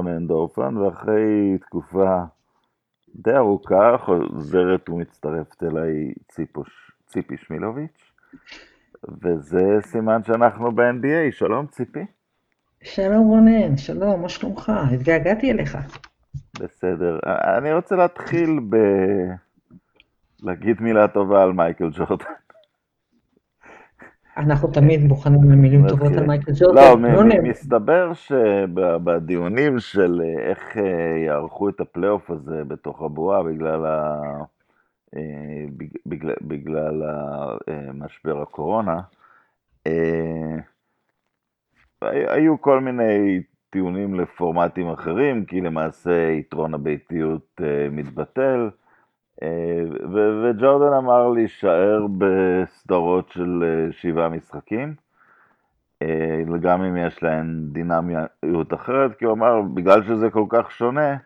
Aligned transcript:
רונן 0.00 0.26
דורפן, 0.26 0.76
ואחרי 0.76 1.58
תקופה 1.60 2.24
די 3.14 3.36
ארוכה 3.36 3.96
חוזרת 3.98 4.88
ומצטרפת 4.88 5.62
אליי 5.62 6.12
ציפוש, 6.28 6.92
ציפי 7.06 7.36
שמילוביץ', 7.36 8.12
וזה 9.22 9.78
סימן 9.80 10.22
שאנחנו 10.22 10.72
ב-NBA, 10.72 11.32
שלום 11.32 11.66
ציפי. 11.66 12.06
שלום 12.82 13.26
רונן, 13.26 13.76
שלום, 13.76 14.22
מה 14.22 14.28
שלומך? 14.28 14.72
התגעגעתי 14.94 15.50
אליך. 15.50 15.78
בסדר, 16.60 17.18
אני 17.58 17.72
רוצה 17.72 17.96
להתחיל 17.96 18.60
ב... 18.68 18.76
להגיד 20.42 20.80
מילה 20.80 21.08
טובה 21.08 21.42
על 21.42 21.52
מייקל 21.52 21.90
ג'ורדן. 21.92 22.39
אנחנו 24.40 24.68
תמיד 24.68 25.04
מוכנים 25.04 25.50
למילים 25.50 25.88
טובות 25.88 26.12
על 26.12 26.26
מייקל 26.26 26.52
ג'ורדן. 26.58 27.02
לא, 27.02 27.24
מסתבר 27.42 28.12
שבדיונים 28.12 29.78
של 29.78 30.22
איך 30.38 30.76
אה, 30.76 31.18
יערכו 31.26 31.68
את 31.68 31.80
הפלייאוף 31.80 32.30
הזה 32.30 32.64
בתוך 32.64 33.02
הבועה 33.02 33.42
בגלל, 33.42 33.86
ה... 33.86 34.22
אה, 35.16 35.64
בגלל, 36.06 36.34
בגלל 36.42 37.02
אה, 37.68 37.92
משבר 37.94 38.42
הקורונה, 38.42 39.00
היו 42.02 42.60
כל 42.60 42.80
מיני 42.80 43.42
טיעונים 43.70 44.20
לפורמטים 44.20 44.88
אחרים, 44.88 45.44
כי 45.44 45.60
למעשה 45.60 46.30
יתרון 46.30 46.74
הביתיות 46.74 47.60
מתבטל. 47.90 48.70
וג'ורדן 50.12 50.92
אמר 50.96 51.28
להישאר 51.28 52.06
בסדרות 52.18 53.28
של 53.28 53.64
אה, 53.64 53.92
שבעה 53.92 54.28
משחקים, 54.28 54.94
אה, 56.02 56.42
גם 56.60 56.82
אם 56.82 56.96
יש 56.96 57.22
להן 57.22 57.66
דינמיות 57.72 58.74
אחרת, 58.74 59.18
כי 59.18 59.24
הוא 59.24 59.32
אמר, 59.32 59.62
בגלל 59.74 60.02
שזה 60.02 60.30
כל 60.30 60.44
כך 60.48 60.70
שונה, 60.70 61.16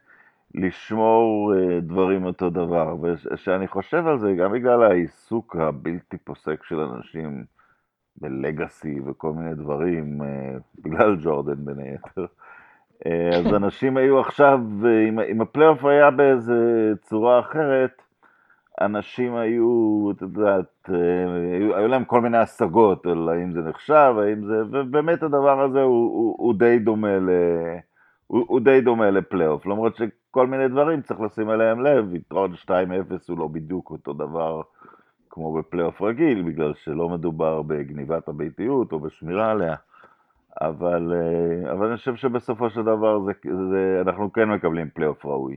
לשמור 0.54 1.54
אה, 1.54 1.80
דברים 1.80 2.24
אותו 2.24 2.50
דבר. 2.50 2.96
וכשאני 3.02 3.68
חושב 3.68 4.06
על 4.06 4.18
זה, 4.18 4.34
גם 4.34 4.52
בגלל 4.52 4.82
העיסוק 4.82 5.56
הבלתי 5.56 6.18
פוסק 6.18 6.64
של 6.64 6.80
אנשים 6.80 7.44
בלגאסי 8.16 9.00
וכל 9.06 9.32
מיני 9.32 9.54
דברים, 9.54 10.20
בגלל 10.78 11.16
ג'ורדן 11.22 11.64
בין 11.64 11.78
היתר, 11.78 12.26
אז 13.32 13.54
אנשים 13.54 13.96
היו 13.96 14.20
עכשיו, 14.20 14.60
אם, 15.08 15.20
אם 15.20 15.40
הפלייאוף 15.40 15.84
היה 15.84 16.10
באיזה 16.10 16.92
צורה 17.02 17.40
אחרת, 17.40 18.02
אנשים 18.80 19.34
היו, 19.34 20.10
את 20.16 20.22
יודעת, 20.22 20.88
היו, 20.88 21.76
היו 21.76 21.88
להם 21.88 22.04
כל 22.04 22.20
מיני 22.20 22.38
השגות 22.38 23.06
על 23.06 23.28
האם 23.28 23.52
זה 23.52 23.60
נחשב, 23.60 24.14
האם 24.18 24.44
זה, 24.44 24.62
ובאמת 24.70 25.22
הדבר 25.22 25.60
הזה 25.60 25.82
הוא, 25.82 26.14
הוא, 26.14 26.36
הוא 26.38 26.54
די 26.54 26.78
דומה 26.78 27.18
ל... 27.18 27.28
הוא, 28.26 28.44
הוא 28.48 28.60
די 28.60 28.80
דומה 28.80 29.10
לפלייאוף, 29.10 29.66
למרות 29.66 29.96
שכל 29.96 30.46
מיני 30.46 30.68
דברים 30.68 31.02
צריך 31.02 31.20
לשים 31.20 31.50
אליהם 31.50 31.80
לב, 31.80 32.14
יתרון 32.14 32.52
2-0 32.54 32.68
הוא 33.28 33.38
לא 33.38 33.48
בדיוק 33.48 33.90
אותו 33.90 34.12
דבר 34.12 34.62
כמו 35.30 35.52
בפלייאוף 35.52 36.02
רגיל, 36.02 36.42
בגלל 36.42 36.74
שלא 36.74 37.08
מדובר 37.08 37.62
בגניבת 37.62 38.28
הביתיות 38.28 38.92
או 38.92 39.00
בשמירה 39.00 39.50
עליה, 39.50 39.74
אבל, 40.60 41.12
אבל 41.72 41.86
אני 41.86 41.96
חושב 41.96 42.16
שבסופו 42.16 42.70
של 42.70 42.82
דבר 42.82 43.20
זה, 43.26 43.32
זה, 43.70 44.00
אנחנו 44.00 44.32
כן 44.32 44.48
מקבלים 44.48 44.88
פלייאוף 44.94 45.24
ראוי. 45.26 45.56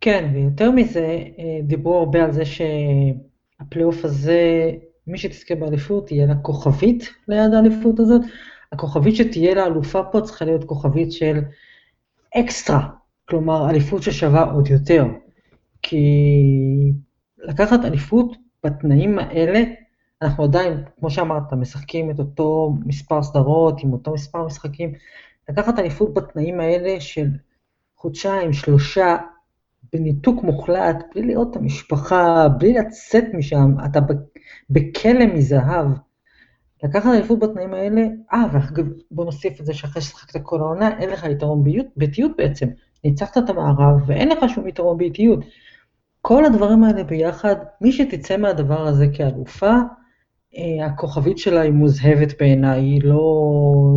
כן, 0.00 0.30
ויותר 0.34 0.70
מזה, 0.70 1.18
אה, 1.38 1.60
דיברו 1.62 1.98
הרבה 1.98 2.24
על 2.24 2.32
זה 2.32 2.42
שהפלייאוף 2.44 4.04
הזה, 4.04 4.70
מי 5.06 5.18
שתזכה 5.18 5.54
באליפות, 5.54 6.06
תהיה 6.06 6.26
לה 6.26 6.34
כוכבית 6.34 7.14
ליד 7.28 7.54
האליפות 7.54 8.00
הזאת. 8.00 8.22
הכוכבית 8.72 9.16
שתהיה 9.16 9.54
לאלופה 9.54 10.02
פה 10.02 10.20
צריכה 10.20 10.44
להיות 10.44 10.64
כוכבית 10.64 11.12
של 11.12 11.38
אקסטרה, 12.36 12.88
כלומר 13.28 13.70
אליפות 13.70 14.02
ששווה 14.02 14.42
עוד 14.42 14.68
יותר. 14.68 15.04
כי 15.82 15.98
לקחת 17.38 17.84
אליפות 17.84 18.36
בתנאים 18.64 19.18
האלה, 19.18 19.62
אנחנו 20.22 20.44
עדיין, 20.44 20.84
כמו 20.98 21.10
שאמרת, 21.10 21.52
משחקים 21.52 22.10
את 22.10 22.18
אותו 22.18 22.74
מספר 22.86 23.22
סדרות 23.22 23.80
עם 23.82 23.92
אותו 23.92 24.12
מספר 24.12 24.46
משחקים. 24.46 24.92
לקחת 25.48 25.78
אליפות 25.78 26.14
בתנאים 26.14 26.60
האלה 26.60 27.00
של 27.00 27.28
חודשיים, 27.96 28.52
שלושה, 28.52 29.16
בניתוק 29.92 30.42
מוחלט, 30.42 30.96
בלי 31.14 31.22
לראות 31.22 31.50
את 31.50 31.56
המשפחה, 31.56 32.48
בלי 32.58 32.72
לצאת 32.72 33.24
משם, 33.34 33.74
אתה 33.84 34.00
בכלא 34.70 35.26
מזהב. 35.34 35.86
לקחת 36.84 37.10
אליפות 37.14 37.38
בתנאים 37.38 37.74
האלה, 37.74 38.02
אה, 38.32 38.44
ואגב, 38.52 38.86
בוא 39.10 39.24
נוסיף 39.24 39.60
את 39.60 39.66
זה 39.66 39.74
שאחרי 39.74 40.02
ששחקת 40.02 40.40
כל 40.42 40.60
העונה, 40.60 40.98
אין 40.98 41.10
לך 41.10 41.24
יתרון 41.24 41.64
ביתיות 41.96 42.32
בעצם. 42.38 42.66
ניצחת 43.04 43.38
את 43.38 43.50
המערב 43.50 44.02
ואין 44.06 44.28
לך 44.28 44.38
שום 44.48 44.68
יתרון 44.68 44.98
ביתיות. 44.98 45.40
כל 46.22 46.44
הדברים 46.44 46.84
האלה 46.84 47.04
ביחד, 47.04 47.56
מי 47.80 47.92
שתצא 47.92 48.36
מהדבר 48.36 48.86
הזה 48.86 49.06
כאלופה, 49.14 49.72
הכוכבית 50.86 51.38
שלה 51.38 51.60
היא 51.60 51.72
מוזהבת 51.72 52.40
בעיניי, 52.40 52.98
לא, 53.00 53.20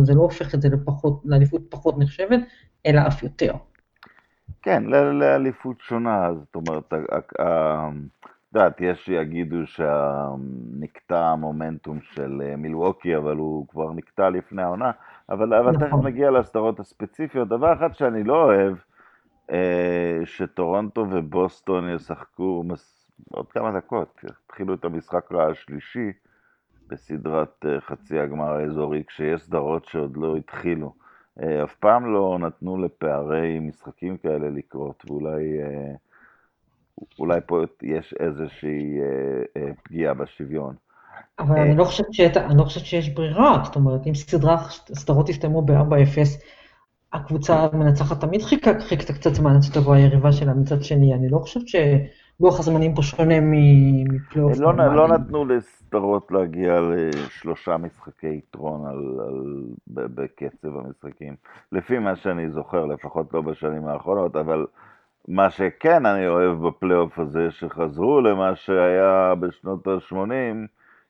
זה 0.02 0.14
לא 0.14 0.20
הופך 0.20 0.54
את 0.54 0.62
זה 0.62 0.68
לפחות, 0.68 1.22
לאליפות 1.24 1.62
פחות 1.70 1.98
נחשבת, 1.98 2.40
אלא 2.86 3.00
אף 3.08 3.22
יותר. 3.22 3.52
כן, 4.62 4.84
לאליפות 5.12 5.76
שונה, 5.80 6.28
זאת 6.34 6.54
אומרת, 6.54 6.92
את 7.18 7.32
יודעת, 8.54 8.80
יש 8.80 9.04
שיגידו 9.04 9.56
שנקטע 9.66 11.26
המומנטום 11.26 11.98
של 12.02 12.42
אה, 12.44 12.56
מילווקי, 12.56 13.16
אבל 13.16 13.36
הוא 13.36 13.68
כבר 13.68 13.92
נקטע 13.92 14.30
לפני 14.30 14.62
העונה, 14.62 14.90
אבל, 15.28 15.54
אבל 15.54 15.72
תכף 15.72 15.82
נכון. 15.82 16.06
נגיע 16.06 16.30
לסדרות 16.30 16.80
הספציפיות. 16.80 17.48
דבר 17.48 17.72
אחד 17.72 17.94
שאני 17.94 18.24
לא 18.24 18.44
אוהב, 18.44 18.74
אה, 19.50 20.20
שטורונטו 20.24 21.06
ובוסטון 21.10 21.88
ישחקו 21.94 22.64
עוד 23.30 23.52
כמה 23.52 23.72
דקות, 23.72 24.24
יתחילו 24.24 24.74
את 24.74 24.84
המשחק 24.84 25.32
השלישי 25.32 26.12
בסדרת 26.92 27.66
אה, 27.66 27.80
חצי 27.80 28.18
הגמר 28.18 28.52
האזורי, 28.52 29.02
כשיש 29.06 29.40
סדרות 29.40 29.84
שעוד 29.84 30.16
לא 30.16 30.36
התחילו. 30.36 30.92
אה, 31.42 31.64
אף 31.64 31.74
פעם 31.74 32.12
לא 32.14 32.38
נתנו 32.40 32.84
לפערי 32.84 33.58
משחקים 33.58 34.16
כאלה 34.16 34.50
לקרות, 34.50 35.04
ואולי 35.06 35.62
אה, 35.62 35.94
אולי 37.18 37.40
פה 37.46 37.60
יש 37.82 38.14
איזושהי 38.20 38.98
פגיעה 39.84 40.14
בשוויון. 40.14 40.74
אבל 41.38 41.58
אני 41.58 41.76
לא 41.76 41.84
חושבת 41.84 42.14
שאת, 42.14 42.36
אני 42.36 42.58
לא 42.58 42.64
חושבת 42.64 42.84
שיש 42.84 43.08
ברירה, 43.14 43.62
זאת 43.64 43.76
אומרת, 43.76 44.06
אם 44.06 44.14
סדרה, 44.14 44.56
סדרות 44.94 45.28
יסתיימו 45.28 45.62
ב-4-0, 45.62 46.18
הקבוצה 47.12 47.68
המנצחת 47.72 48.20
תמיד 48.20 48.42
חיכה, 48.42 48.70
חיכתה 48.80 49.12
קצת 49.12 49.34
זמן 49.34 49.54
עד 49.54 49.62
שתבוא 49.62 49.94
היריבה 49.94 50.32
שלה 50.32 50.54
מצד 50.54 50.82
שני, 50.82 51.14
אני 51.14 51.28
לא 51.28 51.38
חושבת 51.38 51.68
שלוח 52.38 52.60
הזמנים 52.60 52.94
פה 52.94 53.02
שונה 53.02 53.34
מפלייאוף. 53.40 54.58
לא, 54.58 54.74
לא 54.76 55.08
נתנו 55.08 55.44
סדרות 55.60 56.32
להגיע 56.32 56.80
לשלושה 56.80 57.76
משחקי 57.76 58.34
יתרון 58.34 58.86
על, 58.86 59.20
על, 59.28 59.64
בקצב 59.86 60.68
המשחקים, 60.76 61.36
לפי 61.72 61.98
מה 61.98 62.16
שאני 62.16 62.50
זוכר, 62.50 62.86
לפחות 62.86 63.34
לא 63.34 63.40
בשנים 63.40 63.86
האחרונות, 63.86 64.36
אבל 64.36 64.66
מה 65.28 65.50
שכן 65.50 66.06
אני 66.06 66.28
אוהב 66.28 66.66
בפלייאוף 66.66 67.18
הזה, 67.18 67.50
שחזרו 67.50 68.20
למה 68.20 68.56
שהיה 68.56 69.34
בשנות 69.40 69.86
ה-80, 69.86 70.16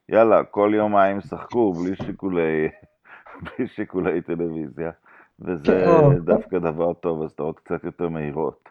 יאללה, 0.09 0.44
כל 0.44 0.72
יומיים 0.75 1.21
שחקו 1.21 1.72
בלי 1.72 1.97
שיקולי, 1.97 2.69
בלי 3.43 3.67
שיקולי 3.67 4.20
טלוויזיה, 4.20 4.91
וזה 5.41 5.85
כן, 5.87 6.19
דווקא 6.19 6.58
דבר 6.58 6.93
טוב, 6.93 7.23
הסדרות 7.23 7.61
קצת 7.61 7.85
יותר 7.85 8.08
מהירות. 8.08 8.69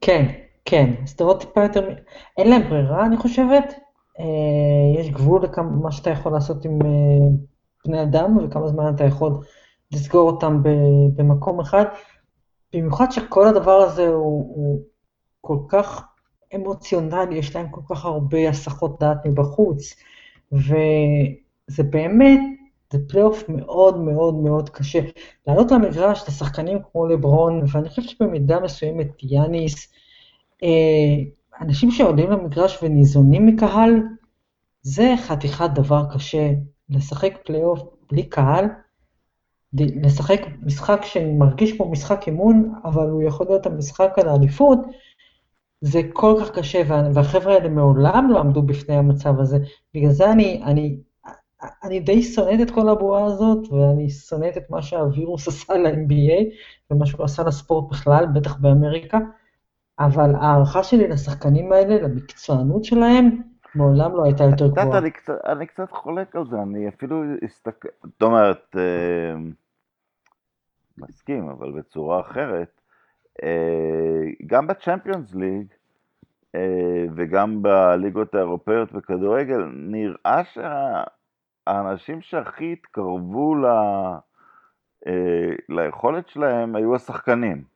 כן, 0.00 0.26
כן, 0.64 0.94
סדרות 1.06 1.40
טיפה 1.40 1.62
יותר, 1.62 1.94
אין 2.38 2.50
להם 2.50 2.68
ברירה, 2.68 3.06
אני 3.06 3.16
חושבת. 3.16 3.74
אה, 4.20 5.00
יש 5.00 5.10
גבול 5.10 5.42
למה 5.58 5.92
שאתה 5.92 6.10
יכול 6.10 6.32
לעשות 6.32 6.64
עם 6.64 6.78
אה, 6.82 7.28
בני 7.86 8.02
אדם 8.02 8.36
וכמה 8.36 8.68
זמן 8.68 8.94
אתה 8.94 9.04
יכול 9.04 9.40
לסגור 9.92 10.30
אותם 10.30 10.62
במקום 11.16 11.60
אחד. 11.60 11.84
במיוחד 12.72 13.10
שכל 13.10 13.48
הדבר 13.48 13.76
הזה 13.76 14.08
הוא, 14.08 14.52
הוא 14.54 14.82
כל 15.40 15.58
כך 15.68 16.04
אמוציונלי, 16.54 17.38
יש 17.38 17.56
להם 17.56 17.68
כל 17.70 17.80
כך 17.88 18.04
הרבה 18.04 18.48
הסחות 18.48 19.00
דעת 19.00 19.26
מבחוץ, 19.26 19.94
וזה 20.52 21.82
באמת, 21.90 22.40
זה 22.92 22.98
פלייאוף 23.08 23.48
מאוד 23.48 24.00
מאוד 24.00 24.34
מאוד 24.34 24.68
קשה. 24.68 25.00
לעלות 25.46 25.70
למגרש 25.70 26.28
לשחקנים 26.28 26.78
כמו 26.92 27.06
לברון, 27.06 27.64
ואני 27.72 27.88
חושבת 27.88 28.08
שבמידה 28.08 28.60
מסוימת 28.60 29.08
יאניס, 29.22 29.92
אנשים 31.60 31.90
שעולים 31.90 32.30
למגרש 32.30 32.82
וניזונים 32.82 33.46
מקהל, 33.46 34.02
זה 34.82 35.14
חתיכת 35.18 35.70
דבר 35.74 36.02
קשה. 36.14 36.52
לשחק 36.90 37.32
פלייאוף 37.44 37.80
בלי 38.10 38.22
קהל, 38.22 38.66
לשחק 39.72 40.40
משחק 40.62 41.00
שמרגיש 41.04 41.72
כמו 41.72 41.90
משחק 41.90 42.26
אימון, 42.26 42.74
אבל 42.84 43.08
הוא 43.08 43.22
יכול 43.22 43.46
להיות 43.46 43.66
המשחק 43.66 44.18
על 44.18 44.28
האליפות, 44.28 44.78
זה 45.80 46.00
כל 46.12 46.34
כך 46.40 46.50
קשה, 46.50 46.82
והחבר'ה 47.14 47.54
האלה 47.54 47.68
מעולם 47.68 48.30
לא 48.30 48.38
עמדו 48.38 48.62
בפני 48.62 48.94
המצב 48.94 49.40
הזה. 49.40 49.58
בגלל 49.94 50.10
זה 50.10 50.32
אני, 50.32 50.62
אני, 50.64 50.96
אני 51.84 52.00
די 52.00 52.22
שונאת 52.22 52.60
את 52.60 52.70
כל 52.70 52.88
הבועה 52.88 53.24
הזאת, 53.24 53.72
ואני 53.72 54.10
שונאת 54.10 54.56
את 54.56 54.70
מה 54.70 54.82
שהווירוס 54.82 55.48
עשה 55.48 55.74
ל-NBA, 55.74 56.44
ומה 56.90 57.06
שהוא 57.06 57.24
עשה 57.24 57.42
לספורט 57.42 57.90
בכלל, 57.90 58.26
בטח 58.34 58.56
באמריקה, 58.56 59.18
אבל 60.00 60.34
ההערכה 60.34 60.82
שלי 60.82 61.08
לשחקנים 61.08 61.72
האלה, 61.72 62.02
למקצוענות 62.02 62.84
שלהם, 62.84 63.42
מעולם 63.74 64.12
לא 64.16 64.24
הייתה 64.24 64.44
יותר 64.44 64.66
גבוהה. 64.68 64.98
אני, 64.98 65.10
אני 65.46 65.66
קצת 65.66 65.90
חולק 65.90 66.36
על 66.36 66.44
זה, 66.50 66.62
אני 66.62 66.88
אפילו 66.88 67.22
אסתכל, 67.46 67.88
זאת 68.04 68.22
אומרת, 68.22 68.76
אה, 68.78 69.34
מסכים, 70.98 71.48
אבל 71.48 71.72
בצורה 71.72 72.20
אחרת. 72.20 72.80
אה, 73.42 74.22
גם 74.46 74.66
בצ'מפיונס 74.66 75.34
ליג, 75.34 75.66
אה, 76.54 77.04
וגם 77.14 77.62
בליגות 77.62 78.34
האירופאיות 78.34 78.92
בכדורגל, 78.92 79.64
נראה 79.72 80.42
שהאנשים 80.44 82.20
שהכי 82.20 82.72
התקרבו 82.72 83.54
ל... 83.54 83.66
אה, 85.06 85.52
ליכולת 85.68 86.28
שלהם 86.28 86.76
היו 86.76 86.94
השחקנים. 86.94 87.69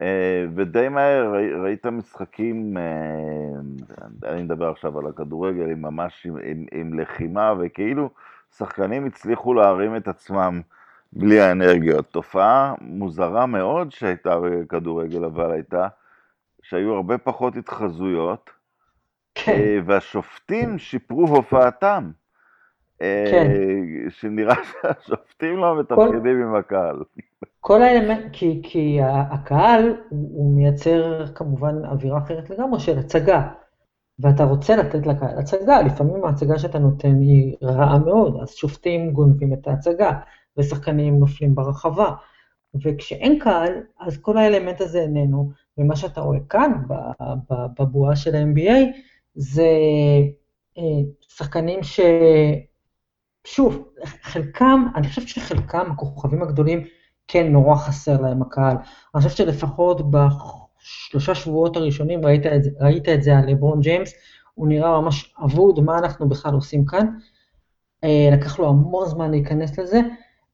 אה, 0.00 0.44
ודי 0.54 0.88
מהר 0.88 1.32
ראית 1.62 1.86
משחקים, 1.86 2.76
אני 4.24 4.42
מדבר 4.42 4.70
עכשיו 4.70 4.98
על 4.98 5.06
הכדורגל, 5.06 5.70
עם 5.70 5.82
ממש 5.82 6.26
עם, 6.26 6.36
עם, 6.42 6.66
עם 6.72 7.00
לחימה, 7.00 7.54
וכאילו 7.58 8.10
שחקנים 8.56 9.06
הצליחו 9.06 9.54
להרים 9.54 9.96
את 9.96 10.08
עצמם 10.08 10.60
בלי 11.12 11.40
האנרגיות. 11.40 12.06
תופעה 12.10 12.74
מוזרה 12.80 13.46
מאוד 13.46 13.92
שהייתה 13.92 14.40
בכדורגל, 14.40 15.24
אבל 15.24 15.52
הייתה 15.52 15.88
שהיו 16.62 16.94
הרבה 16.94 17.18
פחות 17.18 17.56
התחזויות, 17.56 18.50
כן. 19.34 19.52
אה, 19.52 19.78
והשופטים 19.84 20.78
שיפרו 20.78 21.26
הופעתם. 21.26 22.10
אה, 23.02 23.24
כן. 23.30 23.50
שנראה 24.10 24.54
שהשופטים 24.70 25.56
לא 25.56 25.80
מתפקדים 25.80 26.22
כל, 26.22 26.28
עם 26.28 26.54
הקהל. 26.54 26.96
כל 27.60 27.82
האלמנט, 27.82 28.24
כי, 28.32 28.60
כי 28.62 28.98
הקהל 29.02 29.96
הוא 30.10 30.56
מייצר 30.56 31.26
כמובן 31.34 31.84
אווירה 31.84 32.18
אחרת 32.18 32.50
לגמרי 32.50 32.80
של 32.80 32.98
הצגה, 32.98 33.48
ואתה 34.18 34.44
רוצה 34.44 34.76
לתת 34.76 35.06
לקהל 35.06 35.38
הצגה, 35.38 35.82
לפעמים 35.82 36.24
ההצגה 36.24 36.58
שאתה 36.58 36.78
נותן 36.78 37.20
היא 37.20 37.56
רעה 37.62 37.98
מאוד, 37.98 38.38
אז 38.42 38.50
שופטים 38.50 39.12
גונבים 39.12 39.52
את 39.52 39.68
ההצגה, 39.68 40.12
ושחקנים 40.56 41.18
נופלים 41.18 41.54
ברחבה. 41.54 42.10
וכשאין 42.84 43.38
קהל, 43.38 43.72
אז 44.00 44.18
כל 44.18 44.36
האלמנט 44.36 44.80
הזה 44.80 45.00
איננו, 45.00 45.50
ומה 45.78 45.96
שאתה 45.96 46.20
רואה 46.20 46.38
כאן, 46.48 46.72
בבועה 47.78 48.16
של 48.16 48.34
ה-NBA, 48.34 48.98
זה 49.34 49.68
אה, 50.78 50.82
שחקנים 51.28 51.82
ש... 51.82 52.00
שוב, 53.46 53.88
חלקם, 54.22 54.84
אני 54.94 55.08
חושב 55.08 55.26
שחלקם, 55.26 55.90
הכוכבים 55.90 56.42
הגדולים, 56.42 56.84
כן, 57.32 57.52
נורא 57.52 57.76
חסר 57.76 58.20
להם 58.20 58.42
הקהל. 58.42 58.76
אני 59.14 59.22
חושב 59.22 59.36
שלפחות 59.36 60.10
בשלושה 60.10 61.34
שבועות 61.34 61.76
הראשונים 61.76 62.24
ראית 62.24 62.46
את, 62.46 62.62
ראית 62.80 63.08
את 63.08 63.22
זה 63.22 63.38
על 63.38 63.50
לברון 63.50 63.80
ג'יימס, 63.80 64.12
הוא 64.54 64.68
נראה 64.68 65.00
ממש 65.00 65.34
אבוד, 65.44 65.80
מה 65.80 65.98
אנחנו 65.98 66.28
בכלל 66.28 66.54
עושים 66.54 66.84
כאן. 66.84 67.06
אה, 68.04 68.28
לקח 68.32 68.58
לו 68.58 68.68
המון 68.68 69.08
זמן 69.08 69.30
להיכנס 69.30 69.78
לזה, 69.78 70.00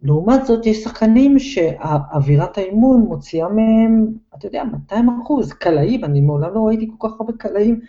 לעומת 0.02 0.46
זאת, 0.46 0.66
יש 0.66 0.82
שחקנים 0.84 1.38
שאווירת 1.38 2.58
האימון 2.58 3.00
מוציאה 3.00 3.48
מהם, 3.48 4.06
אתה 4.38 4.46
יודע, 4.46 4.64
200 4.64 5.08
אחוז, 5.22 5.52
קלעים, 5.52 6.04
אני 6.04 6.20
מעולם 6.20 6.54
לא 6.54 6.60
ראיתי 6.60 6.90
כל 6.98 7.08
כך 7.08 7.20
הרבה 7.20 7.32
קלעים 7.38 7.80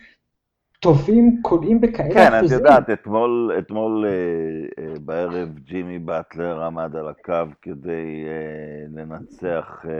טובים, 0.80 1.40
קולעים 1.42 1.82
בכאלה 1.82 2.14
כן, 2.14 2.34
אחוזים. 2.34 2.60
כן, 2.60 2.66
את 2.66 2.70
יודעת, 2.70 2.90
אתמול, 2.90 3.52
אתמול 3.60 4.06
אה, 4.06 4.84
אה, 4.84 4.94
בערב 5.06 5.50
ג'ימי 5.64 6.00
באטלר 6.00 6.64
עמד 6.64 6.96
על 6.96 7.08
הקו 7.08 7.52
כדי 7.62 8.26
אה, 8.28 9.02
לנצח, 9.02 9.86
אה, 9.90 9.92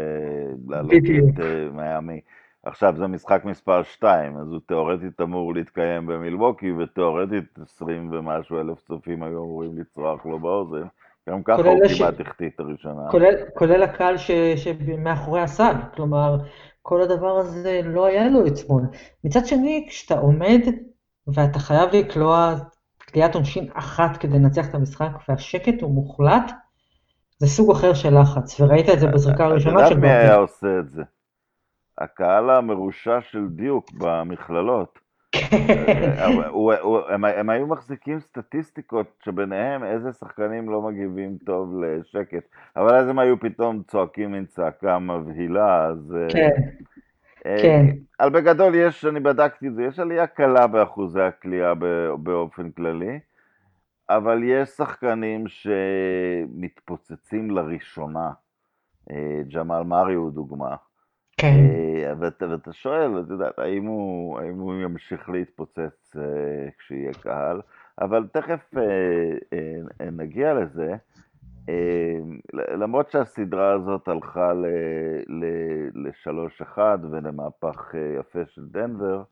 לעלות 0.70 0.92
את 0.94 1.40
אה, 1.40 1.68
מיאמי. 1.72 2.22
עכשיו 2.64 2.94
זה 2.98 3.08
משחק 3.08 3.42
מספר 3.46 3.84
2, 3.84 4.38
אז 4.38 4.48
הוא 4.48 4.60
תאורטית 4.66 5.22
אמור 5.22 5.54
להתקיים 5.54 6.06
במילווקי, 6.06 6.72
ותאורטית 6.72 7.60
20 7.62 8.12
ומשהו 8.12 8.60
אלף 8.60 8.80
צופים 8.88 9.24
היו 9.24 9.44
אמורים 9.44 9.78
לצרוח 9.78 10.26
לו 10.26 10.40
באוזן. 10.40 10.88
גם 11.30 11.44
ככה 11.44 11.62
הוא 11.62 11.80
כמעט 11.98 12.20
החטיא 12.20 12.50
את 12.56 12.60
הראשונה. 12.60 13.02
כולל, 13.12 13.34
כולל 13.54 13.84
הקהל 13.84 14.18
ש, 14.18 14.32
שמאחורי 14.56 15.42
הסל, 15.42 15.74
כלומר, 15.96 16.38
כל 16.88 17.02
הדבר 17.02 17.38
הזה 17.38 17.82
לא 17.84 18.06
היה 18.06 18.30
לו 18.30 18.48
אתמול. 18.48 18.84
מצד 19.24 19.46
שני, 19.46 19.86
כשאתה 19.90 20.20
עומד 20.20 20.60
ואתה 21.28 21.60
חייב 21.60 21.90
לקלוע 21.96 22.56
קליעת 23.00 23.36
עונשין 23.36 23.70
אחת 23.74 24.18
כדי 24.18 24.40
לנצח 24.40 24.70
את 24.70 24.76
המשחק, 24.76 25.10
והשקט 25.30 25.82
הוא 25.82 25.92
מוחלט, 25.92 26.52
זה 27.38 27.48
סוג 27.48 27.72
אחר 27.72 27.94
של 27.94 28.20
לחץ, 28.22 28.60
וראית 28.60 28.90
את 28.90 29.00
זה 29.00 29.08
בזריקה 29.08 29.46
הראשונה 29.46 29.80
של... 29.80 29.86
אתה 29.86 29.94
יודע 29.94 30.08
מי 30.08 30.14
היה 30.14 30.36
עושה 30.36 30.68
את 30.80 30.90
זה? 30.90 31.02
הקהל 31.98 32.50
המרושע 32.50 33.22
של 33.22 33.48
דיוק 33.50 33.92
במכללות. 33.92 35.00
הם 37.38 37.50
היו 37.50 37.68
מחזיקים 37.68 38.20
סטטיסטיקות 38.20 39.08
שביניהם 39.26 39.84
איזה 39.84 40.14
שחקנים 40.14 40.70
לא 40.70 40.82
מגיבים 40.82 41.38
טוב 41.46 41.84
לשקט, 41.84 42.44
אבל 42.76 42.96
אז 42.96 43.10
הם 43.10 43.20
היו 43.20 43.40
פתאום 43.40 43.84
צועקים 43.88 44.32
מין 44.32 44.46
צעקה 44.46 45.00
מבהילה, 45.00 45.86
אז... 45.86 46.16
אה, 46.16 46.28
כן, 46.30 46.50
אה, 47.46 47.58
כן. 47.62 47.86
אבל 48.20 48.30
בגדול 48.30 48.76
יש, 48.76 49.06
אני 49.06 49.20
בדקתי 49.20 49.68
את 49.68 49.76
זה, 49.76 49.84
יש 49.84 50.00
עלייה 50.00 50.28
קלה 50.28 50.68
באחוזי 50.68 51.22
הכלייה 51.22 51.74
באופן 52.18 52.72
כללי, 52.72 53.20
אבל 54.10 54.44
יש 54.44 54.70
שחקנים 54.70 55.44
שמתפוצצים 56.48 57.52
לראשונה. 57.52 58.32
אה, 59.12 59.42
ג'מאל 59.54 59.84
מארי 59.84 60.14
הוא 60.14 60.32
דוגמה. 60.32 60.76
כן. 61.38 61.56
אה, 61.70 62.14
ואתה, 62.20 62.50
ואתה 62.50 62.74
שואל, 62.74 63.22
אתה 63.22 63.34
יודע, 63.34 63.50
האם 63.58 63.86
הוא, 63.86 64.40
האם 64.40 64.60
הוא 64.60 64.74
ימשיך 64.74 65.30
להתפוצץ 65.30 66.16
אה, 66.16 66.70
כשיהיה 66.78 67.14
קהל, 67.14 67.62
אבל 68.02 68.28
תכף 68.34 68.72
אה, 68.78 69.34
נגיע 70.12 70.54
לזה. 70.54 70.96
למרות 72.54 73.12
שהסדרה 73.12 73.74
הזאת 73.74 74.08
הלכה 74.08 74.54
ל-3-1 75.28 76.78
ולמהפך 77.12 77.94
יפה 78.20 78.40
של 78.46 78.66
דנבר, 78.66 79.24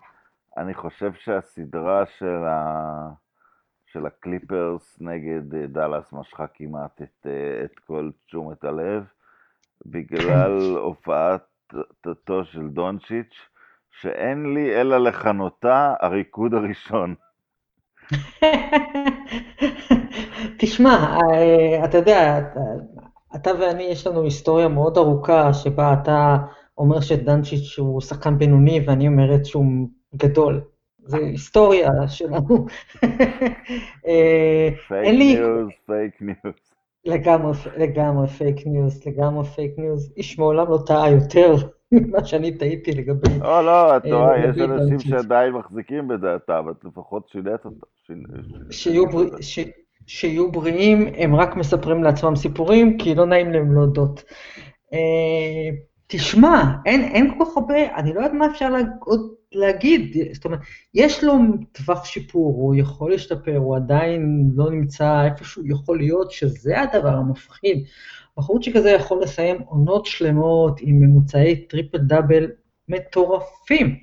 אני 0.57 0.73
חושב 0.73 1.13
שהסדרה 1.13 2.05
של, 2.05 2.43
ה... 2.45 3.09
של 3.85 4.05
הקליפרס 4.05 4.97
נגד 5.01 5.55
דאלאס 5.55 6.13
משכה 6.13 6.47
כמעט 6.47 7.01
את, 7.01 7.27
את 7.65 7.79
כל 7.79 8.09
תשומת 8.25 8.63
הלב, 8.63 9.03
בגלל 9.85 10.59
הופעת 10.77 11.54
החלטתו 11.69 12.45
של 12.45 12.67
דונצ'יץ', 12.67 13.35
שאין 14.01 14.53
לי 14.53 14.81
אלא 14.81 14.97
לכנותה 14.97 15.93
הריקוד 16.01 16.53
הראשון. 16.53 17.15
תשמע, 20.59 21.17
אה, 21.33 21.85
אתה 21.85 21.97
יודע, 21.97 22.39
אתה 23.35 23.51
ואני 23.59 23.83
יש 23.83 24.07
לנו 24.07 24.23
היסטוריה 24.23 24.67
מאוד 24.67 24.97
ארוכה 24.97 25.53
שבה 25.53 25.93
אתה 25.93 26.37
אומר 26.77 27.01
שדונצ'יץ' 27.01 27.79
הוא 27.79 28.01
שחקן 28.01 28.37
בינוני 28.37 28.79
ואני 28.87 29.07
אומרת 29.07 29.45
שהוא 29.45 29.65
גדול. 30.15 30.61
זה 31.05 31.17
היסטוריה 31.17 31.89
שלנו. 32.07 32.65
פייק 34.87 35.07
ניוז, 35.17 35.69
פייק 35.85 36.21
ניוז. 36.21 36.74
לגמרי, 37.05 37.51
לגמרי 37.77 38.27
פייק 38.27 38.55
ניוז, 38.65 39.07
לגמרי 39.07 39.45
פייק 39.45 39.71
ניוז. 39.77 40.13
איש 40.17 40.39
מעולם 40.39 40.69
לא 40.69 40.79
טעה 40.85 41.11
יותר 41.11 41.55
ממה 41.91 42.25
שאני 42.25 42.57
טעיתי 42.57 42.91
לגבי... 42.91 43.39
לא, 43.39 43.65
לא, 43.65 43.97
את 43.97 44.05
אה, 44.05 44.09
טועה, 44.09 44.39
יש 44.39 44.57
אנשים 44.57 44.99
שעדיין 44.99 45.53
מחזיקים 45.53 46.07
בדעתם, 46.07 46.65
את 46.71 46.85
לפחות 46.85 47.27
שינית 47.29 47.65
אותה. 47.65 47.85
שיהיו 50.07 50.51
בריאים, 50.51 51.07
הם 51.17 51.35
רק 51.35 51.55
מספרים 51.55 52.03
לעצמם 52.03 52.35
סיפורים, 52.35 52.97
כי 52.97 53.15
לא 53.15 53.25
נעים 53.25 53.51
להם 53.51 53.73
להודות. 53.73 54.23
אה, 56.15 56.19
תשמע, 56.19 56.75
אין 56.85 57.33
כל 57.37 57.45
כך 57.45 57.57
הרבה, 57.57 57.95
אני 57.95 58.13
לא 58.13 58.19
יודעת 58.19 58.33
מה 58.33 58.45
אפשר 58.45 58.69
עוד 58.99 59.33
להגיד, 59.51 60.17
זאת 60.33 60.45
אומרת, 60.45 60.59
יש 60.93 61.23
לו 61.23 61.33
טווח 61.71 62.05
שיפור, 62.05 62.53
הוא 62.53 62.75
יכול 62.75 63.11
להשתפר, 63.11 63.57
הוא 63.57 63.75
עדיין 63.75 64.51
לא 64.55 64.71
נמצא 64.71 65.25
איפה 65.25 65.45
שהוא 65.45 65.65
יכול 65.67 65.97
להיות, 65.97 66.31
שזה 66.31 66.81
הדבר 66.81 67.09
המפחיד. 67.09 67.85
בחורצ'יק 68.37 68.75
הזה 68.75 68.89
יכול 68.89 69.21
לסיים 69.21 69.61
עונות 69.65 70.05
שלמות 70.05 70.79
עם 70.81 70.99
ממוצעי 70.99 71.55
טריפל 71.55 71.97
דאבל 71.97 72.47
מטורפים, 72.89 73.95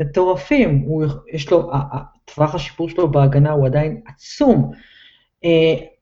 מטורפים. 0.00 0.84
הוא, 0.86 1.04
יש 1.32 1.50
לו, 1.50 1.70
טווח 2.24 2.54
השיפור 2.54 2.88
שלו 2.88 3.10
בהגנה 3.10 3.50
הוא 3.50 3.66
עדיין 3.66 4.00
עצום. 4.06 4.70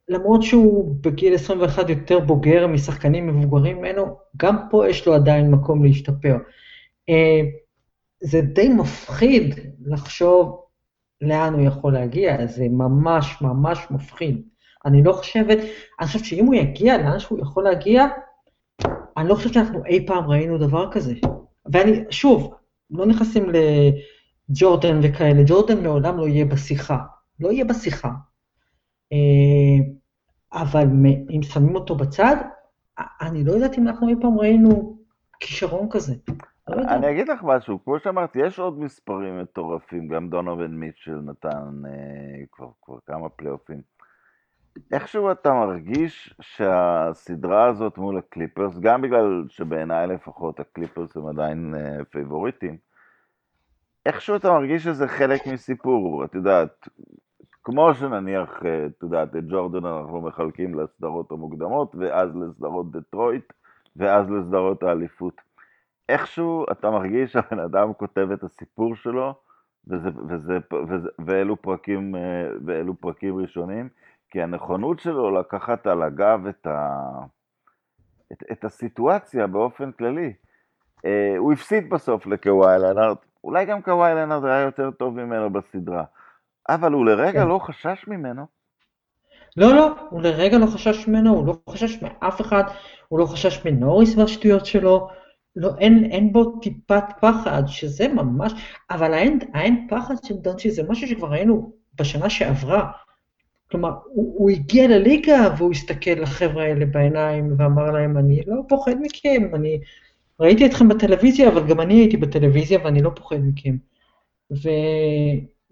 למרות 0.09 0.43
שהוא 0.43 0.95
בגיל 1.01 1.33
21 1.33 1.89
יותר 1.89 2.19
בוגר 2.19 2.67
משחקנים 2.67 3.27
מבוגרים 3.27 3.77
ממנו, 3.77 4.17
גם 4.37 4.57
פה 4.69 4.89
יש 4.89 5.07
לו 5.07 5.13
עדיין 5.13 5.51
מקום 5.51 5.85
להשתפר. 5.85 6.35
אה, 7.09 7.41
זה 8.23 8.41
די 8.41 8.69
מפחיד 8.69 9.55
לחשוב 9.85 10.61
לאן 11.21 11.53
הוא 11.53 11.61
יכול 11.61 11.93
להגיע, 11.93 12.45
זה 12.45 12.67
ממש 12.69 13.41
ממש 13.41 13.87
מפחיד. 13.91 14.41
אני 14.85 15.03
לא 15.03 15.13
חושבת, 15.13 15.57
אני 15.99 16.07
חושבת 16.07 16.25
שאם 16.25 16.45
הוא 16.45 16.55
יגיע 16.55 16.97
לאן 16.97 17.19
שהוא 17.19 17.39
יכול 17.39 17.63
להגיע, 17.63 18.05
אני 19.17 19.29
לא 19.29 19.35
חושבת 19.35 19.53
שאנחנו 19.53 19.85
אי 19.85 20.05
פעם 20.07 20.25
ראינו 20.27 20.57
דבר 20.57 20.91
כזה. 20.91 21.13
ואני, 21.73 22.03
שוב, 22.09 22.53
לא 22.91 23.05
נכנסים 23.05 23.45
לג'ורדן 24.49 24.99
וכאלה, 25.03 25.41
ג'ורדן 25.45 25.83
מעולם 25.83 26.17
לא 26.17 26.27
יהיה 26.27 26.45
בשיחה, 26.45 26.97
לא 27.39 27.51
יהיה 27.51 27.65
בשיחה. 27.65 28.09
אה, 29.15 30.61
אבל 30.61 30.87
אם 31.29 31.41
שמים 31.43 31.75
אותו 31.75 31.95
בצד, 31.95 32.35
אני 33.21 33.43
לא 33.43 33.51
יודעת 33.51 33.77
אם 33.77 33.87
אנחנו 33.87 34.09
אי 34.09 34.15
פעם 34.21 34.39
ראינו 34.39 34.97
כישרון 35.39 35.87
כזה. 35.91 36.13
לא 36.67 36.81
אני 36.87 37.11
אגיד 37.11 37.27
לך 37.29 37.43
משהו, 37.43 37.83
כמו 37.83 37.99
שאמרתי, 37.99 38.39
יש 38.39 38.59
עוד 38.59 38.79
מספרים 38.79 39.41
מטורפים, 39.41 40.07
גם 40.07 40.29
דונובין 40.29 40.71
מיטשל 40.71 41.15
נתן 41.15 41.81
אה, 41.87 42.45
כבר, 42.51 42.97
כמה 43.05 43.29
פלייאופים. 43.29 43.81
איכשהו 44.91 45.31
אתה 45.31 45.53
מרגיש 45.53 46.35
שהסדרה 46.41 47.65
הזאת 47.65 47.97
מול 47.97 48.17
הקליפרס, 48.17 48.79
גם 48.79 49.01
בגלל 49.01 49.43
שבעיניי 49.49 50.07
לפחות 50.07 50.59
הקליפרס 50.59 51.17
הם 51.17 51.27
עדיין 51.27 51.75
אה, 51.75 52.05
פייבוריטים, 52.09 52.77
איכשהו 54.05 54.35
אתה 54.35 54.51
מרגיש 54.51 54.83
שזה 54.83 55.07
חלק 55.07 55.47
מסיפור, 55.47 56.25
את 56.25 56.35
יודעת, 56.35 56.87
כמו 57.65 57.93
שנניח, 57.93 58.65
אה, 58.65 58.85
את 58.85 59.03
יודעת, 59.03 59.35
את 59.35 59.43
ג'ורדן 59.49 59.85
אנחנו 59.85 60.21
מחלקים 60.21 60.79
לסדרות 60.79 61.31
המוקדמות, 61.31 61.95
ואז 61.95 62.29
לסדרות 62.35 62.91
דטרויט, 62.91 63.53
ואז 63.95 64.29
לסדרות 64.29 64.83
האליפות. 64.83 65.41
איכשהו 66.09 66.65
אתה 66.71 66.91
מרגיש 66.91 67.31
שהבן 67.33 67.59
אדם 67.59 67.93
כותב 67.93 68.27
את 68.33 68.43
הסיפור 68.43 68.95
שלו, 68.95 69.35
וזה, 69.87 70.09
וזה, 70.29 70.57
וזה, 70.89 71.09
ואלו, 71.25 71.61
פרקים, 71.61 72.15
אה, 72.15 72.47
ואלו 72.65 72.95
פרקים 72.95 73.37
ראשונים, 73.37 73.89
כי 74.29 74.41
הנכונות 74.41 74.99
שלו 74.99 75.39
לקחת 75.39 75.87
על 75.87 76.03
הגב 76.03 76.47
את, 76.49 76.67
ה, 76.67 76.99
את, 78.31 78.43
את 78.51 78.65
הסיטואציה 78.65 79.47
באופן 79.47 79.91
כללי. 79.91 80.33
אה, 81.05 81.35
הוא 81.37 81.53
הפסיד 81.53 81.89
בסוף 81.89 82.27
לקוואי 82.27 82.79
לנארד, 82.79 83.15
אולי 83.43 83.65
גם 83.65 83.81
קוואי 83.81 84.15
לנארד 84.15 84.45
היה 84.45 84.61
יותר 84.61 84.91
טוב 84.91 85.15
ממנו 85.15 85.49
בסדרה, 85.49 86.03
אבל 86.69 86.91
הוא 86.91 87.05
לרגע 87.05 87.41
כן. 87.41 87.47
לא 87.47 87.59
חשש 87.59 88.05
ממנו. 88.07 88.45
לא, 89.57 89.75
לא, 89.75 89.95
הוא 90.09 90.21
לרגע 90.21 90.57
לא 90.57 90.65
חשש 90.65 91.07
ממנו, 91.07 91.33
הוא 91.33 91.47
לא 91.47 91.57
חשש 91.69 92.01
מאף 92.01 92.41
אחד, 92.41 92.63
הוא 93.07 93.19
לא 93.19 93.25
חשש 93.25 93.65
מנוריס 93.65 94.17
והשטויות 94.17 94.65
שלו, 94.65 95.07
לא, 95.55 95.71
אין, 95.79 96.11
אין 96.11 96.33
בו 96.33 96.59
טיפת 96.59 97.03
פחד, 97.21 97.63
שזה 97.67 98.07
ממש, 98.07 98.53
אבל 98.91 99.13
האין, 99.13 99.39
האין 99.53 99.87
פחד 99.89 100.15
של 100.23 100.35
דונצ'י 100.35 100.71
זה 100.71 100.83
משהו 100.89 101.07
שכבר 101.07 101.27
ראינו 101.27 101.71
בשנה 101.95 102.29
שעברה. 102.29 102.91
כלומר, 103.71 103.93
הוא, 104.03 104.33
הוא 104.37 104.49
הגיע 104.49 104.87
לליגה 104.87 105.49
והוא 105.57 105.71
הסתכל 105.71 106.11
לחבר'ה 106.11 106.63
האלה 106.63 106.85
בעיניים 106.85 107.55
ואמר 107.57 107.91
להם, 107.91 108.17
אני 108.17 108.41
לא 108.47 108.61
פוחד 108.69 108.95
מכם, 109.01 109.55
אני 109.55 109.79
ראיתי 110.39 110.65
אתכם 110.65 110.87
בטלוויזיה, 110.87 111.49
אבל 111.49 111.67
גם 111.67 111.81
אני 111.81 111.93
הייתי 111.93 112.17
בטלוויזיה 112.17 112.79
ואני 112.83 113.01
לא 113.01 113.11
פוחד 113.15 113.37
מכם. 113.41 113.77
ו, 114.51 114.69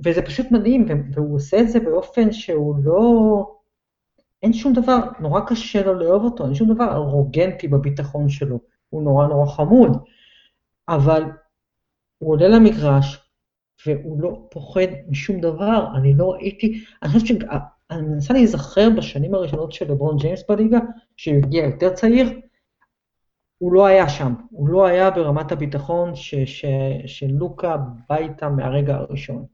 וזה 0.04 0.22
פשוט 0.22 0.52
מדהים, 0.52 0.86
והוא 1.14 1.36
עושה 1.36 1.60
את 1.60 1.70
זה 1.70 1.80
באופן 1.80 2.32
שהוא 2.32 2.76
לא... 2.84 3.56
אין 4.44 4.54
שום 4.54 4.74
דבר, 4.74 4.98
נורא 5.20 5.42
קשה 5.48 5.84
לו 5.84 5.94
לאהוב 5.94 6.24
אותו, 6.24 6.46
אין 6.46 6.56
שום 6.56 6.74
דבר 6.74 6.94
ארוגנטי 6.94 7.68
בביטחון 7.68 8.30
שלו. 8.30 8.60
הוא 8.90 9.04
נורא 9.04 9.28
נורא 9.28 9.46
חמוד, 9.46 9.98
אבל 10.90 11.24
הוא 12.18 12.32
עולה 12.32 12.48
למגרש 12.48 13.30
והוא 13.86 14.22
לא 14.22 14.48
פוחד 14.52 14.88
משום 15.10 15.42
דבר, 15.42 15.88
אני 15.98 16.14
לא 16.14 16.32
ראיתי, 16.32 16.84
אני 17.04 17.12
חושבת 17.12 17.28
ש... 17.28 17.32
אני 17.92 18.02
מנסה 18.02 18.34
להיזכר 18.34 18.90
בשנים 18.98 19.36
הראשונות 19.36 19.72
של 19.72 19.92
לברון 19.92 20.18
ג'יימס 20.18 20.44
בליגה, 20.50 20.80
שהוא 21.18 21.38
הגיע 21.38 21.66
יותר 21.66 21.94
צעיר, 21.94 22.40
הוא 23.58 23.74
לא 23.74 23.86
היה 23.86 24.10
שם, 24.10 24.34
הוא 24.50 24.68
לא 24.68 24.86
היה 24.86 25.12
ברמת 25.12 25.52
הביטחון 25.52 26.16
ש, 26.16 26.36
ש, 26.36 26.66
שלוקה 27.06 27.78
בא 28.10 28.18
איתה 28.18 28.50
מהרגע 28.50 28.96
הראשון. 28.96 29.46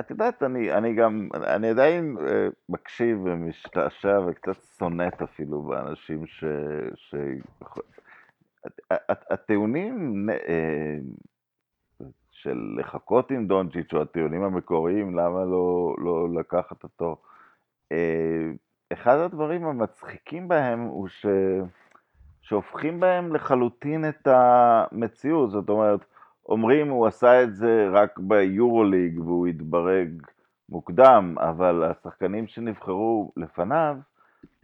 את 0.00 0.10
יודעת, 0.10 0.42
אני, 0.42 0.72
אני 0.72 0.94
גם, 0.94 1.28
אני 1.34 1.68
עדיין 1.68 2.16
אה, 2.20 2.48
מקשיב 2.68 3.18
ומשתעשע 3.24 4.20
וקצת 4.26 4.60
סונט 4.62 5.22
אפילו 5.22 5.62
באנשים 5.62 6.26
ש... 6.26 6.44
ש... 6.94 7.14
הטיעונים 9.10 10.26
אה, 10.30 10.96
של 12.30 12.76
לחכות 12.78 13.30
עם 13.30 13.46
דונצ'יץ', 13.46 13.94
או 13.94 14.02
הטיעונים 14.02 14.42
המקוריים, 14.42 15.18
למה 15.18 15.44
לא, 15.44 15.94
לא 15.98 16.28
לקחת 16.34 16.82
אותו, 16.82 17.16
אה, 17.92 18.50
אחד 18.92 19.16
הדברים 19.18 19.64
המצחיקים 19.64 20.48
בהם 20.48 20.80
הוא 20.80 21.08
ש... 21.08 21.26
שהופכים 22.42 23.00
בהם 23.00 23.34
לחלוטין 23.34 24.08
את 24.08 24.26
המציאות, 24.26 25.50
זאת 25.50 25.68
אומרת, 25.68 26.00
אומרים 26.50 26.88
הוא 26.88 27.06
עשה 27.06 27.42
את 27.42 27.56
זה 27.56 27.88
רק 27.92 28.18
ביורוליג 28.18 29.18
והוא 29.18 29.46
התברג 29.46 30.08
מוקדם, 30.68 31.34
אבל 31.38 31.84
השחקנים 31.84 32.46
שנבחרו 32.46 33.32
לפניו 33.36 33.96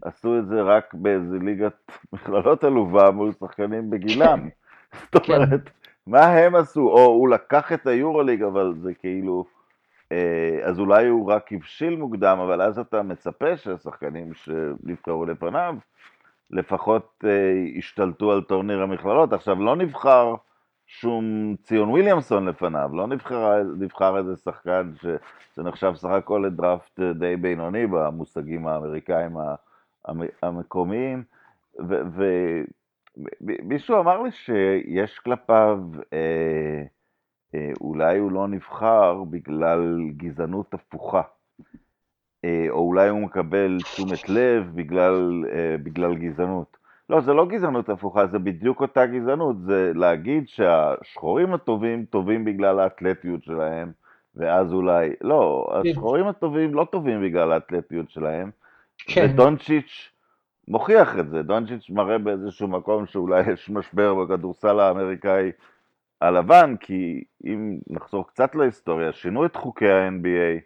עשו 0.03 0.39
את 0.39 0.47
זה 0.47 0.63
רק 0.63 0.95
באיזה 0.95 1.39
ליגת 1.39 1.93
מכללות 2.13 2.65
עלובה 2.65 3.11
מול 3.11 3.33
שחקנים 3.33 3.91
בגילם. 3.91 4.49
זאת 5.13 5.27
כן. 5.27 5.35
אומרת, 5.35 5.71
מה 6.07 6.27
הם 6.27 6.55
עשו? 6.55 6.81
או 6.81 7.05
הוא 7.05 7.29
לקח 7.29 7.73
את 7.73 7.87
היורוליג, 7.87 8.43
אבל 8.43 8.75
זה 8.83 8.95
כאילו... 8.95 9.45
אה, 10.13 10.59
אז 10.63 10.79
אולי 10.79 11.09
הוא 11.09 11.33
רק 11.33 11.53
הבשיל 11.53 11.97
מוקדם, 11.97 12.39
אבל 12.39 12.63
אז 12.63 12.79
אתה 12.79 13.03
מצפה 13.03 13.57
שהשחקנים 13.57 14.35
שנבחרו 14.35 15.27
לפניו 15.27 15.75
לפחות 16.51 17.25
אה, 17.25 17.79
השתלטו 17.79 18.33
על 18.33 18.43
טורניר 18.43 18.83
המכללות. 18.83 19.33
עכשיו, 19.33 19.63
לא 19.63 19.77
נבחר 19.77 20.35
שום 20.87 21.55
ציון 21.63 21.89
וויליאמסון 21.89 22.49
לפניו, 22.49 22.91
לא 22.93 23.07
נבחר, 23.07 23.63
נבחר 23.79 24.19
איזה 24.19 24.37
שחקן 24.37 24.93
שזה 25.01 25.63
נחשב 25.63 25.93
סך 25.97 26.09
הכל 26.09 26.43
לדראפט 26.47 27.01
די 27.01 27.37
בינוני 27.37 27.87
במושגים 27.87 28.67
האמריקאים 28.67 29.37
המקומיים, 30.43 31.25
ומישהו 33.41 34.01
אמר 34.01 34.23
לי 34.23 34.31
שיש 34.31 35.19
כלפיו, 35.19 35.79
אה, 36.13 36.83
אה, 37.55 37.73
אולי 37.81 38.19
הוא 38.19 38.33
לא 38.33 38.49
נבחר 38.49 39.25
בגלל 39.25 40.11
גזענות 40.17 40.75
הפוכה. 40.75 41.23
אה, 42.45 42.67
או 42.71 42.79
אולי 42.79 43.09
הוא 43.09 43.21
מקבל 43.21 43.79
תשומת 43.83 44.29
לב 44.29 44.71
בגלל, 44.75 45.45
אה, 45.53 45.77
בגלל 45.83 46.15
גזענות. 46.15 46.77
לא, 47.11 47.21
זה 47.21 47.33
לא 47.33 47.47
גזענות 47.47 47.89
הפוכה, 47.89 48.27
זה 48.27 48.39
בדיוק 48.39 48.81
אותה 48.81 49.07
גזענות, 49.07 49.57
זה 49.61 49.93
להגיד 49.95 50.49
שהשחורים 50.49 51.55
הטובים 51.55 52.05
טובים 52.05 52.45
בגלל 52.45 52.81
האתלטיות 52.81 53.45
שלהם, 53.45 53.93
ואז 54.35 54.73
אולי, 54.73 55.11
לא, 55.21 55.67
השחורים 55.73 56.27
הטובים 56.27 56.75
לא 56.75 56.87
טובים 56.93 57.23
בגלל 57.23 57.53
האתלטיות 57.53 58.11
שלהם, 58.11 58.51
כן. 58.99 59.27
ודונצ'יץ' 59.31 60.13
מוכיח 60.69 61.19
את 61.19 61.31
זה, 61.31 61.43
דונצ'יץ' 61.43 61.91
מראה 61.91 62.19
באיזשהו 62.19 62.69
מקום 62.69 63.07
שאולי 63.07 63.53
יש 63.53 63.71
משבר 63.71 64.15
בכדורסל 64.15 64.81
האמריקאי 64.81 65.53
הלבן, 66.21 66.75
כי 66.81 67.25
אם 67.45 67.79
נחזור 67.91 68.27
קצת 68.27 68.55
להיסטוריה, 68.55 69.13
שינו 69.13 69.47
את 69.47 69.57
חוקי 69.57 69.91
ה-NBA 69.91 70.61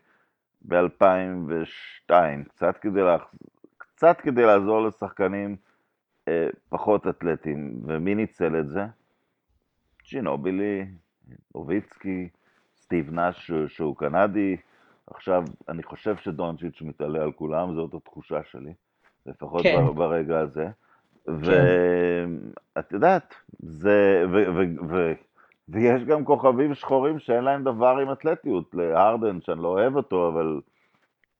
ב-2002, 0.63 2.13
קצת 2.49 2.79
קצת 3.79 4.21
כדי 4.21 4.43
לעזור 4.43 4.83
לשחקנים 4.83 5.57
פחות 6.69 7.07
אתלטים, 7.07 7.81
ומי 7.85 8.15
ניצל 8.15 8.61
את 8.61 8.69
זה? 8.69 8.85
ג'ינובילי, 10.11 10.87
נוביצקי, 11.55 12.29
סטיב 12.77 13.11
נאש 13.13 13.51
שהוא 13.67 13.97
קנדי, 13.97 14.57
עכשיו 15.11 15.45
אני 15.69 15.83
חושב 15.83 16.17
שדונצ'יץ' 16.17 16.83
מתעלה 16.83 17.23
על 17.23 17.33
כולם, 17.33 17.75
זאת 17.75 17.95
התחושה 17.95 18.41
שלי, 18.45 18.73
לפחות 19.27 19.63
כן. 19.63 19.87
ברגע 19.95 20.39
הזה. 20.39 20.69
כן. 21.25 21.33
ואת 22.77 22.93
יודעת, 22.93 23.35
זה, 23.59 24.25
ו, 24.33 24.37
ו, 24.55 24.87
ו, 24.89 25.13
ויש 25.69 26.05
גם 26.05 26.25
כוכבים 26.25 26.75
שחורים 26.75 27.19
שאין 27.19 27.45
להם 27.45 27.65
דבר 27.65 27.99
עם 28.03 28.13
אתלטיות, 28.13 28.75
להרדן, 28.75 29.41
שאני 29.41 29.63
לא 29.63 29.69
אוהב 29.69 29.97
אותו, 29.97 30.29
אבל 30.29 30.61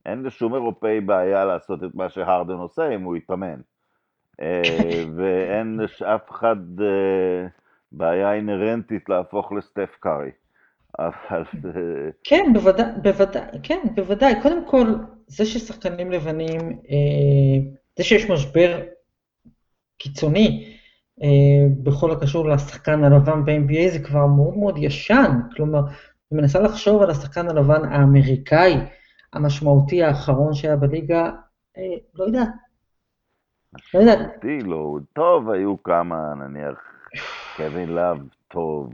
אין 0.05 0.23
לשום 0.23 0.53
אירופאי 0.53 1.01
בעיה 1.01 1.45
לעשות 1.45 1.83
את 1.83 1.95
מה 1.95 2.09
שהרדן 2.09 2.53
עושה 2.53 2.95
אם 2.95 3.01
הוא 3.01 3.15
יתאמן. 3.15 3.61
אה, 4.41 5.03
ואין 5.15 5.79
לאף 6.01 6.31
אחד 6.31 6.55
אה, 6.81 7.47
בעיה 7.91 8.33
אינהרנטית 8.33 9.09
להפוך 9.09 9.51
לסטף 9.51 9.89
קארי. 9.99 10.31
אבל... 10.99 11.43
אה, 11.65 12.09
כן, 12.23 12.45
בוודאי, 12.53 12.85
בוודאי, 13.01 13.41
כן, 13.63 13.79
בוודאי. 13.95 14.41
קודם 14.41 14.67
כל, 14.67 14.93
זה 15.27 15.45
ששחקנים 15.45 16.11
לבנים, 16.11 16.79
זה 17.97 18.03
שיש 18.03 18.29
משבר 18.29 18.81
קיצוני 19.97 20.77
בכל 21.83 22.11
הקשור 22.11 22.49
לשחקן 22.49 23.03
הלבן 23.03 23.45
ב-NBA 23.45 23.89
זה 23.91 23.99
כבר 23.99 24.25
מאוד 24.25 24.57
מאוד 24.57 24.77
ישן. 24.77 25.31
כלומר, 25.55 25.79
אני 25.79 26.41
מנסה 26.41 26.59
לחשוב 26.59 27.01
על 27.01 27.09
השחקן 27.09 27.49
הלבן 27.49 27.85
האמריקאי 27.85 28.77
המשמעותי 29.33 30.03
האחרון 30.03 30.53
שהיה 30.53 30.75
בליגה, 30.75 31.31
לא 32.15 32.23
יודע, 32.23 32.43
לא 33.93 33.99
יודעת. 33.99 34.45
לא, 34.65 34.95
טוב, 35.13 35.49
היו 35.49 35.83
כמה, 35.83 36.33
נניח, 36.35 36.75
קווין 37.55 37.89
לאב 37.89 38.17
טוב, 38.47 38.89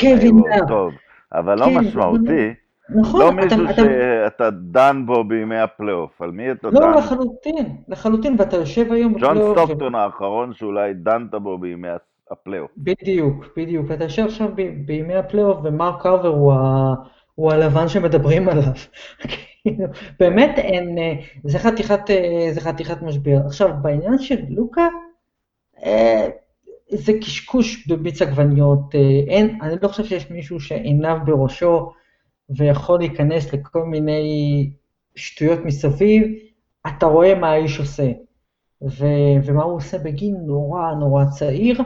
קווין 0.00 0.36
לאב. 0.36 0.68
טוב, 0.68 0.92
אבל 1.32 1.58
לא 1.60 1.64
כן, 1.64 1.74
משמעותי. 1.78 2.54
נכון, 3.00 3.20
לא 3.20 3.28
אתה- 3.28 3.36
מישהו 3.36 3.64
אתה- 3.64 3.74
שאתה 3.74 4.50
דן 4.50 5.02
בו 5.06 5.24
בימי 5.24 5.58
הפלייאוף, 5.58 6.22
על 6.22 6.30
מי 6.30 6.52
אתה 6.52 6.70
דן? 6.70 6.80
לא, 6.82 6.90
לחלוטין, 6.96 7.76
לחלוטין, 7.88 8.34
ואתה 8.38 8.56
יושב 8.56 8.92
היום 8.92 9.12
ג'ון 9.12 9.20
בפלייאוף, 9.34 9.58
סטוקטון 9.58 9.94
האחרון 9.94 10.52
שאולי 10.54 10.94
דנת 10.94 11.30
בו 11.30 11.58
בימי 11.58 11.88
הפלייאוף. 12.30 12.70
בדיוק, 12.76 13.44
בדיוק, 13.56 13.90
אתה 13.92 14.04
יושב 14.04 14.24
עכשיו 14.24 14.48
ב- 14.54 14.86
בימי 14.86 15.14
הפלייאוף 15.14 15.58
ומרק 15.64 16.02
קרבר 16.02 16.28
הוא, 16.28 16.52
ה... 16.52 16.94
הוא 17.34 17.52
הלבן 17.52 17.88
שמדברים 17.88 18.48
עליו. 18.48 18.62
באמת 20.20 20.58
אין, 20.58 20.98
אה, 20.98 21.12
זה 21.44 21.58
חתיכת, 21.58 22.10
אה, 22.10 22.48
זה 22.52 22.60
חתיכת 22.60 23.02
משבר. 23.02 23.38
עכשיו, 23.46 23.70
בעניין 23.82 24.18
של 24.18 24.44
לוקה, 24.48 24.88
אה, 25.84 26.28
זה 26.90 27.12
קשקוש 27.20 27.88
במיץ 27.88 28.22
עגבניות, 28.22 28.94
אין, 29.28 29.58
אני 29.62 29.74
לא 29.82 29.88
חושב 29.88 30.04
שיש 30.04 30.30
מישהו 30.30 30.60
שעיניו 30.60 31.16
בראשו 31.24 31.92
ויכול 32.50 32.98
להיכנס 32.98 33.52
לכל 33.52 33.84
מיני 33.84 34.70
שטויות 35.16 35.58
מסביב, 35.64 36.22
אתה 36.86 37.06
רואה 37.06 37.34
מה 37.34 37.50
האיש 37.50 37.78
עושה, 37.78 38.12
ו, 38.82 39.06
ומה 39.44 39.62
הוא 39.62 39.76
עושה 39.76 39.98
בגיל 39.98 40.34
נורא 40.46 40.92
נורא 40.94 41.24
צעיר. 41.24 41.82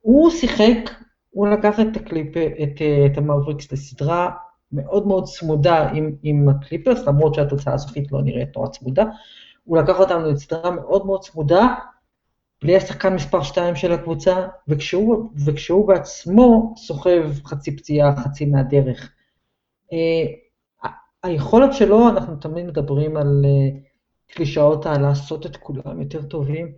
הוא 0.00 0.30
שיחק, 0.30 0.90
הוא 1.30 1.48
לקח 1.48 1.80
את 1.80 1.96
הקליפ, 1.96 2.36
את, 2.36 2.82
את 3.06 3.18
המאבריקס 3.18 3.72
לסדרה 3.72 4.30
מאוד 4.72 5.06
מאוד 5.06 5.24
צמודה 5.24 5.90
עם, 5.90 6.16
עם 6.22 6.48
הקליפרס, 6.48 7.06
למרות 7.06 7.34
שהתוצאה 7.34 7.74
הסופית 7.74 8.12
לא 8.12 8.22
נראית 8.22 8.56
נורא 8.56 8.68
צמודה. 8.68 9.04
הוא 9.64 9.78
לקח 9.78 10.00
אותנו 10.00 10.30
לסדרה 10.30 10.70
מאוד 10.70 11.06
מאוד 11.06 11.22
צמודה, 11.22 11.74
בלי 12.62 12.76
השחקן 12.76 13.14
מספר 13.14 13.42
2 13.42 13.76
של 13.76 13.92
הקבוצה, 13.92 14.46
וכשהוא, 14.68 15.30
וכשהוא 15.46 15.88
בעצמו 15.88 16.74
סוחב 16.76 17.32
חצי 17.44 17.76
פציעה, 17.76 18.16
חצי 18.16 18.46
מהדרך. 18.46 19.12
ה- 20.84 20.88
היכולת 21.22 21.72
שלו, 21.72 22.08
אנחנו 22.08 22.36
תמיד 22.36 22.66
מדברים 22.66 23.16
על 23.16 23.44
אה, 23.44 23.78
קלישאות 24.26 24.86
על 24.86 25.02
לעשות 25.02 25.46
את 25.46 25.56
כולם 25.56 26.00
יותר 26.02 26.22
טובים. 26.22 26.72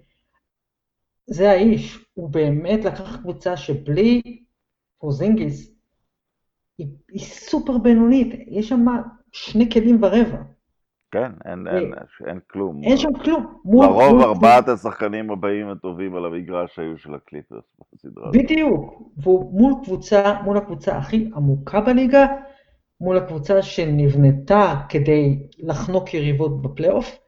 זה 1.27 1.51
האיש, 1.51 2.05
הוא 2.15 2.31
באמת 2.31 2.85
לקח 2.85 3.17
קבוצה 3.17 3.57
שבלי 3.57 4.23
פרוזינגיס, 4.99 5.78
היא, 6.79 6.87
היא 7.13 7.21
סופר 7.21 7.79
בינונית, 7.79 8.45
יש 8.49 8.69
שם 8.69 8.87
שני 9.33 9.71
כלים 9.71 9.99
ורבע, 10.03 10.43
כן, 11.11 11.33
אין, 11.45 11.69
אין, 11.69 11.93
אין 12.27 12.39
כלום. 12.51 12.81
אין 12.85 12.97
שם 12.97 13.13
כלום. 13.25 13.47
מול- 13.65 13.87
לרוב 13.87 14.13
מול- 14.13 14.23
ארבעת 14.23 14.69
השחקנים 14.69 15.31
הבאים 15.31 15.69
הטובים 15.69 16.15
על 16.15 16.25
המגרש 16.25 16.79
היו 16.79 16.99
של 16.99 17.15
הקליפרס 17.15 17.65
בסדרה. 17.93 18.31
בדיוק, 18.33 19.03
והוא 19.17 19.61
מול 19.61 19.73
קבוצה, 19.85 20.43
מול 20.45 20.57
הקבוצה 20.57 20.97
הכי 20.97 21.31
עמוקה 21.37 21.81
בליגה, 21.81 22.27
מול 23.01 23.17
הקבוצה 23.17 23.63
שנבנתה 23.63 24.75
כדי 24.89 25.39
לחנוק 25.59 26.15
יריבות 26.15 26.63
בפלייאוף, 26.63 27.19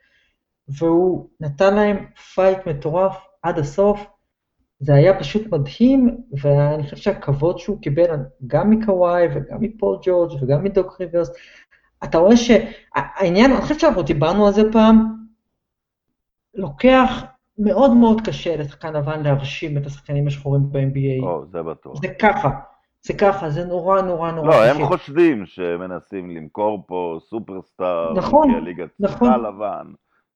והוא 0.78 1.28
נתן 1.40 1.74
להם 1.74 2.06
פייט 2.34 2.58
מטורף 2.66 3.16
עד 3.42 3.58
הסוף. 3.58 4.06
זה 4.80 4.94
היה 4.94 5.18
פשוט 5.18 5.52
מדהים, 5.52 6.16
ואני 6.40 6.82
חושב 6.82 6.96
שהכבוד 6.96 7.58
שהוא 7.58 7.80
קיבל 7.82 8.04
גם 8.46 8.70
מקוואי 8.70 9.26
וגם 9.34 9.56
מפול 9.60 9.98
ג'ורג' 10.02 10.42
וגם 10.42 10.64
מדוק 10.64 11.00
ריברס, 11.00 11.30
אתה 12.04 12.18
רואה 12.18 12.36
שהעניין, 12.36 13.52
אני 13.52 13.60
חושב 13.60 13.78
שאנחנו 13.78 14.02
דיברנו 14.02 14.46
על 14.46 14.52
זה 14.52 14.62
פעם, 14.72 15.20
לוקח 16.54 17.24
מאוד 17.58 17.90
מאוד 17.90 18.20
קשה 18.26 18.56
לשחקן 18.56 18.92
לבן 18.92 19.22
להרשים 19.22 19.78
את 19.78 19.86
השחקנים 19.86 20.26
השחורים 20.26 20.72
ב-NBA. 20.72 21.24
או, 21.26 21.46
זה 21.46 21.62
בטוח. 21.62 22.00
זה 22.02 22.08
ככה, 22.08 22.50
זה 23.02 23.14
ככה, 23.14 23.50
זה 23.50 23.64
נורא 23.64 24.00
נורא 24.00 24.30
נורא 24.30 24.48
לא, 24.48 24.52
קשה. 24.52 24.70
הם 24.70 24.86
חושבים 24.86 25.46
שמנסים 25.46 26.30
למכור 26.30 26.84
פה 26.86 27.18
סופרסטאר, 27.28 28.12
נכון, 28.14 28.50
כי 28.50 28.56
הליגה 28.56 28.84
נכון. 29.00 29.28
צריכה 29.28 29.36
לבן. 29.36 29.92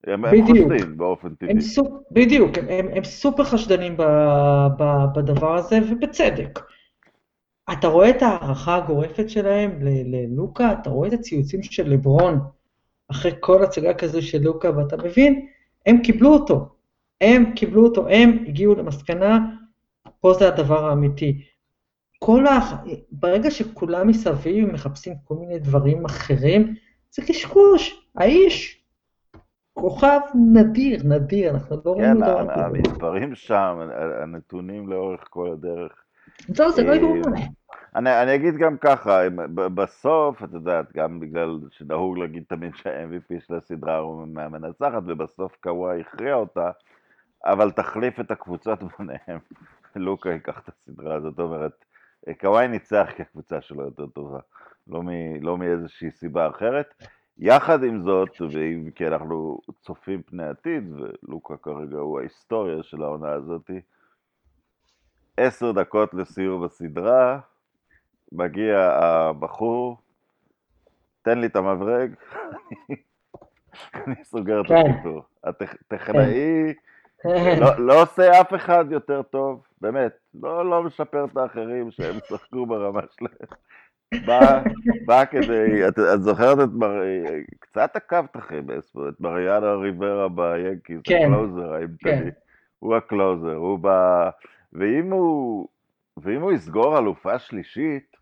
הם. 0.06 0.24
חושבים 0.46 0.96
באופן 0.96 1.34
טבעי. 1.34 1.52
הם 1.52 1.60
סופ... 1.60 1.88
בדיוק, 2.10 2.58
הם, 2.58 2.68
הם, 2.68 2.88
הם 2.94 3.04
סופר 3.04 3.44
חשדנים 3.44 3.96
ב, 3.96 4.02
ב, 4.78 5.04
בדבר 5.14 5.56
הזה, 5.56 5.78
ובצדק. 5.90 6.60
אתה 7.72 7.88
רואה 7.88 8.10
את 8.10 8.22
ההערכה 8.22 8.76
הגורפת 8.76 9.30
שלהם 9.30 9.78
ללוקה, 9.82 10.72
אתה 10.72 10.90
רואה 10.90 11.08
את 11.08 11.12
הציוצים 11.12 11.62
של 11.62 11.88
לברון 11.88 12.40
אחרי 13.10 13.32
כל 13.40 13.64
הצגה 13.64 13.94
כזו 13.94 14.22
של 14.22 14.42
לוקה, 14.42 14.76
ואתה 14.76 14.96
מבין, 14.96 15.46
הם 15.86 16.02
קיבלו 16.02 16.32
אותו. 16.32 16.68
הם 17.20 17.52
קיבלו 17.56 17.84
אותו, 17.84 18.08
הם 18.08 18.44
הגיעו 18.48 18.74
למסקנה, 18.74 19.38
פה 20.20 20.34
זה 20.34 20.48
הדבר 20.48 20.88
האמיתי. 20.88 21.42
כל 22.18 22.46
ה... 22.46 22.60
ברגע 23.12 23.50
שכולם 23.50 24.08
מסביב 24.08 24.72
מחפשים 24.72 25.14
כל 25.24 25.34
מיני 25.34 25.58
דברים 25.58 26.04
אחרים, 26.04 26.74
זה 27.10 27.22
קשקוש. 27.22 28.06
האיש 28.16 28.83
כוכב 29.74 30.20
נדיר, 30.52 31.00
נדיר, 31.04 31.50
אנחנו 31.50 31.76
לא 31.84 31.90
רואים 31.90 32.14
כן, 32.14 32.20
דבר 32.20 32.50
ה- 32.50 32.54
כזה. 32.54 32.64
המספרים 32.64 33.34
שם, 33.34 33.78
הנתונים 34.22 34.88
לאורך 34.88 35.20
כל 35.30 35.52
הדרך. 35.52 35.92
זהו, 36.48 36.72
זה 36.72 36.82
לא 36.82 36.90
אה, 36.90 36.96
יאומן. 36.96 37.32
אני, 37.96 38.22
אני 38.22 38.34
אגיד 38.34 38.56
גם 38.56 38.76
ככה, 38.78 39.20
בסוף, 39.54 40.44
את 40.44 40.52
יודעת, 40.52 40.92
גם 40.96 41.20
בגלל 41.20 41.58
שנהוג 41.70 42.18
להגיד 42.18 42.44
תמיד 42.48 42.74
שה-MVP 42.74 43.46
של 43.46 43.54
הסדרה 43.54 43.98
הוא 43.98 44.26
מהמנצחת, 44.28 45.02
ובסוף 45.06 45.56
קוואי 45.62 46.00
הכריע 46.00 46.34
אותה, 46.34 46.70
אבל 47.44 47.70
תחליף 47.70 48.20
את 48.20 48.30
הקבוצות 48.30 48.78
ביניהם. 48.98 49.38
לוקה 49.96 50.30
ייקח 50.30 50.58
את 50.58 50.68
הסדרה 50.68 51.14
הזאת, 51.14 51.34
זאת 51.36 51.44
אומרת, 51.44 51.84
קוואי 52.40 52.68
ניצח 52.68 53.08
כי 53.16 53.22
הקבוצה 53.22 53.60
שלו 53.60 53.84
יותר 53.84 54.06
טובה, 54.06 54.38
לא, 54.88 55.02
מ, 55.02 55.08
לא 55.42 55.58
מאיזושהי 55.58 56.10
סיבה 56.10 56.48
אחרת. 56.48 56.94
יחד 57.38 57.84
עם 57.84 58.02
זאת, 58.02 58.40
ואם 58.40 58.90
כי 58.94 59.06
אנחנו 59.06 59.58
צופים 59.82 60.22
פני 60.22 60.46
עתיד, 60.46 60.92
ולוקה 60.92 61.56
כרגע 61.56 61.96
הוא 61.96 62.18
ההיסטוריה 62.18 62.82
של 62.82 63.02
העונה 63.02 63.32
הזאת, 63.32 63.70
עשר 65.36 65.72
דקות 65.72 66.14
לסיום 66.14 66.64
הסדרה, 66.64 67.40
מגיע 68.32 68.78
הבחור, 68.78 69.96
תן 71.22 71.38
לי 71.38 71.46
את 71.46 71.56
המברג, 71.56 72.14
אני 73.94 74.24
סוגר 74.24 74.60
את 74.60 74.66
כן. 74.66 74.74
הסיפור. 74.90 75.22
הטכנאי 75.44 76.74
כן. 77.22 77.60
לא, 77.60 77.86
לא 77.86 78.02
עושה 78.02 78.40
אף 78.40 78.54
אחד 78.54 78.84
יותר 78.90 79.22
טוב, 79.22 79.66
באמת, 79.80 80.12
לא, 80.34 80.70
לא 80.70 80.82
משפר 80.82 81.24
את 81.24 81.36
האחרים 81.36 81.90
שהם 81.90 82.18
שחקו 82.28 82.66
ברמה 82.66 83.00
שלהם. 83.16 83.58
בא, 84.26 84.62
בא 85.06 85.24
כדי, 85.24 85.88
את, 85.88 85.98
את 86.14 86.22
זוכרת 86.22 86.58
את 86.58 86.72
מר... 86.72 87.02
קצת 87.58 87.96
עקבת 87.96 88.36
אחרי 88.36 88.62
בספורט, 88.62 89.14
את 89.14 89.20
מריאנו 89.20 89.74
ריברה 89.74 90.28
ביאנקיז, 90.28 91.00
כן. 91.04 91.32
ה 91.32 91.38
closer 91.38 91.72
האימתני. 91.72 92.12
כן. 92.12 92.28
הוא 92.78 92.96
ה 92.96 93.03
closer, 93.03 93.54
הוא 93.54 93.78
בא... 93.78 94.30
ואם 94.72 95.12
הוא, 95.12 95.68
ואם 96.16 96.42
הוא 96.42 96.52
יסגור 96.52 96.98
אלופה 96.98 97.38
שלישית, 97.38 98.16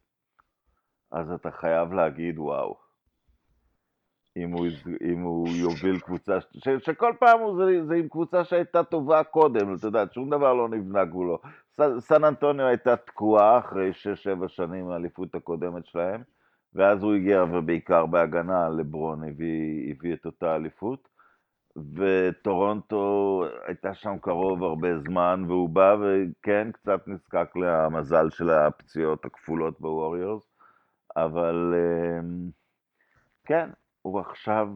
אז 1.12 1.32
אתה 1.32 1.50
חייב 1.50 1.92
להגיד 1.92 2.38
וואו. 2.38 2.76
אם 4.36 4.50
הוא, 4.50 4.66
אם 5.00 5.22
הוא 5.22 5.48
יוביל 5.48 6.00
קבוצה, 6.00 6.40
ש, 6.40 6.68
שכל 6.78 7.12
פעם 7.18 7.40
הוא 7.40 7.56
זה, 7.56 7.84
זה 7.84 7.94
עם 7.94 8.08
קבוצה 8.08 8.44
שהייתה 8.44 8.84
טובה 8.84 9.24
קודם, 9.24 9.74
אתה 9.74 9.86
יודע, 9.86 10.04
שום 10.12 10.30
דבר 10.30 10.54
לא 10.54 10.68
נבנה 10.68 11.04
גבולו. 11.04 11.38
סן 12.00 12.24
אנטוניו 12.24 12.66
הייתה 12.66 12.96
תקועה 12.96 13.58
אחרי 13.58 13.90
6-7 14.44 14.48
שנים 14.48 14.86
מהאליפות 14.88 15.34
הקודמת 15.34 15.86
שלהם, 15.86 16.22
ואז 16.74 17.02
הוא 17.02 17.14
הגיע, 17.14 17.44
ובעיקר 17.52 18.06
בהגנה, 18.06 18.68
לברון 18.68 19.28
הביא, 19.28 19.92
הביא 19.92 20.14
את 20.14 20.26
אותה 20.26 20.56
אליפות. 20.56 21.08
וטורונטו 21.94 23.44
הייתה 23.66 23.94
שם 23.94 24.18
קרוב 24.20 24.62
הרבה 24.62 24.98
זמן, 24.98 25.44
והוא 25.48 25.68
בא 25.68 25.96
וכן, 26.00 26.72
קצת 26.72 27.08
נזקק 27.08 27.48
למזל 27.56 28.30
של 28.30 28.50
הפציעות 28.50 29.24
הכפולות 29.24 29.80
בווריורס, 29.80 30.52
אבל 31.16 31.74
אמ, 31.76 32.50
כן, 33.44 33.70
הוא 34.02 34.20
עכשיו, 34.20 34.68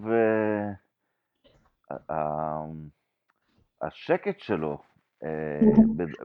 אה, 2.11 2.63
השקט 3.83 4.41
שלו 4.41 4.79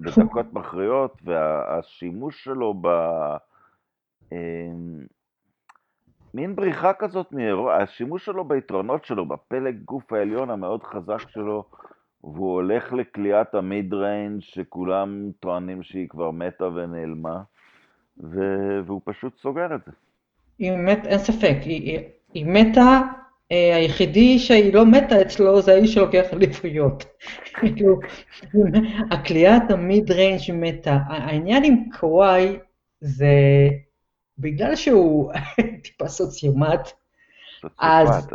בדקות 0.01 0.53
מכריעות 0.53 1.21
והשימוש 1.23 2.43
שלו 2.43 2.73
ב... 2.81 2.87
אמ, 4.31 5.05
מין 6.33 6.55
בריחה 6.55 6.93
כזאת 6.93 7.33
השימוש 7.71 8.25
שלו 8.25 8.45
ביתרונות 8.45 9.05
שלו, 9.05 9.25
בפלג 9.25 9.75
גוף 9.85 10.13
העליון 10.13 10.49
המאוד 10.49 10.83
חזק 10.83 11.29
שלו, 11.29 11.63
והוא 12.23 12.53
הולך 12.53 12.93
לקליעת 12.93 13.55
המיד 13.55 13.93
ריינג' 13.93 14.41
שכולם 14.41 15.31
טוענים 15.39 15.83
שהיא 15.83 16.09
כבר 16.09 16.31
מתה 16.31 16.65
ונעלמה, 16.65 17.41
ו... 18.23 18.39
והוא 18.85 19.01
פשוט 19.05 19.37
סוגר 19.37 19.75
את 19.75 19.85
זה. 19.85 19.91
היא 20.59 20.71
באמת, 20.71 21.05
אין 21.05 21.17
ספק, 21.17 21.57
היא, 21.61 21.81
היא, 21.81 21.99
היא 22.33 22.45
מתה, 22.45 22.81
אה, 22.81 23.01
היחידי 23.51 24.39
שהיא 24.39 24.73
לא 24.73 24.85
מתה 24.85 25.21
אצלו 25.21 25.61
זה 25.61 25.73
האיש 25.73 25.93
שלוקח 25.93 26.33
אליפויות. 26.33 27.05
כאילו, 27.59 27.99
הכלייה 29.11 29.57
תמיד 29.67 30.11
ריינג' 30.11 30.41
מתה. 30.53 30.97
העניין 31.07 31.63
עם 31.63 31.75
קוואי 31.99 32.57
זה 33.01 33.27
בגלל 34.37 34.75
שהוא 34.75 35.31
טיפה 35.83 36.07
סוציומט, 36.07 36.91
אז. 37.79 38.27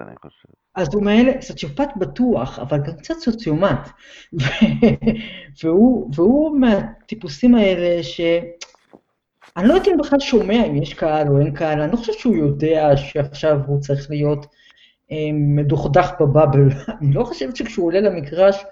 אז 0.75 0.95
הוא 0.95 1.03
מאלה, 1.03 1.33
סוציופט 1.41 1.89
בטוח, 1.97 2.59
אבל 2.59 2.79
גם 2.79 2.97
קצת 2.97 3.15
סוציומט. 3.15 3.89
והוא, 5.63 6.11
והוא 6.15 6.59
מהטיפוסים 6.59 7.55
האלה 7.55 8.03
ש... 8.03 8.21
אני 9.57 9.69
לא 9.69 9.75
יודעת 9.75 9.89
אם 9.89 9.99
בכלל 9.99 10.21
שומע 10.21 10.67
אם 10.67 10.83
יש 10.83 10.95
קהל 10.95 11.29
או 11.29 11.39
אין 11.39 11.55
קהל, 11.55 11.81
אני 11.81 11.93
לא 11.93 11.97
חושבת 11.97 12.19
שהוא 12.19 12.37
יודע 12.37 12.97
שעכשיו 12.97 13.59
הוא 13.67 13.81
צריך 13.81 14.11
להיות 14.11 14.47
אה, 14.47 14.66
מדוכדך 15.33 16.11
בבאבל. 16.21 16.69
אני 17.01 17.13
לא 17.13 17.25
חושבת 17.25 17.57
שכשהוא 17.57 17.87
עולה 17.87 18.01
למגרש, 18.01 18.65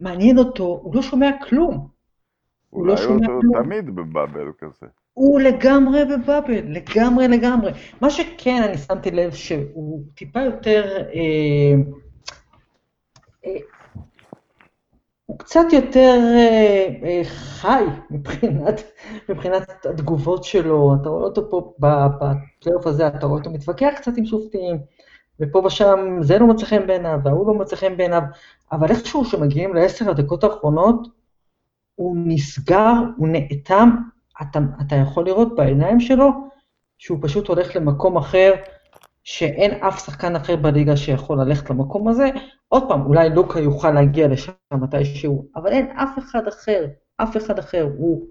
מעניין 0.00 0.38
אותו, 0.38 0.80
הוא 0.82 0.94
לא 0.94 1.02
שומע 1.02 1.30
כלום. 1.48 1.88
הוא 2.70 2.86
לא 2.86 2.96
שומע 2.96 3.26
הוא 3.26 3.40
כלום. 3.40 3.62
תמיד 3.62 3.96
בבאבל 3.96 4.52
כזה. 4.58 4.86
הוא 5.14 5.40
לגמרי 5.40 6.04
בבאבל, 6.04 6.60
לגמרי 6.66 7.28
לגמרי. 7.28 7.72
מה 8.00 8.10
שכן, 8.10 8.62
אני 8.68 8.78
שמתי 8.78 9.10
לב 9.10 9.32
שהוא 9.32 10.02
טיפה 10.14 10.40
יותר, 10.40 10.96
אה, 11.14 11.74
אה, 13.46 13.58
הוא 15.26 15.38
קצת 15.38 15.64
יותר 15.72 16.18
אה, 16.36 16.88
אה, 17.04 17.20
חי 17.24 17.84
מבחינת, 18.10 18.82
מבחינת 19.28 19.86
התגובות 19.86 20.44
שלו. 20.44 20.94
אתה 21.00 21.08
רואה 21.08 21.24
אותו 21.24 21.50
פה 21.50 21.74
בפלייאוף 21.78 22.86
הזה, 22.86 23.06
אתה 23.06 23.26
רואה 23.26 23.38
אותו 23.38 23.50
מתווכח 23.50 23.92
קצת 23.96 24.12
עם 24.16 24.24
שופטים, 24.24 24.76
ופה 25.40 25.62
ושם 25.66 26.18
זה 26.20 26.38
לא 26.38 26.46
מוצא 26.46 26.66
חן 26.66 26.86
בעיניו, 26.86 27.18
וההוא 27.24 27.46
לא 27.46 27.54
מוצא 27.54 27.76
חן 27.76 27.96
בעיניו, 27.96 28.22
אבל 28.72 28.90
איכשהו 28.90 29.24
כשמגיעים 29.24 29.74
לעשר 29.74 30.10
הדקות 30.10 30.44
האחרונות, 30.44 31.08
הוא 31.94 32.16
נסגר, 32.18 32.92
הוא 33.16 33.28
נאטם, 33.28 33.90
אתה, 34.42 34.58
אתה 34.86 34.96
יכול 34.96 35.24
לראות 35.24 35.54
בעיניים 35.54 36.00
שלו 36.00 36.30
שהוא 36.98 37.18
פשוט 37.22 37.48
הולך 37.48 37.76
למקום 37.76 38.16
אחר, 38.16 38.52
שאין 39.24 39.70
אף 39.70 40.04
שחקן 40.04 40.36
אחר 40.36 40.56
בליגה 40.56 40.96
שיכול 40.96 41.40
ללכת 41.40 41.70
למקום 41.70 42.08
הזה. 42.08 42.30
עוד 42.68 42.88
פעם, 42.88 43.06
אולי 43.06 43.30
לוקה 43.30 43.60
יוכל 43.60 43.90
להגיע 43.90 44.28
לשם 44.28 44.52
מתישהו, 44.72 45.48
אבל 45.56 45.72
אין 45.72 45.86
אף 45.90 46.18
אחד 46.18 46.48
אחר, 46.48 46.86
אף 47.16 47.36
אחד 47.36 47.58
אחר. 47.58 47.88
הוא 47.98 48.26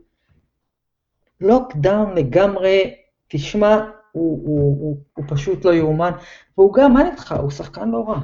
לוקדאון 1.41 2.17
לגמרי, 2.17 2.95
תשמע, 3.27 3.89
הוא, 4.13 4.47
הוא, 4.47 4.79
הוא, 4.79 4.97
הוא 5.13 5.25
פשוט 5.27 5.65
לא 5.65 5.73
יאומן, 5.73 6.11
והוא 6.57 6.73
גם, 6.73 6.93
מה 6.93 7.09
איתך, 7.09 7.35
הוא 7.41 7.51
שחקן 7.51 7.89
לא 7.89 8.09
רע, 8.09 8.19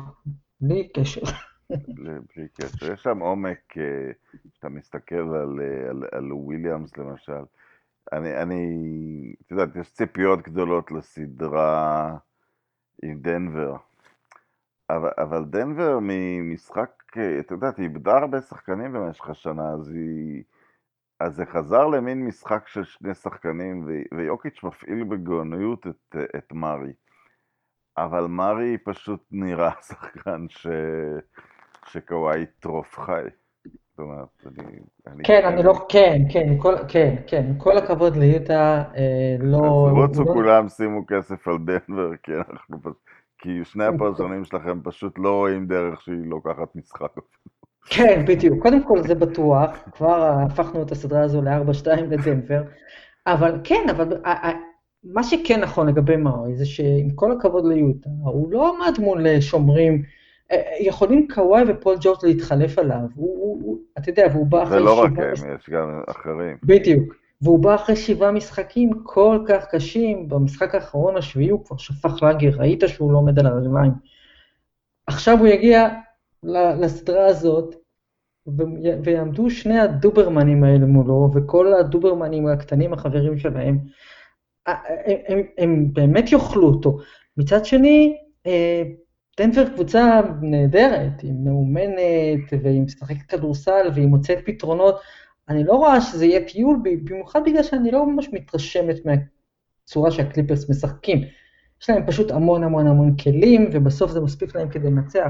בלי 0.61 0.89
קשר. 0.89 1.21
בלי 2.35 2.47
קשר. 2.53 2.93
יש 2.93 3.03
שם 3.03 3.19
עומק, 3.19 3.77
אה, 3.77 4.11
כשאתה 4.51 4.69
מסתכל 4.69 5.15
על, 5.15 5.59
אה, 5.61 5.89
על, 5.89 6.03
על 6.11 6.33
וויליאמס 6.33 6.97
למשל. 6.97 7.43
אני, 8.13 8.41
אני, 8.41 9.33
את 9.45 9.51
יודעת, 9.51 9.75
יש 9.75 9.93
ציפיות 9.93 10.41
גדולות 10.41 10.91
לסדרה 10.91 12.17
עם 13.03 13.19
דנבר. 13.21 13.75
אבל, 14.89 15.09
אבל 15.17 15.45
דנבר 15.45 15.99
ממשחק, 16.01 16.91
אה, 17.17 17.39
את 17.39 17.51
יודעת, 17.51 17.77
היא 17.77 17.83
איבדה 17.83 18.17
הרבה 18.17 18.41
שחקנים 18.41 18.93
במשך 18.93 19.29
השנה, 19.29 19.69
אז 19.69 19.89
היא... 19.89 20.43
אז 21.19 21.35
זה 21.35 21.45
חזר 21.45 21.87
למין 21.87 22.25
משחק 22.25 22.67
של 22.67 22.83
שני 22.83 23.15
שחקנים, 23.15 23.87
ויוקיץ' 24.17 24.63
מפעיל 24.63 25.03
בגאוניות 25.03 25.87
את, 25.87 26.15
את 26.37 26.53
מארי. 26.53 26.93
אבל 27.97 28.25
מארי 28.25 28.77
פשוט 28.77 29.23
נראה 29.31 29.71
שחקן 29.87 30.45
ש... 30.49 30.67
שקוואי 31.85 32.41
יטרוף 32.41 32.99
חי. 32.99 33.23
זאת 33.65 33.99
אומרת, 33.99 34.27
אני... 34.45 34.79
אני 35.07 35.23
כן, 35.23 35.45
אני 35.45 35.63
לא, 35.63 35.85
כן, 35.89 36.21
כן, 36.33 36.57
כל, 36.61 36.75
כן, 36.87 37.15
כן, 37.27 37.45
כל 37.57 37.77
הכבוד 37.77 38.15
ליוטה, 38.15 38.83
אה, 38.95 39.35
לא... 39.39 39.87
אז 39.87 39.93
רוצו 39.93 40.23
לא- 40.23 40.33
כולם, 40.33 40.69
שימו 40.69 41.05
כסף 41.07 41.47
על 41.47 41.57
דנבר, 41.57 42.17
כי 42.23 42.31
אנחנו. 42.35 42.77
כי 43.37 43.65
שני 43.65 43.85
הפרשנים 43.85 44.45
שלכם 44.45 44.81
פשוט 44.83 45.19
לא 45.19 45.35
רואים 45.35 45.67
דרך 45.67 46.01
שהיא 46.01 46.25
לוקחת 46.25 46.75
משחק. 46.75 47.11
כן, 47.85 48.25
בדיוק. 48.27 48.61
קודם 48.61 48.83
כל 48.83 49.01
זה 49.01 49.15
בטוח, 49.15 49.69
כבר 49.91 50.31
הפכנו 50.45 50.83
את 50.83 50.91
הסדרה 50.91 51.21
הזו 51.21 51.41
ל-4-2 51.41 52.01
לדנבר, 52.01 52.61
אבל 53.27 53.59
כן, 53.63 53.87
אבל 53.91 54.17
מה 55.03 55.23
שכן 55.23 55.61
נכון 55.61 55.87
לגבי 55.87 56.15
מארי 56.15 56.55
זה 56.55 56.65
שעם 56.65 57.09
כל 57.15 57.31
הכבוד 57.31 57.65
ליוטה, 57.65 58.09
הוא 58.23 58.51
לא 58.51 58.75
עמד 58.75 58.99
מול 58.99 59.39
שומרים, 59.39 60.03
אה, 60.51 60.55
אה, 60.55 60.77
יכולים 60.79 61.27
קוואי 61.33 61.63
ופול 61.67 61.95
ג'ורג' 62.01 62.17
להתחלף 62.23 62.79
עליו, 62.79 62.99
הוא, 63.15 63.37
הוא, 63.37 63.59
הוא, 63.63 63.77
אתה 63.97 64.09
יודע, 64.09 64.27
והוא 64.31 64.47
בא 64.47 64.63
אחרי 64.63 64.77
זה 64.77 64.79
לא 64.79 65.01
רק 65.01 65.11
שבעה 65.11 65.25
הם, 65.25 65.55
יש 65.59 65.69
גם 65.69 66.01
אחרים. 66.07 66.57
בדיוק. 66.63 67.13
והוא 67.41 67.59
בא 67.59 67.75
אחרי 67.75 67.95
שבעה 67.95 68.31
משחקים 68.31 68.91
כל 69.03 69.39
כך 69.47 69.65
קשים, 69.71 70.29
במשחק 70.29 70.75
האחרון 70.75 71.17
השביעי 71.17 71.49
הוא 71.49 71.65
כבר 71.65 71.77
שפך 71.77 72.23
לאגר, 72.23 72.49
ראית 72.57 72.83
שהוא 72.87 73.11
לא 73.11 73.17
עומד 73.17 73.39
על 73.39 73.45
הרגליים. 73.45 73.91
עכשיו 75.07 75.37
הוא 75.39 75.47
יגיע 75.47 75.89
לסדרה 76.43 77.25
הזאת, 77.25 77.75
ויעמדו 79.03 79.49
שני 79.49 79.79
הדוברמנים 79.79 80.63
האלה 80.63 80.85
מולו, 80.85 81.31
וכל 81.33 81.73
הדוברמנים 81.73 82.47
הקטנים, 82.47 82.93
החברים 82.93 83.37
שלהם, 83.37 83.79
הם, 84.67 84.75
הם, 85.27 85.41
הם 85.57 85.93
באמת 85.93 86.31
יאכלו 86.31 86.67
אותו. 86.67 86.97
מצד 87.37 87.65
שני, 87.65 88.17
אה, 88.47 88.83
דנבר 89.39 89.69
קבוצה 89.69 90.21
נהדרת, 90.41 91.21
היא 91.21 91.33
מאומנת, 91.43 92.53
והיא 92.63 92.81
משחקת 92.81 93.21
כדורסל, 93.27 93.89
והיא 93.95 94.07
מוצאת 94.07 94.37
פתרונות. 94.45 94.99
אני 95.49 95.63
לא 95.63 95.73
רואה 95.73 96.01
שזה 96.01 96.25
יהיה 96.25 96.45
טיול, 96.47 96.79
במיוחד 96.83 97.41
בגלל 97.45 97.63
שאני 97.63 97.91
לא 97.91 98.05
ממש 98.05 98.29
מתרשמת 98.33 98.95
מהצורה 99.05 100.11
שהקליפרס 100.11 100.69
משחקים. 100.69 101.21
יש 101.81 101.89
להם 101.89 102.05
פשוט 102.07 102.31
המון 102.31 102.63
המון 102.63 102.87
המון 102.87 103.15
כלים, 103.17 103.69
ובסוף 103.73 104.11
זה 104.11 104.21
מספיק 104.21 104.55
להם 104.55 104.69
כדי 104.69 104.87
לנצח. 104.87 105.29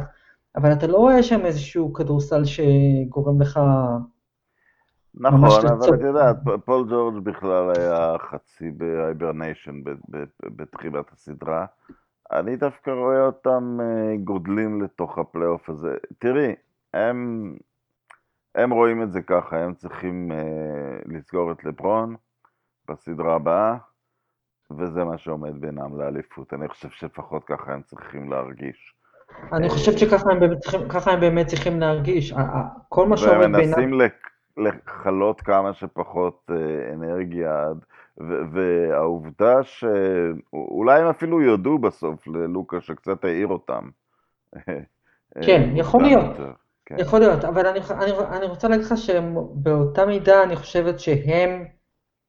אבל 0.56 0.74
אתה 0.74 0.88
לא 0.88 0.98
רואה 0.98 1.24
שם 1.24 1.46
איזשהו 1.46 1.94
כדורסל 1.94 2.42
שגורם 2.46 3.42
לך... 3.42 3.60
נכון, 5.14 5.68
אבל. 5.68 5.96
את 5.96 6.02
יודעת, 6.02 6.36
פול 6.66 6.88
ג'ורג' 6.90 7.24
בכלל 7.24 7.72
היה 7.78 8.16
חצי 8.18 8.72
ב 8.72 8.81
hibernation 8.81 9.84
ב- 9.84 9.90
ב- 9.90 10.24
בתחילת 10.56 11.12
הסדרה. 11.12 11.66
אני 12.32 12.56
דווקא 12.56 12.90
רואה 12.90 13.26
אותם 13.26 13.78
אה, 13.82 14.16
גודלים 14.24 14.82
לתוך 14.82 15.18
הפלייאוף 15.18 15.70
הזה. 15.70 15.96
תראי, 16.20 16.56
הם, 16.94 17.56
הם 18.56 18.72
רואים 18.72 19.04
את 19.04 19.12
זה 19.12 19.22
ככה, 19.22 19.58
הם 19.58 19.74
צריכים 19.74 20.32
אה, 20.32 21.00
לסגור 21.06 21.52
את 21.52 21.64
לברון 21.64 22.16
בסדרה 22.90 23.36
הבאה, 23.36 23.78
וזה 24.72 25.04
מה 25.04 25.18
שעומד 25.18 25.62
בינם 25.62 26.00
לאליפות. 26.00 26.54
אני 26.54 26.68
חושב 26.68 26.90
שלפחות 26.90 27.44
ככה 27.44 27.74
הם 27.74 27.82
צריכים 27.82 28.32
להרגיש. 28.32 28.99
אני 29.54 29.70
חושבת 29.70 29.98
שככה 29.98 30.32
הם 30.32 30.40
באמת 30.40 30.58
צריכים, 30.60 30.90
ככה 30.90 31.12
הם 31.12 31.20
באמת 31.20 31.48
צריכים 31.48 31.80
להרגיש. 31.80 32.34
כל 32.90 33.08
מה 33.08 33.18
שעומד 33.18 33.38
בינם... 33.42 33.56
ומנסים 33.56 34.02
לכלות 34.58 35.42
כמה 35.42 35.74
שפחות 35.74 36.52
אה, 36.52 36.94
אנרגיה, 36.94 37.66
והעובדה 38.52 39.64
שאולי 39.64 41.02
הם 41.02 41.08
אפילו 41.08 41.42
יודו 41.42 41.78
בסוף 41.78 42.28
ללוקה 42.28 42.82
שקצת 42.82 43.26
העיר 43.26 43.48
אותם. 43.48 43.90
כן, 45.42 45.70
יכול 45.76 46.02
להיות. 46.02 46.38
כן. 46.86 46.96
יכול 47.00 47.20
להיות, 47.20 47.46
אבל 47.46 47.68
אני, 47.68 47.80
אני, 47.92 48.12
אני 48.38 48.46
רוצה 48.46 48.68
להגיד 48.68 48.86
לך 48.86 48.98
שבאותה 48.98 50.06
מידה 50.06 50.44
אני 50.44 50.56
חושבת 50.56 51.00
שהם, 51.00 51.66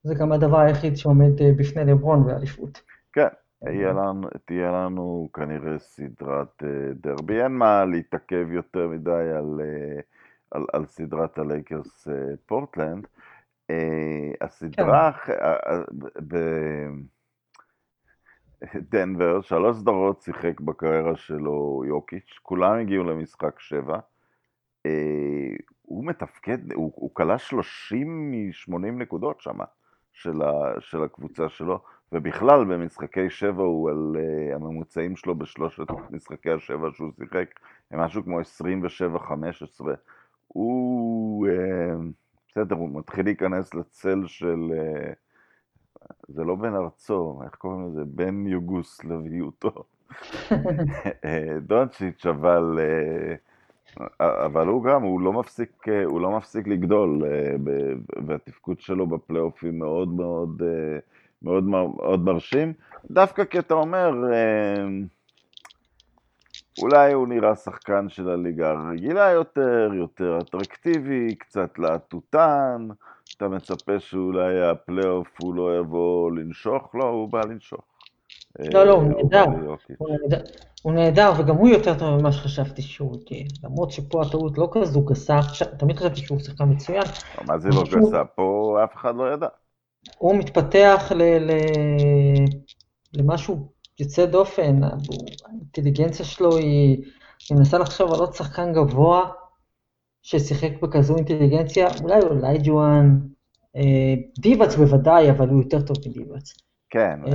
זה 0.03 0.15
גם 0.15 0.33
הדבר 0.33 0.59
היחיד 0.59 0.97
שעומד 0.97 1.41
אה, 1.41 1.51
בפני 1.57 1.85
לברון 1.85 2.27
באליפות. 2.27 2.83
כן, 3.13 3.27
יהיה 3.67 3.93
לנו, 3.93 4.29
תהיה 4.45 4.73
לנו 4.73 5.31
כנראה 5.33 5.79
סדרת 5.79 6.63
אה, 6.63 6.93
דרבי, 6.95 7.43
אין 7.43 7.53
מה 7.53 7.85
להתעכב 7.85 8.47
יותר 8.51 8.89
מדי 8.89 9.11
על, 9.11 9.61
אה, 9.61 10.01
על, 10.51 10.67
על 10.73 10.87
סדרת 10.87 11.39
הלייקרס 11.39 12.09
אה, 12.09 12.37
פורטלנד. 12.47 13.07
הסדרה 14.41 15.11
אה, 15.29 15.79
בדנבר, 18.75 19.41
שלוש 19.41 19.77
סדרות 19.77 20.23
שיחק 20.23 20.61
בקריירה 20.61 21.17
שלו 21.17 21.83
יוקיץ', 21.87 22.39
כולם 22.43 22.79
הגיעו 22.79 23.05
למשחק 23.05 23.61
שבע. 23.61 23.99
הוא 25.83 26.05
מתפקד, 26.05 26.73
הוא, 26.73 26.93
הוא 26.95 27.11
כלה 27.15 27.39
30 27.39 28.31
מ-80 28.31 28.75
נקודות 28.77 29.41
שמה 29.41 29.65
של, 30.13 30.43
ה, 30.43 30.81
של 30.81 31.03
הקבוצה 31.03 31.49
שלו, 31.49 31.83
ובכלל 32.13 32.65
במשחקי 32.65 33.31
שבע 33.31 33.63
הוא 33.63 33.91
על 33.91 34.17
uh, 34.17 34.55
הממוצעים 34.55 35.17
שלו 35.17 35.35
בשלושת 35.35 35.87
משחקי 36.11 36.51
השבע 36.51 36.89
שהוא 36.95 37.13
שיחק, 37.19 37.61
הם 37.91 38.01
משהו 38.01 38.25
כמו 38.25 38.41
27-15. 38.41 38.43
הוא, 40.49 41.49
uh, 41.49 41.51
בסדר, 42.49 42.77
הוא 42.77 42.99
מתחיל 42.99 43.25
להיכנס 43.25 43.75
לצל 43.75 44.23
של, 44.27 44.71
uh, 44.71 45.15
זה 46.29 46.45
לא 46.45 46.55
בן 46.55 46.75
ארצו, 46.75 47.41
איך 47.45 47.55
קוראים 47.55 47.87
לזה? 47.87 48.03
בן 48.05 48.47
יוגוסלביותו. 48.47 49.85
דונצ'יץ', 51.67 52.27
אבל, 52.27 52.79
אבל 54.21 54.67
הוא 54.67 54.85
גם, 54.85 55.03
הוא 55.03 55.21
לא 55.21 55.33
מפסיק, 55.33 55.85
הוא 56.05 56.21
לא 56.21 56.37
מפסיק 56.37 56.67
לגדול, 56.67 57.23
והתפקוד 58.27 58.81
שלו 58.81 59.07
בפלייאופים 59.07 59.79
מאוד 59.79 60.09
מאוד, 60.09 60.63
מאוד, 61.43 61.65
מאוד 61.65 62.25
מרשים. 62.25 62.73
דווקא 63.11 63.45
כי 63.45 63.59
אתה 63.59 63.75
אומר, 63.75 64.11
אולי 66.83 67.13
הוא 67.13 67.29
נראה 67.29 67.57
שחקן 67.57 68.09
של 68.09 68.31
הליגה 68.31 68.71
הרגילה 68.71 69.31
יותר, 69.31 69.91
יותר 69.95 70.39
אטרקטיבי, 70.43 71.35
קצת 71.35 71.79
להטוטן, 71.79 72.89
אתה 73.37 73.49
מצפה 73.49 74.01
שאולי 74.01 74.63
הפלייאוף 74.63 75.29
הוא 75.43 75.55
לא 75.55 75.79
יבוא 75.79 76.33
לנשוך? 76.33 76.95
לא, 76.95 77.05
הוא 77.05 77.33
בא 77.33 77.41
לנשוך. 77.45 77.81
לא, 78.59 78.85
לא, 78.85 78.93
הוא 78.93 79.03
נהדר. 79.03 79.45
הוא 80.83 80.93
נהדר, 80.93 81.33
וגם 81.39 81.57
הוא 81.57 81.69
יותר 81.69 81.99
טוב 81.99 82.21
ממה 82.21 82.33
שחשבתי 82.33 82.83
שהוא 82.83 83.17
תהיה. 83.27 83.45
למרות 83.65 83.91
שפה 83.91 84.23
הטעות 84.23 84.59
לא 84.59 84.69
כזו 84.73 85.01
גסה, 85.03 85.41
תמיד 85.79 85.99
חשבתי 85.99 86.21
שהוא 86.21 86.39
שחקן 86.39 86.65
מצוין. 86.69 87.03
מה 87.47 87.59
זה 87.59 87.69
לא 87.69 87.83
גסה? 87.83 88.25
פה 88.25 88.79
אף 88.85 88.97
אחד 88.97 89.17
לא 89.17 89.33
ידע. 89.33 89.47
הוא 90.19 90.37
מתפתח 90.37 91.13
למשהו 93.15 93.73
יוצא 94.01 94.27
דופן, 94.27 94.81
האינטליגנציה 95.47 96.27
שלו 96.27 96.57
היא, 96.57 97.05
אני 97.51 97.59
מנסה 97.59 97.79
לחשוב 97.79 98.13
על 98.13 98.21
עוד 98.21 98.35
שחקן 98.35 98.73
גבוה 98.73 99.31
ששיחק 100.23 100.83
בכזו 100.83 101.17
אינטליגנציה, 101.17 101.89
אולי 102.03 102.21
אולי 102.21 102.59
ג'ואן, 102.65 103.19
אה, 103.77 104.15
דיבאץ 104.39 104.75
בוודאי, 104.77 105.31
אבל 105.31 105.49
הוא 105.49 105.63
יותר 105.63 105.81
טוב 105.81 105.97
מדיבאץ. 106.07 106.55
כן, 106.91 107.21
אה, 107.27 107.33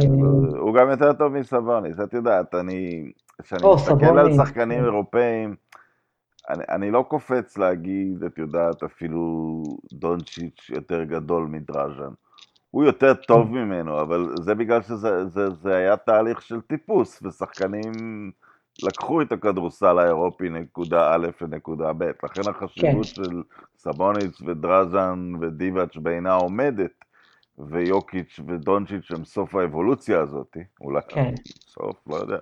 הוא 0.59 0.75
גם 0.75 0.89
יותר 0.89 1.13
טוב 1.13 1.33
מסבוניס, 1.33 1.99
את 1.99 2.13
יודעת, 2.13 2.55
אני, 2.55 3.11
כשאני 3.41 3.61
מסתכל 3.75 4.19
על 4.19 4.33
שחקנים 4.33 4.83
אירופאים, 4.83 5.55
אני, 6.49 6.63
אני 6.69 6.91
לא 6.91 7.05
קופץ 7.09 7.57
להגיד, 7.57 8.23
את 8.23 8.37
יודעת, 8.37 8.83
אפילו 8.83 9.63
דונצ'יץ' 9.93 10.69
יותר 10.69 11.03
גדול 11.03 11.45
מדראז'ן. 11.45 12.13
הוא 12.75 12.83
יותר 12.83 13.13
טוב 13.13 13.51
ממנו, 13.51 14.01
אבל 14.01 14.35
זה 14.41 14.55
בגלל 14.55 14.81
שזה 14.81 15.25
זה, 15.27 15.49
זה 15.49 15.75
היה 15.75 15.97
תהליך 15.97 16.41
של 16.41 16.61
טיפוס, 16.61 17.23
ושחקנים 17.23 17.91
לקחו 18.83 19.21
את 19.21 19.31
הכדורסל 19.31 19.99
האירופי 19.99 20.49
נקודה 20.49 21.13
א' 21.13 21.27
לנקודה 21.41 21.93
ב', 21.93 22.03
לכן 22.23 22.41
החשיבות 22.49 22.95
כן. 22.95 23.03
של 23.03 23.43
סבוניץ 23.77 24.41
ודרזן 24.41 25.31
ודיבאץ' 25.41 25.97
בעינה 25.97 26.33
עומדת, 26.33 27.05
ויוקיץ' 27.57 28.39
ודונצ'יץ' 28.47 29.11
הם 29.11 29.25
סוף 29.25 29.55
האבולוציה 29.55 30.19
הזאת, 30.19 30.57
אולי 30.81 31.01
כן. 31.07 31.33
סוף, 31.67 31.95
לא 32.07 32.15
יודע. 32.15 32.37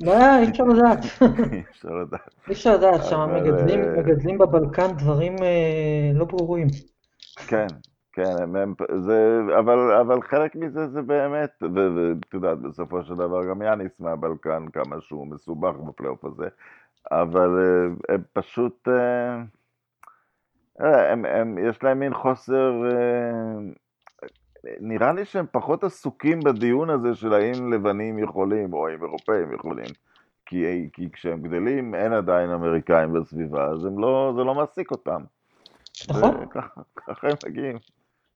לא, 0.00 0.38
אי 0.38 0.50
אפשר 0.50 0.64
לדעת. 0.64 1.04
אי 1.52 1.62
אפשר 1.70 1.88
לדעת. 1.88 2.34
אי 2.48 2.52
אפשר 2.52 2.76
לדעת, 2.76 3.04
שם 3.04 3.30
מגדלים, 3.34 4.40
אה, 4.40 4.46
בבלקן 4.46 4.96
דברים 4.98 5.36
אה, 5.42 6.10
לא 6.14 6.24
ברורים. 6.24 6.66
כן, 7.46 7.66
כן, 8.24 8.42
הם, 8.42 8.56
הם, 8.56 8.74
זה, 8.98 9.40
אבל, 9.58 9.92
אבל 10.00 10.22
חלק 10.22 10.56
מזה 10.56 10.88
זה 10.88 11.02
באמת, 11.02 11.62
ואת 11.74 12.34
יודעת, 12.34 12.58
בסופו 12.58 13.04
של 13.04 13.14
דבר 13.14 13.48
גם 13.50 13.62
יאניס 13.62 14.00
מהבלקן, 14.00 14.66
כמה 14.72 15.00
שהוא 15.00 15.26
מסובך 15.26 15.76
בפלייאוף 15.76 16.24
הזה, 16.24 16.48
אבל 17.10 17.58
אה, 17.58 18.14
הם 18.14 18.22
פשוט, 18.32 18.88
אה, 18.88 19.42
אה, 20.80 21.12
הם, 21.12 21.24
הם, 21.24 21.58
יש 21.58 21.82
להם 21.82 21.98
מין 22.00 22.14
חוסר, 22.14 22.72
נראה 24.80 25.12
לי 25.12 25.24
שהם 25.24 25.46
פחות 25.52 25.84
עסוקים 25.84 26.40
בדיון 26.40 26.90
הזה 26.90 27.14
של 27.14 27.34
האם 27.34 27.72
לבנים 27.72 28.18
יכולים, 28.18 28.72
או 28.72 28.88
האם 28.88 29.02
אירופאים 29.02 29.52
יכולים. 29.54 29.90
כי, 30.46 30.88
כי 30.92 31.10
כשהם 31.12 31.42
גדלים 31.42 31.94
אין 31.94 32.12
עדיין 32.12 32.50
אמריקאים 32.50 33.12
בסביבה, 33.12 33.66
אז 33.66 33.86
לא, 33.96 34.32
זה 34.36 34.44
לא 34.44 34.54
מעסיק 34.54 34.90
אותם. 34.90 35.22
נכון. 36.08 36.46
ככה 36.96 37.28
הם 37.28 37.36
מגיעים. 37.46 37.78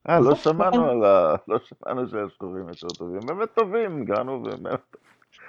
אה, 0.08 0.20
לא 0.20 0.34
שמענו 0.34 0.90
על 0.90 1.04
ה... 1.04 1.36
לא 1.48 1.58
שמענו 1.58 2.08
שהשחורים 2.08 2.68
יותר 2.68 2.88
טובים. 2.88 3.20
באמת 3.26 3.54
טובים, 3.54 4.04
גרנו 4.04 4.42
באמת. 4.42 4.96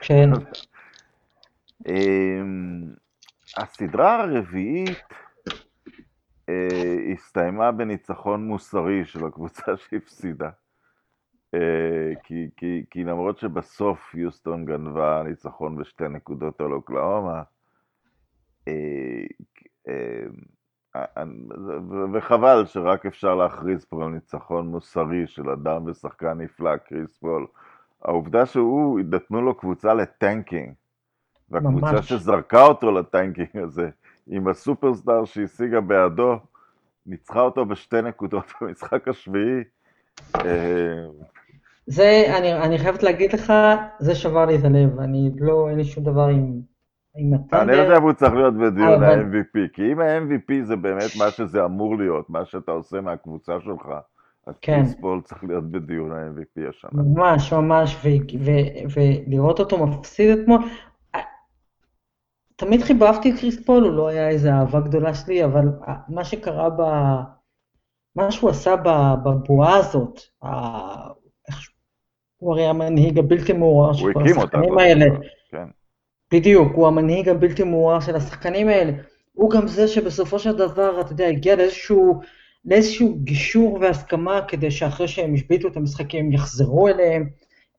כן. 0.02 0.30
אמ, 1.88 2.94
הסדרה 3.58 4.24
הרביעית 4.24 5.04
אה, 6.50 7.14
הסתיימה 7.14 7.72
בניצחון 7.72 8.48
מוסרי 8.48 9.06
של 9.06 9.26
הקבוצה 9.26 9.78
שהפסידה. 9.90 10.50
אה, 11.54 12.14
כי, 12.24 12.50
כי, 12.58 12.86
כי 12.90 13.04
למרות 13.04 13.38
שבסוף 13.38 14.16
יוסטון 14.16 14.66
גנבה 14.66 15.24
ניצחון 15.24 15.78
בשתי 15.78 16.08
נקודות 16.08 16.62
על 16.62 16.74
אוקלאומה, 16.74 17.44
אה, 18.68 19.24
וחבל 22.14 22.66
שרק 22.66 23.06
אפשר 23.06 23.36
להכריז 23.36 23.86
פה 23.86 24.04
על 24.04 24.10
ניצחון 24.12 24.68
מוסרי 24.68 25.28
של 25.28 25.50
אדם 25.50 25.86
ושחקן 25.86 26.42
נפלא, 26.42 26.78
קריס 26.78 27.18
פול. 27.18 27.46
העובדה 28.04 28.46
שהוא, 28.46 29.00
נתנו 29.00 29.42
לו 29.42 29.56
קבוצה 29.56 29.94
ל 29.94 30.03
tanking, 30.03 30.74
והקבוצה 31.50 31.92
ממש. 31.92 32.10
שזרקה 32.10 32.62
אותו 32.62 32.92
ל 32.92 33.01
tanking 33.01 33.64
הזה, 33.64 33.90
עם 34.28 34.48
הסופרסטאר 34.48 35.26
שהשיגה 35.26 35.82
בעבורו, 35.82 36.38
ניצחה 37.06 37.42
אותו 37.42 37.66
בשתי 37.66 38.02
נקודות 38.02 38.46
במשחק 38.62 39.08
השביעי. 39.08 39.64
זה, 41.88 42.24
אני, 42.38 42.54
אני 42.54 42.78
חייבת 42.78 43.04
להגיד 43.04 43.34
לך, 43.34 43.54
זה 44.00 44.16
שבר 44.16 44.46
לי 44.46 44.56
את 44.56 44.64
הלב, 44.64 45.00
אני 45.00 45.32
לא, 45.40 45.70
אין 45.70 45.78
לי 45.78 45.84
שום 45.84 46.04
דבר 46.04 46.28
עם 46.28 46.62
אני 47.54 47.72
לא 47.72 47.82
יודע 47.82 47.98
אם 47.98 48.04
הוא 48.04 48.14
צריך 48.14 48.34
להיות 48.34 48.54
בדיון 48.54 49.04
ה-MVP, 49.04 49.60
כי 49.74 49.92
אם 49.92 50.00
ה-MVP 50.00 50.64
זה 50.64 50.76
באמת 50.76 51.16
מה 51.18 51.32
שזה 51.32 51.66
אמור 51.66 51.98
להיות, 51.98 52.30
מה 52.30 52.46
שאתה 52.46 52.72
עושה 52.72 53.02
מהקבוצה 53.02 53.54
שלך, 53.60 53.90
אז 54.48 54.54
כן. 54.62 54.82
קריס 54.82 54.96
פול 55.02 55.22
צריך 55.22 55.44
להיות 55.44 55.72
בדיון 55.72 56.12
ה-MVP 56.12 56.70
השנה. 56.70 56.92
ממש, 56.94 57.54
ממש, 57.54 58.06
ולראות 58.96 59.60
אותו 59.60 59.88
מפסיד 59.88 60.40
אתמול. 60.40 60.60
תמיד 62.56 62.82
חיבבתי 62.82 63.32
את 63.32 63.40
קריס 63.40 63.66
פול, 63.66 63.84
הוא 63.84 63.94
לא 63.94 64.08
היה 64.08 64.30
איזה 64.30 64.54
אהבה 64.54 64.80
גדולה 64.80 65.14
שלי, 65.14 65.46
אבל 65.46 65.66
מה 66.10 66.24
שקרה 66.24 66.70
ב... 66.70 66.82
מה 68.16 68.32
שהוא 68.32 68.50
עשה 68.50 68.76
בבועה 69.24 69.78
הזאת, 69.78 70.20
הוא 72.38 72.54
הרי 72.54 72.66
המנהיג 72.66 73.20
הבלתי 73.20 73.54
מעורער 73.54 73.94
של 73.94 74.14
כל 74.14 74.24
השחקנים 74.24 74.78
האלה. 74.78 75.06
כן. 75.52 75.68
בדיוק, 76.36 76.74
הוא 76.76 76.88
המנהיג 76.88 77.30
הבלתי 77.30 77.64
מעורער 77.64 78.00
של 78.00 78.16
השחקנים 78.16 78.68
האלה. 78.68 78.92
הוא 79.34 79.52
גם 79.52 79.68
זה 79.68 79.88
שבסופו 79.88 80.40
של 80.40 80.56
דבר, 80.56 81.02
אתה 81.02 81.12
יודע, 81.12 81.28
הגיע 81.28 81.56
לאיזשהו, 81.56 82.22
לאיזשהו 82.66 83.16
גישור 83.24 83.78
והסכמה 83.82 84.42
כדי 84.48 84.72
שאחרי 84.72 85.08
שהם 85.08 85.34
השביתו 85.34 85.68
את 85.68 85.78
המשחקים 85.78 86.26
הם 86.26 86.32
יחזרו 86.32 86.88
אליהם. 86.88 87.30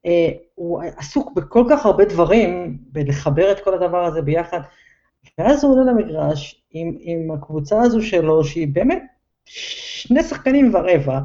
אה, 0.07 0.29
הוא 0.55 0.83
עסוק 0.97 1.33
בכל 1.33 1.65
כך 1.71 1.87
הרבה 1.87 2.05
דברים, 2.05 2.79
בלחבר 2.93 3.53
את 3.53 3.61
כל 3.65 3.75
הדבר 3.75 4.05
הזה 4.05 4.23
ביחד, 4.23 4.61
ואז 5.39 5.65
הוא 5.65 5.73
עולה 5.73 5.93
למגרש 5.93 6.65
עם, 6.71 6.97
עם 7.01 7.31
הקבוצה 7.31 7.83
הזו 7.83 8.03
שלו, 8.03 8.45
שהיא 8.45 8.69
באמת 8.73 9.03
שני 9.45 10.23
שחקנים 10.23 10.75
ורבע, 10.75 11.21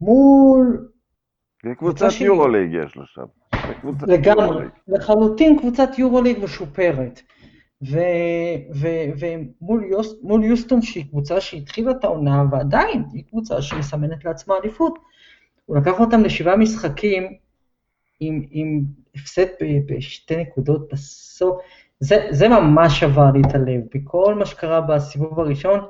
מול... 0.00 0.88
קבוצת 1.78 2.20
יורוליג 2.20 2.74
יש 2.84 2.96
לו 2.96 3.06
שם. 3.06 3.24
לגמרי, 4.06 4.66
לחלוטין 4.88 5.58
קבוצת 5.58 5.88
יורוליג 5.98 6.38
משופרת. 6.44 7.20
ומול 9.60 10.44
יוסטון 10.44 10.82
שהיא 10.82 11.04
קבוצה 11.10 11.40
שהתחילה 11.40 11.90
את 11.90 12.04
העונה 12.04 12.44
ועדיין 12.50 13.04
היא 13.12 13.24
קבוצה 13.24 13.62
שמסמנת 13.62 14.24
לעצמה 14.24 14.54
אליפות, 14.62 14.98
הוא 15.66 15.76
לקח 15.76 16.00
אותם 16.00 16.20
לשבעה 16.20 16.56
משחקים 16.56 17.32
עם, 18.20 18.42
עם 18.50 18.84
הפסד 19.14 19.46
בשתי 19.86 20.36
נקודות 20.36 20.88
בסוף, 20.92 21.62
זה, 22.00 22.26
זה 22.30 22.48
ממש 22.48 23.00
שבר 23.00 23.30
לי 23.34 23.40
את 23.48 23.54
הלב, 23.54 23.80
בכל 23.94 24.34
מה 24.34 24.46
שקרה 24.46 24.80
בסיבוב 24.80 25.40
הראשון, 25.40 25.80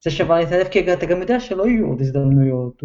זה 0.00 0.10
את 0.42 0.52
הלב, 0.52 0.68
כי 0.68 0.92
אתה 0.92 1.06
גם 1.06 1.20
יודע 1.20 1.40
שלא 1.40 1.66
יהיו 1.66 1.86
עוד 1.86 2.00
הזדמנויות, 2.00 2.80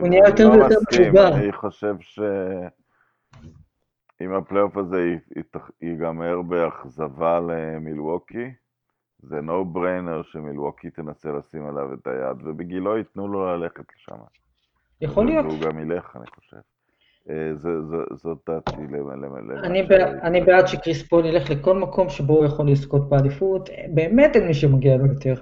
הוא 0.00 0.08
נהיה 0.08 0.26
יותר 0.26 0.48
לא 0.48 0.54
ויותר 0.54 0.76
מבוגר. 0.92 1.34
אני 1.34 1.52
חושב 1.52 1.94
שאם 4.20 4.32
הפלייאוף 4.32 4.76
הזה 4.76 5.16
ייגמר 5.82 6.42
באכזבה 6.42 7.40
למילווקי, 7.40 8.50
זה 9.22 9.40
no 9.40 9.64
brainer 9.64 10.22
שמילווקי 10.22 10.90
תנסה 10.90 11.32
לשים 11.32 11.66
עליו 11.66 11.94
את 11.94 12.06
היד, 12.06 12.36
ובגילו 12.44 12.98
ייתנו 12.98 13.28
לו 13.28 13.56
ללכת 13.56 13.84
לשם. 13.96 14.16
יכול 15.00 15.26
להיות. 15.26 15.46
והוא 15.46 15.60
גם 15.60 15.78
ילך, 15.78 16.16
אני 16.16 16.26
חושב. 16.26 16.56
אה, 17.28 17.52
זאת 18.14 18.38
דעתי 18.48 18.86
למה 18.90 19.38
אני 20.22 20.40
בעד 20.40 20.66
שקריס 20.66 21.08
פול 21.08 21.26
ילך 21.26 21.50
לכל 21.50 21.78
מקום 21.78 22.08
שבו 22.08 22.32
הוא 22.32 22.44
יכול 22.44 22.70
לזכות 22.70 23.08
באליפות, 23.08 23.68
באמת 23.94 24.36
אין 24.36 24.46
מי 24.46 24.54
שמגיע 24.54 24.96
לו 24.96 25.06
יותר. 25.06 25.34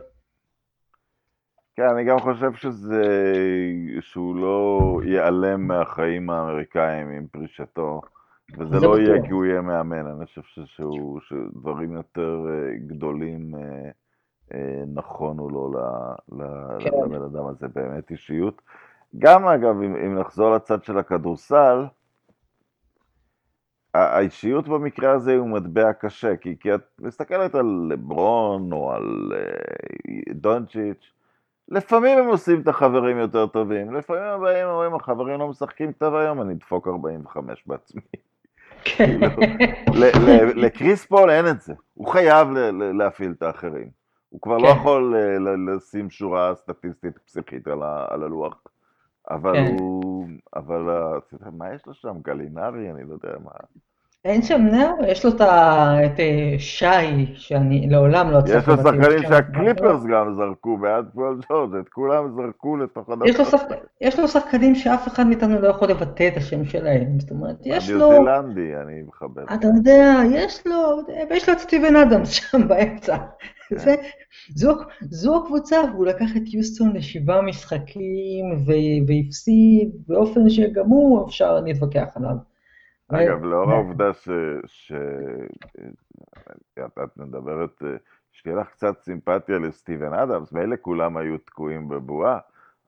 כן, 1.77 1.89
אני 1.95 2.05
גם 2.05 2.19
חושב 2.19 2.53
שזה, 2.55 3.03
שהוא 4.01 4.37
לא 4.37 4.81
ייעלם 5.05 5.67
מהחיים 5.67 6.31
האמריקאים 6.31 7.11
עם 7.11 7.27
פרישתו. 7.27 8.01
וזה 8.59 8.87
לא 8.87 8.99
יהיה 8.99 9.23
כי 9.23 9.33
הוא 9.33 9.45
יהיה 9.45 9.61
מאמן, 9.61 10.07
אני 10.07 10.27
חושב 10.27 10.43
שהוא, 10.65 11.21
שדברים 11.21 11.93
יותר 11.93 12.47
אה, 12.49 12.77
גדולים 12.87 13.55
אה, 14.55 14.83
נכונו 14.95 15.49
לו 15.49 15.73
כן. 16.79 16.91
לבן 17.05 17.23
אדם 17.23 17.47
הזה, 17.47 17.69
באמת 17.69 18.11
אישיות. 18.11 18.63
גם 19.19 19.49
אגב, 19.49 19.83
אם, 19.83 19.97
אם 19.97 20.19
נחזור 20.19 20.55
לצד 20.55 20.85
של 20.85 20.99
הכדורסל, 20.99 21.85
האישיות 23.95 24.69
במקרה 24.69 25.13
הזה 25.13 25.37
הוא 25.37 25.49
מטבע 25.49 25.93
קשה, 25.93 26.37
כי, 26.37 26.57
כי 26.61 26.75
את 26.75 26.81
מסתכלת 26.99 27.55
על 27.55 27.87
לברון 27.91 28.73
או 28.73 28.93
על 28.93 29.33
uh, 29.33 30.33
דונצ'יץ', 30.35 31.13
לפעמים 31.69 32.19
הם 32.19 32.27
עושים 32.27 32.61
את 32.61 32.69
החברים 32.69 33.19
יותר 33.19 33.47
טובים, 33.47 33.95
לפעמים 33.95 34.23
הם 34.23 34.41
באים 34.41 34.67
ואומרים, 34.67 34.95
החברים 34.95 35.39
לא 35.39 35.49
משחקים 35.49 35.93
טוב 35.93 36.15
היום, 36.15 36.43
אני 36.43 36.55
אדפוק 36.55 36.89
45 36.89 37.63
בעצמי. 37.67 38.03
כאילו, 38.85 39.27
לקריס 40.55 41.07
פול 41.07 41.31
אין 41.31 41.47
את 41.47 41.61
זה, 41.61 41.75
הוא 41.95 42.09
חייב 42.09 42.49
להפעיל 42.99 43.35
את 43.39 43.43
האחרים. 43.43 43.89
הוא 44.29 44.41
כבר 44.41 44.57
לא 44.57 44.73
כן. 44.73 44.79
יכול 44.81 45.17
לשים 45.69 46.11
שורה 46.11 46.55
סטטיסטית 46.55 47.19
פסיכית 47.19 47.67
על 48.09 48.23
הלוח. 48.23 48.63
אבל 49.31 49.53
כן. 49.55 49.77
הוא, 49.79 50.27
אבל 50.57 50.81
אתה 51.19 51.35
יודע, 51.35 51.51
מה 51.51 51.75
יש 51.75 51.87
לו 51.87 51.95
שם? 51.95 52.17
גלינרי? 52.23 52.91
אני 52.91 53.05
לא 53.05 53.13
יודע 53.13 53.39
מה. 53.45 53.51
אין 54.25 54.43
שם 54.43 54.63
נאו? 54.63 55.07
יש 55.07 55.25
לו 55.25 55.31
את 55.31 55.41
אה, 56.21 56.55
שי, 56.59 57.27
שאני 57.35 57.87
לעולם 57.91 58.31
לא 58.31 58.41
צריך... 58.41 58.63
יש 58.63 58.69
לו 58.69 58.77
שחקנים 58.77 59.23
שהקליפרס 59.23 60.03
גם 60.05 60.35
זרקו 60.37 60.77
בעד 60.77 61.05
פועל 61.15 61.35
ג'ורג', 61.49 61.75
את 61.75 61.89
כולם 61.89 62.31
זרקו 62.37 62.77
לתוך 62.77 63.09
הדבר. 63.09 63.27
יש 64.01 64.19
לו 64.19 64.29
שחקנים 64.29 64.75
שאף 64.75 65.09
אחד 65.09 65.27
מאיתנו 65.27 65.61
לא 65.61 65.69
יכול 65.69 65.89
לבטא 65.89 66.29
את 66.29 66.37
השם 66.37 66.65
שלהם, 66.65 67.21
זאת 67.21 67.31
אומרת, 67.31 67.57
יש 67.65 67.91
לו... 67.91 68.13
הניו 68.13 68.25
זילנדי, 68.25 68.77
אני 68.83 69.03
מכבד. 69.09 69.43
אתה 69.55 69.67
יודע, 69.77 70.15
יש 70.31 70.67
לו, 70.67 71.01
ויש 71.31 71.49
לו 71.49 71.55
את 71.55 71.59
סטיבן 71.59 71.97
אדמס 71.97 72.29
שם 72.29 72.69
באמצע. 72.69 73.17
זה, 73.77 73.95
זו, 74.55 74.73
זו 75.01 75.43
הקבוצה, 75.45 75.77
והוא 75.93 76.07
לקח 76.07 76.37
את 76.37 76.55
יוסטון 76.55 76.97
לשבעה 76.97 77.43
משחקים 77.43 78.45
והפסיד 79.07 79.91
באופן 80.09 80.51
שגם 80.51 80.89
הוא 80.89 81.27
אפשר 81.27 81.61
להתווכח 81.61 82.09
עליו. 82.15 82.58
אגב, 83.13 83.45
לאור 83.45 83.71
העובדה 83.71 84.11
שאת 84.67 85.17
מדברת, 87.17 87.83
שתהיה 88.33 88.57
לך 88.57 88.69
קצת 88.69 89.01
סימפתיה 89.01 89.59
לסטיבן 89.59 90.15
אדמס, 90.15 90.53
מילא 90.53 90.77
כולם 90.83 91.17
היו 91.17 91.39
תקועים 91.39 91.89
בבועה, 91.89 92.39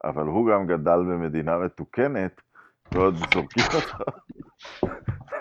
אבל 0.04 0.26
הוא 0.26 0.50
גם 0.50 0.66
גדל 0.66 0.98
במדינה 0.98 1.58
מתוקנת, 1.58 2.40
ועוד 2.92 3.14
זורקים 3.14 3.64
אותו, 3.74 4.04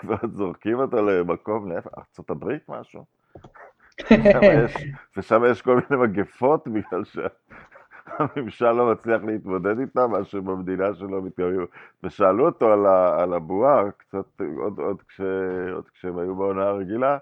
ועוד 0.04 0.32
זורקים 0.32 0.78
אותו 0.78 1.06
למקום, 1.06 1.72
לאיפה? 1.72 1.90
ארה"ב 1.96 2.44
משהו? 2.68 3.04
ושם 5.16 5.42
יש 5.50 5.62
כל 5.62 5.80
מיני 5.90 6.02
מגפות 6.02 6.68
בגלל 6.68 7.04
שהממשל 8.18 8.72
לא 8.72 8.92
מצליח 8.92 9.22
להתמודד 9.22 9.78
איתם, 9.78 10.10
מה 10.10 10.24
שבמדינה 10.24 10.94
שלו 10.94 11.22
מתקרבים. 11.22 11.66
ושאלו 12.02 12.46
אותו 12.46 12.72
על, 12.72 12.86
ה, 12.86 13.22
על 13.22 13.32
הבועה, 13.34 13.90
קצת 13.90 14.40
עוד, 14.56 14.78
עוד, 14.78 15.02
כש, 15.02 15.20
עוד 15.72 15.88
כשהם 15.88 16.18
היו 16.18 16.36
בעונה 16.36 16.62
הרגילה, 16.62 17.18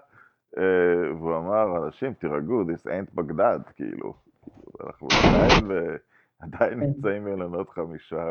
אה, 0.57 1.13
והוא 1.17 1.37
אמר, 1.37 1.85
אנשים, 1.85 2.13
תירגעו, 2.13 2.63
this 2.63 2.87
ain't 2.87 3.15
בגדד, 3.15 3.59
כאילו. 3.75 4.13
אנחנו 4.83 5.17
עדיין. 5.17 5.71
עדיין 6.39 6.73
כן. 6.73 6.79
נמצאים 6.79 7.23
מלונות 7.25 7.69
חמישה 7.69 8.23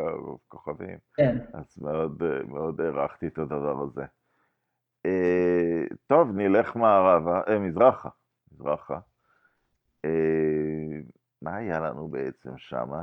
כוכבים. 0.48 0.98
כן. 1.16 1.38
אז 1.52 1.78
מאוד, 1.82 2.22
מאוד 2.48 2.80
הערכתי 2.80 3.26
את 3.26 3.38
הדבר 3.38 3.82
הזה. 3.82 4.04
אה, 5.06 5.84
טוב, 6.06 6.30
נלך 6.32 6.76
מערבה, 6.76 7.40
אה, 7.48 7.58
מזרחה. 7.58 8.08
מזרחה. 8.52 8.98
אה, 10.04 10.67
מה 11.42 11.56
היה 11.56 11.80
לנו 11.80 12.08
בעצם 12.08 12.50
שמה? 12.56 13.02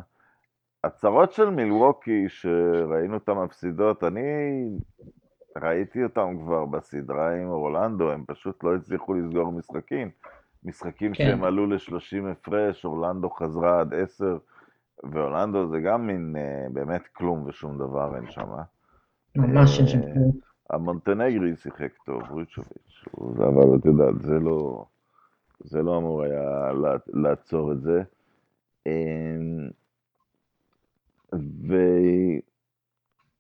הצרות 0.84 1.32
של 1.32 1.50
מילווקי 1.50 2.30
שראינו 2.30 3.14
אותן 3.14 3.32
מפסידות, 3.32 4.04
אני 4.04 4.22
ראיתי 5.58 6.04
אותן 6.04 6.38
כבר 6.40 6.66
בסדרה 6.66 7.36
עם 7.36 7.48
אורלנדו, 7.48 8.12
הם 8.12 8.24
פשוט 8.28 8.64
לא 8.64 8.76
הצליחו 8.76 9.14
לסגור 9.14 9.52
משחקים. 9.52 10.10
משחקים 10.64 11.14
כן. 11.14 11.24
שהם 11.24 11.44
עלו 11.44 11.66
ל-30 11.66 12.32
הפרש, 12.32 12.86
אורלנדו 12.86 13.30
חזרה 13.30 13.80
עד 13.80 13.94
10, 13.94 14.38
ואורלנדו 15.04 15.68
זה 15.68 15.80
גם 15.80 16.08
מין 16.08 16.36
אה, 16.38 16.68
באמת 16.74 17.08
כלום 17.08 17.46
ושום 17.48 17.78
דבר 17.78 18.16
אין 18.16 18.32
שם. 18.32 18.50
ממש 19.36 19.80
אין 19.80 19.88
שם 19.88 20.00
אה, 20.00 20.14
כלום. 20.14 20.32
המונטנגרי 20.70 21.56
שיחק 21.56 21.92
טוב, 22.06 22.22
ריצ'וביץ', 22.32 23.06
אבל 23.38 23.76
את 23.80 23.86
יודעת, 23.86 24.22
זה 24.22 24.40
לא... 24.40 24.86
זה 25.60 25.84
לא 25.84 25.98
אמור 25.98 26.24
היה 26.24 26.72
לעצור 27.14 27.72
את 27.72 27.82
זה. 27.82 28.04
אמ, 28.86 29.70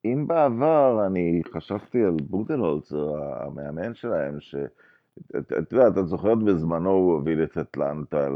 ואם 0.04 0.28
בעבר 0.28 1.04
אני 1.08 1.42
חשבתי 1.54 2.04
על 2.04 2.16
בודלהולצר, 2.30 3.16
המאמן 3.44 3.94
שלהם, 3.94 4.40
שאת 4.40 5.72
יודעת, 5.72 5.98
את 5.98 6.08
זוכרת 6.08 6.38
בזמנו 6.38 6.90
הוא 6.90 7.14
הוביל 7.14 7.44
את 7.44 7.58
אטלנטה 7.58 8.28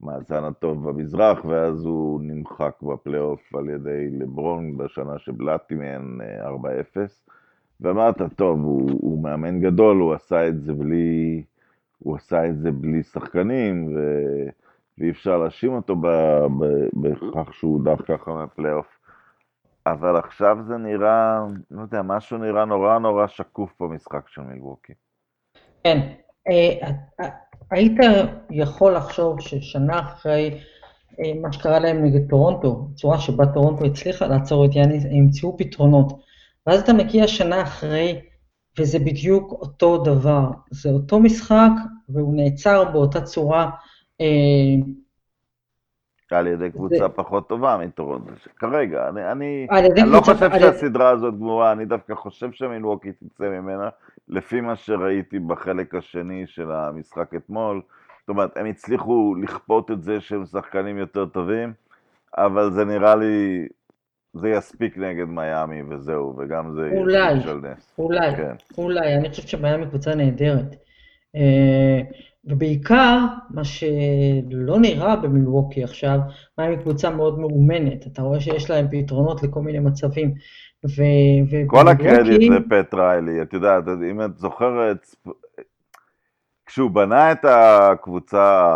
למאזן 0.00 0.44
הטוב 0.44 0.88
במזרח, 0.88 1.44
ואז 1.44 1.84
הוא 1.84 2.20
נמחק 2.22 2.82
בפלייאוף 2.82 3.54
על 3.54 3.68
ידי 3.68 4.10
לברון 4.10 4.76
בשנה 4.76 5.18
שבלטי 5.18 5.74
מהן 5.74 6.18
4-0, 6.42 6.98
ואמרת, 7.80 8.22
טוב, 8.36 8.60
הוא, 8.60 8.90
הוא 8.90 9.22
מאמן 9.22 9.60
גדול, 9.60 9.96
הוא 9.96 10.14
עשה 10.14 10.48
את 10.48 10.62
זה 10.62 10.72
בלי... 10.72 11.42
הוא 11.98 12.16
עשה 12.16 12.46
את 12.46 12.58
זה 12.58 12.72
בלי 12.72 13.02
שחקנים, 13.02 13.96
ו... 13.96 14.00
ואי 14.98 15.10
אפשר 15.10 15.36
להאשים 15.36 15.72
אותו 15.72 15.96
בכך 16.94 17.54
שהוא 17.54 17.72
הודח 17.72 18.02
ככה 18.08 18.34
מהפלייאוף. 18.34 18.86
אבל 19.86 20.16
עכשיו 20.16 20.58
זה 20.68 20.76
נראה, 20.76 21.38
לא 21.70 21.82
יודע, 21.82 22.02
משהו 22.02 22.38
נראה 22.38 22.64
נורא 22.64 22.98
נורא 22.98 23.26
שקוף 23.26 23.70
במשחק 23.80 24.28
של 24.28 24.40
מילווקי. 24.40 24.92
כן, 25.84 25.98
אה, 26.48 26.88
אה, 27.20 27.28
היית 27.70 27.96
יכול 28.50 28.94
לחשוב 28.94 29.40
ששנה 29.40 30.00
אחרי 30.00 30.60
אה, 31.20 31.32
מה 31.40 31.52
שקרה 31.52 31.78
להם 31.78 32.04
נגד 32.04 32.30
טורונטו, 32.30 32.88
צורה 32.94 33.18
שבה 33.18 33.46
טורונטו 33.46 33.84
הצליחה 33.84 34.26
לעצור 34.26 34.64
את 34.64 34.76
יאניס, 34.76 35.04
הם 35.04 35.12
ימצאו 35.12 35.56
פתרונות. 35.58 36.22
ואז 36.66 36.80
אתה 36.80 36.92
מגיע 36.92 37.28
שנה 37.28 37.62
אחרי 37.62 38.20
וזה 38.78 38.98
בדיוק 38.98 39.52
אותו 39.52 40.04
דבר, 40.04 40.50
זה 40.70 40.90
אותו 40.90 41.20
משחק 41.20 41.70
והוא 42.08 42.36
נעצר 42.36 42.84
באותה 42.84 43.20
צורה. 43.20 43.70
אה, 44.20 44.26
על 46.30 46.46
ידי 46.46 46.70
קבוצה 46.70 46.98
זה... 46.98 47.08
פחות 47.08 47.48
טובה 47.48 47.76
מטורונטו, 47.76 48.32
כרגע, 48.56 49.08
אני, 49.08 49.32
אני, 49.32 49.66
אני 49.70 50.10
לא 50.10 50.20
חושב 50.20 50.50
שהסדרה 50.60 51.10
הזאת 51.10 51.34
גמורה, 51.34 51.72
אני 51.72 51.84
דווקא 51.84 52.14
חושב 52.14 52.52
שמילווקי 52.52 53.12
תצא 53.12 53.44
ממנה, 53.44 53.88
לפי 54.28 54.60
מה 54.60 54.76
שראיתי 54.76 55.38
בחלק 55.38 55.94
השני 55.94 56.46
של 56.46 56.70
המשחק 56.72 57.34
אתמול, 57.34 57.82
זאת 58.20 58.28
אומרת, 58.28 58.56
הם 58.56 58.66
הצליחו 58.66 59.34
לכפות 59.42 59.90
את 59.90 60.02
זה 60.02 60.20
שהם 60.20 60.46
שחקנים 60.46 60.98
יותר 60.98 61.26
טובים, 61.26 61.72
אבל 62.38 62.70
זה 62.70 62.84
נראה 62.84 63.16
לי 63.16 63.66
זה 64.34 64.48
יספיק 64.48 64.98
נגד 64.98 65.24
מיאמי 65.24 65.82
וזהו, 65.88 66.34
וגם 66.38 66.74
זה 66.74 66.90
אולי, 66.96 67.40
של 67.40 67.56
נס. 67.56 67.94
אולי, 67.98 68.36
כן. 68.36 68.54
אולי, 68.78 69.14
אני 69.16 69.30
חושב 69.30 69.42
שמיאמי 69.42 69.86
קבוצה 69.86 70.14
נהדרת. 70.14 70.76
ובעיקר, 72.46 73.18
מה 73.50 73.64
שלא 73.64 74.78
נראה 74.80 75.16
במילווקי 75.16 75.84
עכשיו, 75.84 76.18
מיאמי 76.58 76.76
קבוצה 76.76 77.10
מאוד 77.10 77.38
מאומנת. 77.38 78.06
אתה 78.06 78.22
רואה 78.22 78.40
שיש 78.40 78.70
להם 78.70 78.86
פתרונות 78.90 79.42
לכל 79.42 79.60
מיני 79.60 79.78
מצבים. 79.78 80.34
ו... 80.84 81.02
כל 81.66 81.88
הקרדיט 81.88 82.50
לפט 82.50 82.94
ריילי, 82.94 83.42
את 83.42 83.52
יודעת, 83.52 83.84
אם 84.10 84.22
את 84.22 84.38
זוכרת, 84.38 85.06
כשהוא 86.66 86.90
בנה 86.90 87.32
את 87.32 87.44
הקבוצה, 87.44 88.68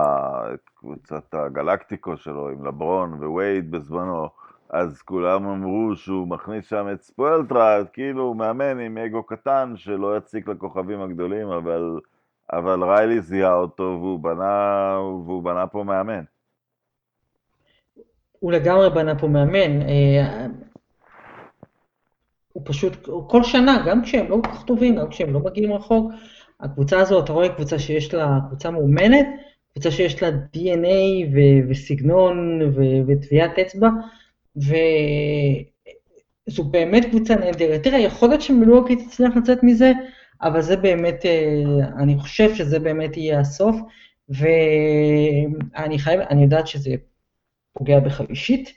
את 0.54 0.70
קבוצת 0.74 1.34
הגלקטיקו 1.34 2.16
שלו 2.16 2.48
עם 2.48 2.66
לברון 2.66 3.24
ווייד 3.24 3.70
בזמנו, 3.70 4.28
אז 4.70 5.02
כולם 5.02 5.46
אמרו 5.46 5.96
שהוא 5.96 6.28
מכניס 6.28 6.68
שם 6.68 6.86
את 6.92 7.02
ספואלטראט, 7.02 7.86
כאילו 7.92 8.22
הוא 8.22 8.36
מאמן 8.36 8.78
עם 8.78 8.98
אגו 8.98 9.22
קטן 9.22 9.72
שלא 9.76 10.16
יציק 10.16 10.48
לכוכבים 10.48 11.00
הגדולים, 11.00 11.48
אבל, 11.48 11.98
אבל 12.52 12.84
ריילי 12.84 13.20
זיהה 13.20 13.54
אותו 13.54 13.82
והוא 13.82 14.20
בנה, 14.20 14.96
והוא 15.26 15.42
בנה 15.42 15.66
פה 15.66 15.84
מאמן. 15.84 16.22
הוא 18.38 18.52
לגמרי 18.52 18.90
בנה 18.90 19.18
פה 19.18 19.28
מאמן. 19.28 19.82
אה, 19.82 20.46
הוא 22.52 22.62
פשוט, 22.66 23.08
כל 23.28 23.42
שנה, 23.42 23.82
גם 23.86 24.02
כשהם 24.02 24.30
לא 24.30 24.36
כל 24.44 24.50
כך 24.50 24.64
טובים, 24.64 24.96
גם 24.96 25.08
כשהם 25.08 25.32
לא 25.32 25.40
מגיעים 25.40 25.72
רחוק, 25.72 26.12
הקבוצה 26.60 27.00
הזאת, 27.00 27.24
אתה 27.24 27.32
רואה 27.32 27.48
קבוצה 27.48 27.78
שיש 27.78 28.14
לה, 28.14 28.38
קבוצה 28.48 28.70
מאומנת, 28.70 29.26
קבוצה 29.72 29.90
שיש 29.90 30.22
לה 30.22 30.28
DNA 30.28 31.26
ו- 31.34 31.70
וסגנון 31.70 32.62
ו- 32.62 33.00
וטביעת 33.06 33.58
אצבע, 33.58 33.88
וזה 34.56 34.76
זו 36.46 36.64
באמת 36.64 37.04
קבוצה 37.04 37.36
נהדרת. 37.36 37.82
תראה, 37.82 37.98
יכול 37.98 38.28
להיות 38.28 38.42
שמילואוקי 38.42 38.96
תצליח 38.96 39.36
לצאת 39.36 39.62
מזה, 39.62 39.92
אבל 40.42 40.60
זה 40.60 40.76
באמת, 40.76 41.26
אה, 41.26 41.62
אני 41.98 42.18
חושב 42.18 42.54
שזה 42.54 42.78
באמת 42.78 43.16
יהיה 43.16 43.40
הסוף, 43.40 43.76
ואני 44.28 45.98
חייב, 45.98 46.20
אני 46.20 46.42
יודעת 46.42 46.66
שזה 46.66 46.94
פוגע 47.72 48.00
בך 48.00 48.20
אישית, 48.30 48.72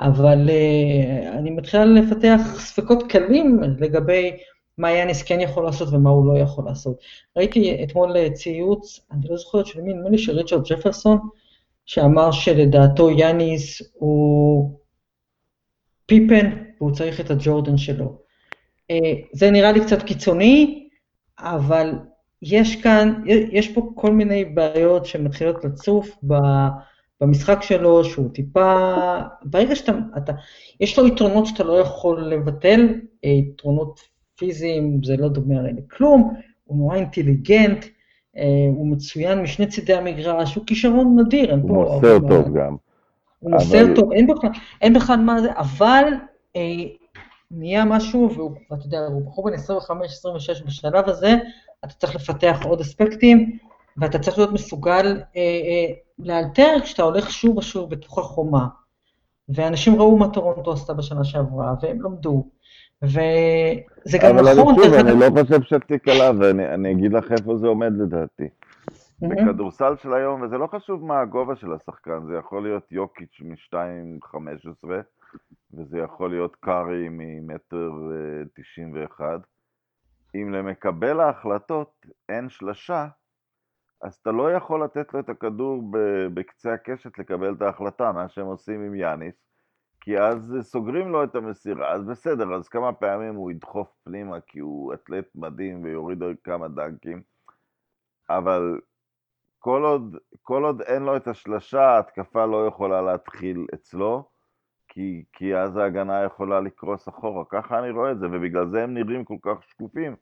אבל 0.00 0.50
אה, 0.50 1.38
אני 1.38 1.50
מתחילה 1.50 1.84
לפתח 1.84 2.40
ספקות 2.58 3.10
קלים 3.12 3.60
לגבי 3.78 4.36
מה 4.78 4.92
יאניס 4.92 5.22
כן 5.22 5.40
יכול 5.40 5.64
לעשות 5.64 5.88
ומה 5.92 6.10
הוא 6.10 6.34
לא 6.34 6.38
יכול 6.38 6.64
לעשות. 6.64 6.96
ראיתי 7.36 7.84
אתמול 7.84 8.28
ציוץ, 8.28 9.00
אני 9.12 9.20
לא 9.28 9.36
זוכרת 9.36 9.66
של 9.66 9.80
מי, 9.80 9.94
נדמה 9.94 10.10
לי 10.10 10.18
של 10.18 10.38
ריצ'רד 10.38 10.62
ג'פרסון, 10.68 11.18
שאמר 11.86 12.30
שלדעתו 12.30 13.10
יאניס 13.10 13.82
הוא 13.92 14.70
פיפן 16.06 16.50
והוא 16.80 16.92
צריך 16.92 17.20
את 17.20 17.30
הג'ורדן 17.30 17.76
שלו. 17.76 18.18
אה, 18.90 19.12
זה 19.32 19.50
נראה 19.50 19.72
לי 19.72 19.80
קצת 19.80 20.02
קיצוני, 20.02 20.83
אבל 21.38 21.92
יש 22.42 22.82
כאן, 22.82 23.22
יש 23.26 23.72
פה 23.72 23.90
כל 23.94 24.12
מיני 24.12 24.44
בעיות 24.44 25.06
שמתחילות 25.06 25.64
לצוף 25.64 26.16
במשחק 27.20 27.62
שלו, 27.62 28.04
שהוא 28.04 28.28
טיפה, 28.32 28.94
ברגע 29.44 29.76
שאתה, 29.76 29.92
אתה, 30.16 30.32
יש 30.80 30.98
לו 30.98 31.06
יתרונות 31.06 31.46
שאתה 31.46 31.64
לא 31.64 31.78
יכול 31.78 32.24
לבטל, 32.24 32.94
אה, 33.24 33.30
יתרונות 33.30 34.00
פיזיים, 34.38 35.00
זה 35.04 35.16
לא 35.16 35.28
דומה 35.28 35.58
הרי 35.58 35.72
לכלום, 35.72 36.34
הוא 36.64 36.78
נורא 36.78 36.96
אינטליגנט, 36.96 37.84
אה, 38.36 38.42
הוא 38.74 38.86
מצוין 38.86 39.42
משני 39.42 39.66
צידי 39.66 39.94
המגרש, 39.94 40.54
הוא 40.54 40.64
כישרון 40.66 41.18
נדיר, 41.20 41.50
אין 41.50 41.62
פה... 41.62 41.74
הוא 41.74 41.94
מוסר 41.94 42.18
טוב 42.28 42.58
גם. 42.58 42.76
הוא 43.38 43.50
מוסר 43.50 43.94
טוב, 43.94 44.12
אין 44.12 44.26
בכלל, 44.26 44.50
אין 44.80 44.92
בכלל 44.92 45.16
מה 45.16 45.42
זה, 45.42 45.48
אבל 45.56 46.04
אה, 46.56 46.60
נהיה 47.50 47.84
משהו, 47.84 48.30
ואתה 48.70 48.86
יודע, 48.86 48.98
הוא 48.98 49.26
בחור 49.26 49.50
בן 49.50 49.56
25-26 49.56 50.66
בשלב 50.66 51.08
הזה, 51.08 51.34
אתה 51.84 51.94
צריך 51.94 52.14
לפתח 52.14 52.58
עוד 52.64 52.80
אספקטים, 52.80 53.58
ואתה 53.96 54.18
צריך 54.18 54.38
להיות 54.38 54.52
מסוגל 54.52 55.06
אה, 55.06 55.40
אה, 55.40 55.94
לאלתר 56.18 56.76
כשאתה 56.82 57.02
הולך 57.02 57.30
שוב 57.30 57.58
ושוב 57.58 57.90
בתוך 57.90 58.18
החומה. 58.18 58.66
ואנשים 59.48 59.94
ראו 60.00 60.18
מה 60.18 60.28
טורונטו 60.28 60.72
עשתה 60.72 60.94
בשנה 60.94 61.24
שעברה, 61.24 61.74
והם 61.82 62.02
למדו. 62.02 62.46
וזה 63.02 64.18
גם 64.22 64.36
נכון. 64.36 64.38
אבל 64.38 64.54
שוב, 64.54 64.94
אני 64.94 65.20
לא 65.20 65.42
חושב 65.42 65.62
שתיק 65.62 66.08
עליו, 66.08 66.36
ואני 66.40 66.92
אגיד 66.92 67.12
לך 67.12 67.32
איפה 67.32 67.56
זה 67.56 67.66
עומד 67.66 67.92
לדעתי. 67.98 68.48
בכדורסל 69.22 69.94
של 70.02 70.14
היום, 70.14 70.42
וזה 70.42 70.58
לא 70.58 70.66
חשוב 70.66 71.04
מה 71.04 71.20
הגובה 71.20 71.56
של 71.56 71.72
השחקן, 71.72 72.26
זה 72.26 72.34
יכול 72.38 72.62
להיות 72.62 72.92
יוקיץ' 72.92 73.40
מ-2.15, 73.40 74.88
וזה 75.76 75.98
יכול 75.98 76.30
להיות 76.30 76.56
קארי 76.56 77.08
ממטר 77.10 77.90
91. 78.54 79.22
אה, 79.24 79.36
אם 80.34 80.52
למקבל 80.52 81.20
ההחלטות 81.20 82.06
אין 82.28 82.48
שלשה, 82.48 83.08
אז 84.02 84.14
אתה 84.14 84.30
לא 84.30 84.52
יכול 84.52 84.84
לתת 84.84 85.14
לו 85.14 85.20
את 85.20 85.28
הכדור 85.28 85.82
בקצה 86.34 86.74
הקשת 86.74 87.18
לקבל 87.18 87.54
את 87.54 87.62
ההחלטה, 87.62 88.12
מה 88.12 88.28
שהם 88.28 88.46
עושים 88.46 88.80
עם 88.80 88.94
יאניס, 88.94 89.34
כי 90.00 90.18
אז 90.18 90.56
סוגרים 90.60 91.08
לו 91.08 91.24
את 91.24 91.34
המסירה, 91.34 91.92
אז 91.92 92.04
בסדר, 92.04 92.54
אז 92.54 92.68
כמה 92.68 92.92
פעמים 92.92 93.34
הוא 93.34 93.50
ידחוף 93.50 93.88
פנימה 94.04 94.40
כי 94.40 94.58
הוא 94.58 94.94
אתלט 94.94 95.28
מדהים 95.34 95.84
ויוריד 95.84 96.22
כמה 96.44 96.68
דנקים, 96.68 97.22
אבל 98.30 98.80
כל 99.58 99.84
עוד, 99.84 100.16
כל 100.42 100.64
עוד 100.64 100.80
אין 100.80 101.02
לו 101.02 101.16
את 101.16 101.28
השלשה, 101.28 101.82
ההתקפה 101.82 102.46
לא 102.46 102.66
יכולה 102.66 103.02
להתחיל 103.02 103.66
אצלו, 103.74 104.33
כי, 104.94 105.24
כי 105.32 105.56
אז 105.56 105.76
ההגנה 105.76 106.22
יכולה 106.24 106.60
לקרוס 106.60 107.08
אחורה. 107.08 107.44
ככה 107.48 107.78
אני 107.78 107.90
רואה 107.90 108.10
את 108.10 108.18
זה, 108.18 108.26
ובגלל 108.26 108.68
זה 108.68 108.82
הם 108.82 108.94
נראים 108.94 109.24
כל 109.24 109.36
כך 109.42 109.62
שקופים. 109.62 110.16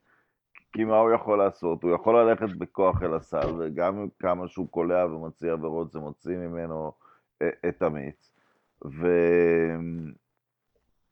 כי 0.73 0.85
מה 0.85 0.99
הוא 0.99 1.11
יכול 1.11 1.39
לעשות? 1.39 1.83
הוא 1.83 1.95
יכול 1.95 2.21
ללכת 2.21 2.57
בכוח 2.59 3.03
אל 3.03 3.15
הסל, 3.15 3.55
וגם 3.59 4.07
כמה 4.19 4.49
שהוא 4.49 4.69
קולע 4.69 5.07
ומוציא 5.07 5.53
עבירות, 5.53 5.93
זה 5.93 5.99
מוציא 5.99 6.37
ממנו 6.37 6.93
אה, 7.43 7.51
את 7.69 7.83
המיץ. 7.83 8.33
ו... 8.85 9.07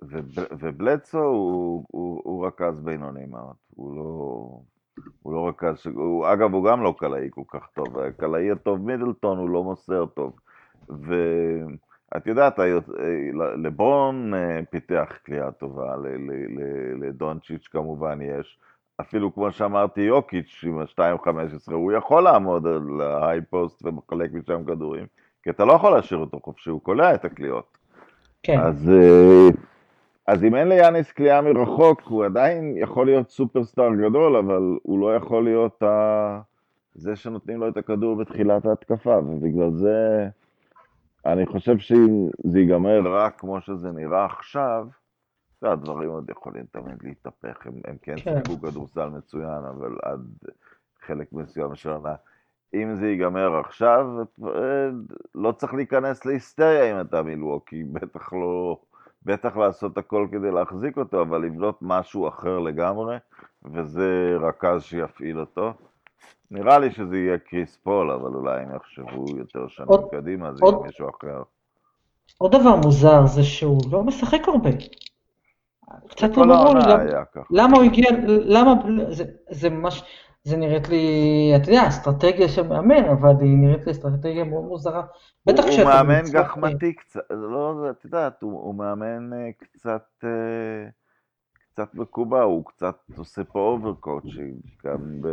ו... 0.03 0.19
ובלדסו 0.61 1.19
הוא, 1.19 1.85
הוא, 1.91 2.21
הוא 2.25 2.47
רכז 2.47 2.81
בינוני 2.81 3.27
מאוד, 3.27 3.57
הוא 3.75 3.97
לא, 3.97 4.03
הוא 5.23 5.33
לא 5.33 5.49
רכז, 5.49 5.87
הוא, 5.87 6.33
אגב 6.33 6.55
הוא 6.55 6.69
גם 6.69 6.83
לא 6.83 6.95
קלעי 6.99 7.29
כל 7.31 7.45
כך 7.49 7.67
טוב, 7.75 7.99
הקלעי 7.99 8.51
הטוב 8.51 8.87
מידלטון 8.87 9.39
הוא 9.39 9.51
לא 9.51 9.65
מוסר 9.65 10.07
טוב. 10.07 10.37
ואת 12.15 12.27
יודעת, 12.27 12.59
לברון 13.63 14.35
אה, 14.35 14.61
פיתח 14.71 15.13
קליעה 15.23 15.51
טובה, 15.51 15.95
לדונצ'יץ' 17.01 17.69
כמובן 17.71 18.19
יש, 18.23 18.59
אפילו 19.01 19.35
כמו 19.35 19.53
שאמרתי, 19.53 20.01
יוקיץ' 20.01 20.65
עם 20.67 20.79
ה-2.15, 20.79 21.73
הוא 21.73 21.93
יכול 21.93 22.23
לעמוד 22.23 22.67
על 22.67 23.01
ההיי 23.01 23.41
פוסט 23.51 23.85
ומחלק 23.85 24.33
משם 24.33 24.65
כדורים, 24.65 25.07
כי 25.43 25.51
אתה 25.51 25.65
לא 25.65 25.73
יכול 25.73 25.93
להשאיר 25.93 26.21
אותו 26.21 26.41
חופשי, 26.45 26.71
הוא 26.71 26.81
קולע 26.81 27.15
את 27.15 27.25
הקליעות. 27.25 27.79
כן. 28.43 28.59
אז, 28.61 28.91
אה, 28.91 29.49
אז 30.27 30.45
אם 30.45 30.55
אין 30.55 30.69
ליאניס 30.69 31.13
קליעה 31.13 31.43
מרחוק, 31.43 32.03
הוא 32.03 32.25
עדיין 32.25 32.75
יכול 32.77 33.07
להיות 33.07 33.31
סופרסטאר 33.31 33.95
גדול, 33.95 34.37
אבל 34.37 34.79
הוא 34.83 35.01
לא 35.01 35.17
יכול 35.17 35.45
להיות 35.45 35.83
ה... 35.83 36.41
זה 36.95 37.17
שנותנים 37.17 37.61
לו 37.61 37.69
את 37.69 37.77
הכדור 37.77 38.17
בתחילת 38.17 38.67
ההתקפה, 38.67 39.19
ובגלל 39.19 39.71
זה 39.71 40.29
אני 41.27 41.47
חושב 41.47 41.79
שאם 41.79 42.29
זה 42.45 42.59
ייגמר 42.59 43.01
רק 43.05 43.41
כמו 43.41 43.61
שזה 43.61 43.93
נראה 43.93 44.25
עכשיו, 44.25 44.87
הדברים 45.63 46.11
עוד 46.11 46.31
יכולים 46.31 46.65
תמיד 46.71 47.03
להתהפך, 47.03 47.67
הם, 47.67 47.73
הם 47.85 47.97
כן 48.03 48.17
כן. 48.17 48.41
שיחקו 48.45 48.61
כדורסל 48.61 49.09
מצוין, 49.09 49.65
אבל 49.71 49.99
עד 50.03 50.21
חלק 51.01 51.33
מסוים 51.33 51.75
של 51.75 51.91
עונה. 51.91 52.15
אם 52.75 52.95
זה 52.95 53.09
ייגמר 53.09 53.57
עכשיו, 53.59 54.07
לא 55.35 55.53
צריך 55.53 55.75
להיכנס 55.75 56.27
להיסטריה 56.27 56.93
אם 56.93 57.01
אתה 57.01 57.23
מילווקי, 57.23 57.85
בטח 57.85 58.33
לא, 58.33 58.81
בטח 59.23 59.57
לעשות 59.57 59.99
הכל 59.99 60.27
כדי 60.33 60.51
להחזיק 60.51 60.97
אותו, 60.97 61.23
אבל 61.23 61.43
לבנות 61.43 61.79
משהו 61.83 62.29
אחר 62.29 62.59
לגמרי, 62.59 63.17
וזה 63.65 64.37
רכז 64.41 64.83
שיפעיל 64.83 65.41
אותו. 65.41 65.73
נראה 66.51 66.79
לי 66.79 66.91
שזה 66.91 67.17
יהיה 67.17 67.39
קריס 67.39 67.77
פול, 67.77 68.11
אבל 68.11 68.35
אולי 68.35 68.63
הם 68.63 68.77
יחשבו 68.77 69.25
יותר 69.39 69.69
שנים 69.69 69.89
עוד, 69.89 70.11
קדימה, 70.11 70.55
זה 70.55 70.65
יהיה 70.65 70.77
מישהו 70.87 71.09
אחר. 71.09 71.43
עוד 72.39 72.53
דבר 72.53 72.77
מוזר 72.77 73.27
זה 73.27 73.43
שהוא 73.43 73.81
לא 73.93 74.03
משחק 74.03 74.49
הרבה. 74.49 74.71
קצת 76.09 76.37
לא 76.37 76.47
ברור 76.47 76.75
לי, 76.75 77.13
למה 77.51 77.77
הוא 77.77 77.85
הגיע, 77.85 78.11
למה, 78.27 78.75
זה, 79.11 79.25
זה 79.51 79.71
ממש, 79.71 80.05
זה 80.45 80.57
נראית 80.57 80.89
לי, 80.89 81.07
אתה 81.57 81.71
יודע, 81.71 81.89
אסטרטגיה 81.89 82.49
של 82.49 82.69
מאמן, 82.69 83.05
אבל 83.05 83.33
היא 83.41 83.59
נראית 83.59 83.87
לי 83.87 83.93
אסטרטגיה 83.93 84.45
מאוד 84.45 84.65
מוזרה. 84.65 85.03
בטח 85.47 85.65
כשאתה... 85.69 85.83
הוא 85.83 86.07
מאמן 86.09 86.23
גחמתי 86.33 86.95
קצת, 86.95 87.21
לא, 87.31 87.91
את 87.91 88.05
יודעת, 88.05 88.43
הוא, 88.43 88.53
הוא 88.53 88.75
מאמן 88.75 89.33
אה, 89.33 89.51
קצת, 89.59 90.09
אה, 90.25 90.89
קצת 91.73 91.95
מקובע, 91.95 92.43
הוא 92.43 92.65
קצת 92.65 92.97
עושה 93.17 93.45
פה 93.45 93.59
overcoaching, 93.59 94.61
גם 94.85 95.21
ב... 95.21 95.29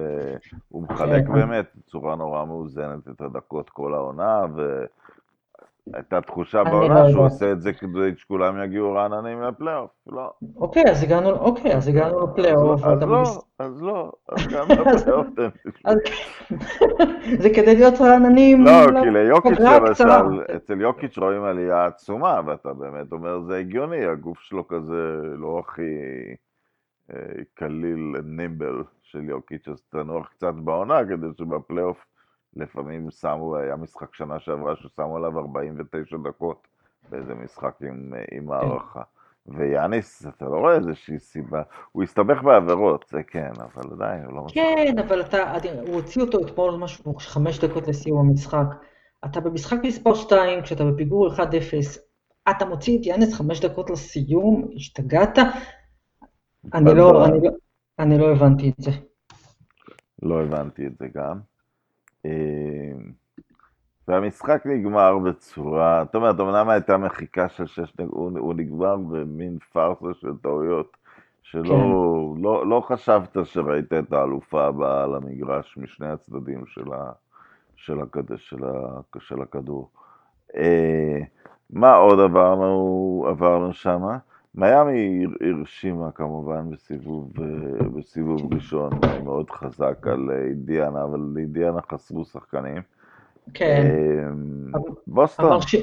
הוא 0.69 0.83
מחלק 0.83 1.25
כן. 1.27 1.33
באמת 1.33 1.65
בצורה 1.75 2.15
נורא 2.15 2.45
מאוזנת 2.45 3.07
את 3.09 3.21
הדקות 3.21 3.69
כל 3.69 3.93
העונה, 3.93 4.45
ו... 4.55 4.85
הייתה 5.93 6.21
תחושה 6.21 6.63
בעונה 6.63 7.03
לא 7.03 7.09
שהוא 7.09 7.25
עושה 7.25 7.51
את 7.51 7.61
זה 7.61 7.73
כדי 7.73 8.15
שכולם 8.17 8.63
יגיעו 8.63 8.93
רעננים 8.93 9.41
לפלייאוף, 9.41 9.91
לא. 10.07 10.31
אוקיי, 10.55 10.83
אז 10.91 11.03
הגענו, 11.03 11.29
אוקיי, 11.29 11.75
אז 11.75 11.88
הגענו 11.88 12.27
לפלייאוף. 12.27 12.83
אז 12.83 13.01
לא, 13.01 13.23
אז 13.59 13.81
לא, 13.88 14.11
אז 14.29 14.47
גם 14.47 14.65
לפלייאוף 14.69 15.27
זה 17.41 17.49
כדי 17.55 17.75
להיות 17.75 18.01
רעננים. 18.01 18.63
לא, 18.63 19.01
כי 19.03 19.09
ליוקיץ' 19.09 19.59
למשל, 19.59 20.43
אצל 20.55 20.81
יוקיץ' 20.81 21.17
רואים 21.17 21.43
עלייה 21.43 21.85
עצומה, 21.85 22.41
ואתה 22.45 22.73
באמת 22.73 23.11
אומר, 23.11 23.41
זה 23.41 23.57
הגיוני, 23.57 24.05
הגוף 24.05 24.39
שלו 24.39 24.67
כזה 24.67 25.21
לא 25.38 25.59
הכי 25.59 25.81
אה, 27.13 27.43
קליל, 27.53 28.13
נימבל 28.23 28.83
של 29.01 29.29
יוקיץ', 29.29 29.67
אז 29.67 29.81
תנוח 29.91 30.27
קצת 30.27 30.53
בעונה 30.53 31.05
כדי 31.05 31.27
שבפלייאוף 31.38 31.97
לפעמים 32.58 33.12
שמו, 33.12 33.55
היה 33.55 33.76
משחק 33.76 34.16
שנה 34.16 34.39
שעברה 34.39 34.76
ששמו 34.76 35.18
עליו 35.18 35.39
49 35.39 36.18
דקות 36.24 36.68
באיזה 37.10 37.36
משחק 37.36 37.76
עם, 37.82 38.14
עם 38.32 38.47
כן. 38.47 38.53
הערכה. 38.53 39.01
ויאניס, 39.47 40.28
אתה 40.28 40.45
לא 40.45 40.58
רואה 40.58 40.76
איזושהי 40.76 41.20
סיבה, 41.20 41.62
הוא 41.91 42.03
הסתבך 42.03 42.43
בעבירות, 42.43 43.05
זה 43.10 43.24
כן, 43.24 43.51
אבל 43.58 43.93
עדיין 43.93 44.26
הוא 44.26 44.34
לא 44.34 44.43
משחק. 44.43 44.55
כן, 44.55 44.99
אבל 44.99 45.22
אתה, 45.22 45.53
הוא 45.88 45.95
הוציא 45.95 46.22
אותו 46.22 46.39
אתמול 46.45 46.76
משהו, 46.76 47.16
חמש 47.18 47.60
דקות 47.60 47.88
לסיום 47.88 48.30
המשחק. 48.30 48.66
אתה 49.26 49.39
במשחק 49.39 49.78
מספר 49.84 50.14
2, 50.14 50.62
כשאתה 50.64 50.86
בפיגור 50.86 51.28
1-0, 51.34 51.39
אתה 52.49 52.66
מוציא 52.66 52.99
את 52.99 53.05
יאניס 53.05 53.34
חמש 53.34 53.66
דקות 53.66 53.89
לסיום, 53.89 54.68
השתגעת? 54.76 55.38
אני 56.74 56.95
לא, 56.95 57.26
אני, 57.26 57.38
לא, 57.43 57.49
אני 57.99 58.18
לא 58.18 58.32
הבנתי 58.32 58.70
את 58.70 58.76
זה. 58.78 58.91
לא 60.22 60.43
הבנתי 60.43 60.88
את 60.88 60.97
זה 60.97 61.08
גם. 61.14 61.39
אמ, 62.28 63.11
והמשחק 64.07 64.61
נגמר 64.65 65.17
בצורה, 65.17 66.03
זאת 66.05 66.15
אומרת, 66.15 66.39
אמנם 66.39 66.69
הייתה 66.69 66.97
מחיקה 66.97 67.49
של 67.49 67.65
שש, 67.65 67.93
הוא, 67.99 68.39
הוא 68.39 68.53
נגמר 68.53 68.97
במין 68.97 69.57
פארסה 69.73 70.13
של 70.13 70.38
טעויות, 70.41 70.97
שלא 71.41 71.63
כן. 71.63 72.41
לא, 72.43 72.67
לא 72.67 72.84
חשבת 72.88 73.38
שראית 73.43 73.93
את 73.93 74.13
האלופה 74.13 74.65
הבאה 74.65 75.03
על 75.03 75.15
המגרש 75.15 75.78
משני 75.78 76.07
הצדדים 76.07 76.65
של, 76.65 76.93
ה, 76.93 77.11
של, 77.75 78.01
הכד, 78.01 78.38
של, 78.38 78.65
ה, 78.65 78.99
של 79.19 79.41
הכדור. 79.41 79.89
אה, 80.55 81.19
מה 81.69 81.95
עוד 81.95 82.19
עברנו, 82.19 83.25
עברנו 83.30 83.73
שמה? 83.73 84.17
מיאמי 84.58 85.26
הרשימה 85.41 86.12
כמובן 86.12 86.70
בסיבוב, 86.72 87.32
אה, 87.39 87.89
בסיבוב 87.89 88.53
ראשון 88.53 88.89
מאוד 89.24 89.49
חזק 89.49 90.08
על 90.08 90.30
אינדיאנה, 90.47 91.03
אבל 91.03 91.20
לאינדיאנה 91.20 91.80
חסרו 91.91 92.26
שחקנים. 92.26 92.82
כן. 93.53 93.88
אה, 94.76 94.80
בוסטון. 95.08 95.62
ש... 95.62 95.76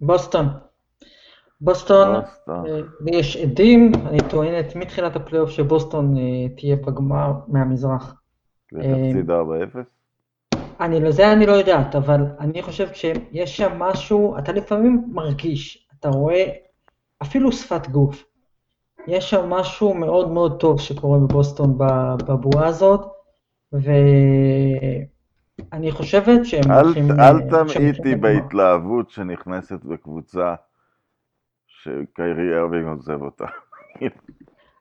בוסטון. 0.00 0.46
בוסטון, 1.60 2.20
בוסטון. 2.20 2.66
אה, 2.66 2.80
יש 3.06 3.36
עדים, 3.36 3.92
אני 4.06 4.18
טוענת 4.30 4.76
מתחילת 4.76 5.16
הפלייאוף 5.16 5.50
שבוסטון 5.50 6.16
אה, 6.16 6.22
תהיה 6.56 6.76
בגמר 6.76 7.32
מהמזרח. 7.48 8.14
ותפסיד 8.72 9.30
4-0? 9.30 9.34
אני 10.80 11.00
לא, 11.00 11.10
זה 11.10 11.32
אני 11.32 11.46
לא 11.46 11.52
יודעת, 11.52 11.94
אבל 11.94 12.20
אני 12.40 12.62
חושבת 12.62 12.96
שיש 12.96 13.56
שם 13.56 13.78
משהו, 13.78 14.38
אתה 14.38 14.52
לפעמים 14.52 15.04
מרגיש, 15.12 15.88
אתה 16.00 16.08
רואה 16.08 16.44
אפילו 17.22 17.52
שפת 17.52 17.88
גוף. 17.88 18.24
יש 19.06 19.30
שם 19.30 19.50
משהו 19.50 19.94
מאוד 19.94 20.30
מאוד 20.30 20.60
טוב 20.60 20.80
שקורה 20.80 21.18
בבוסטון 21.18 21.78
בבועה 22.26 22.66
הזאת, 22.66 23.00
ואני 23.72 25.06
חושבת 25.90 26.46
שהם 26.46 26.70
אל, 26.70 26.84
הולכים... 26.84 27.10
אל 27.10 27.68
שהם 27.68 27.92
תמעיטי. 27.92 28.14
בהתלהבות 28.16 29.10
שנכנסת 29.10 29.84
בקבוצה 29.84 30.54
שקיירי 31.66 32.58
ארווינג 32.58 32.86
עוזב 32.86 33.22
אותה. 33.22 33.46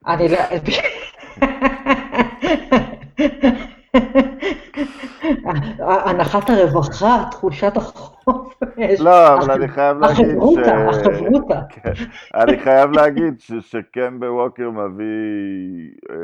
אני 0.08 0.30
לא... 0.30 0.38
הנחת 6.06 6.50
הרווחה, 6.50 7.24
תחושת 7.32 7.78
החופש. 7.78 9.00
לא, 9.00 9.34
אבל 9.34 9.52
אני 9.52 9.68
חייב 9.68 9.98
להגיד 9.98 10.26
ש... 10.26 10.30
החברותה, 10.30 10.90
החברותה. 10.90 11.62
כן, 11.74 11.92
אני 12.36 12.60
חייב 12.60 12.92
להגיד 12.92 13.40
ש- 13.40 13.54
שקמבה 13.72 14.32
ווקר 14.32 14.70
מביא, 14.70 15.06
אה, 16.10 16.16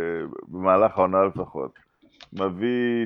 במהלך 0.47 0.97
העונה 0.97 1.24
לפחות, 1.24 1.72
מביא 2.34 3.05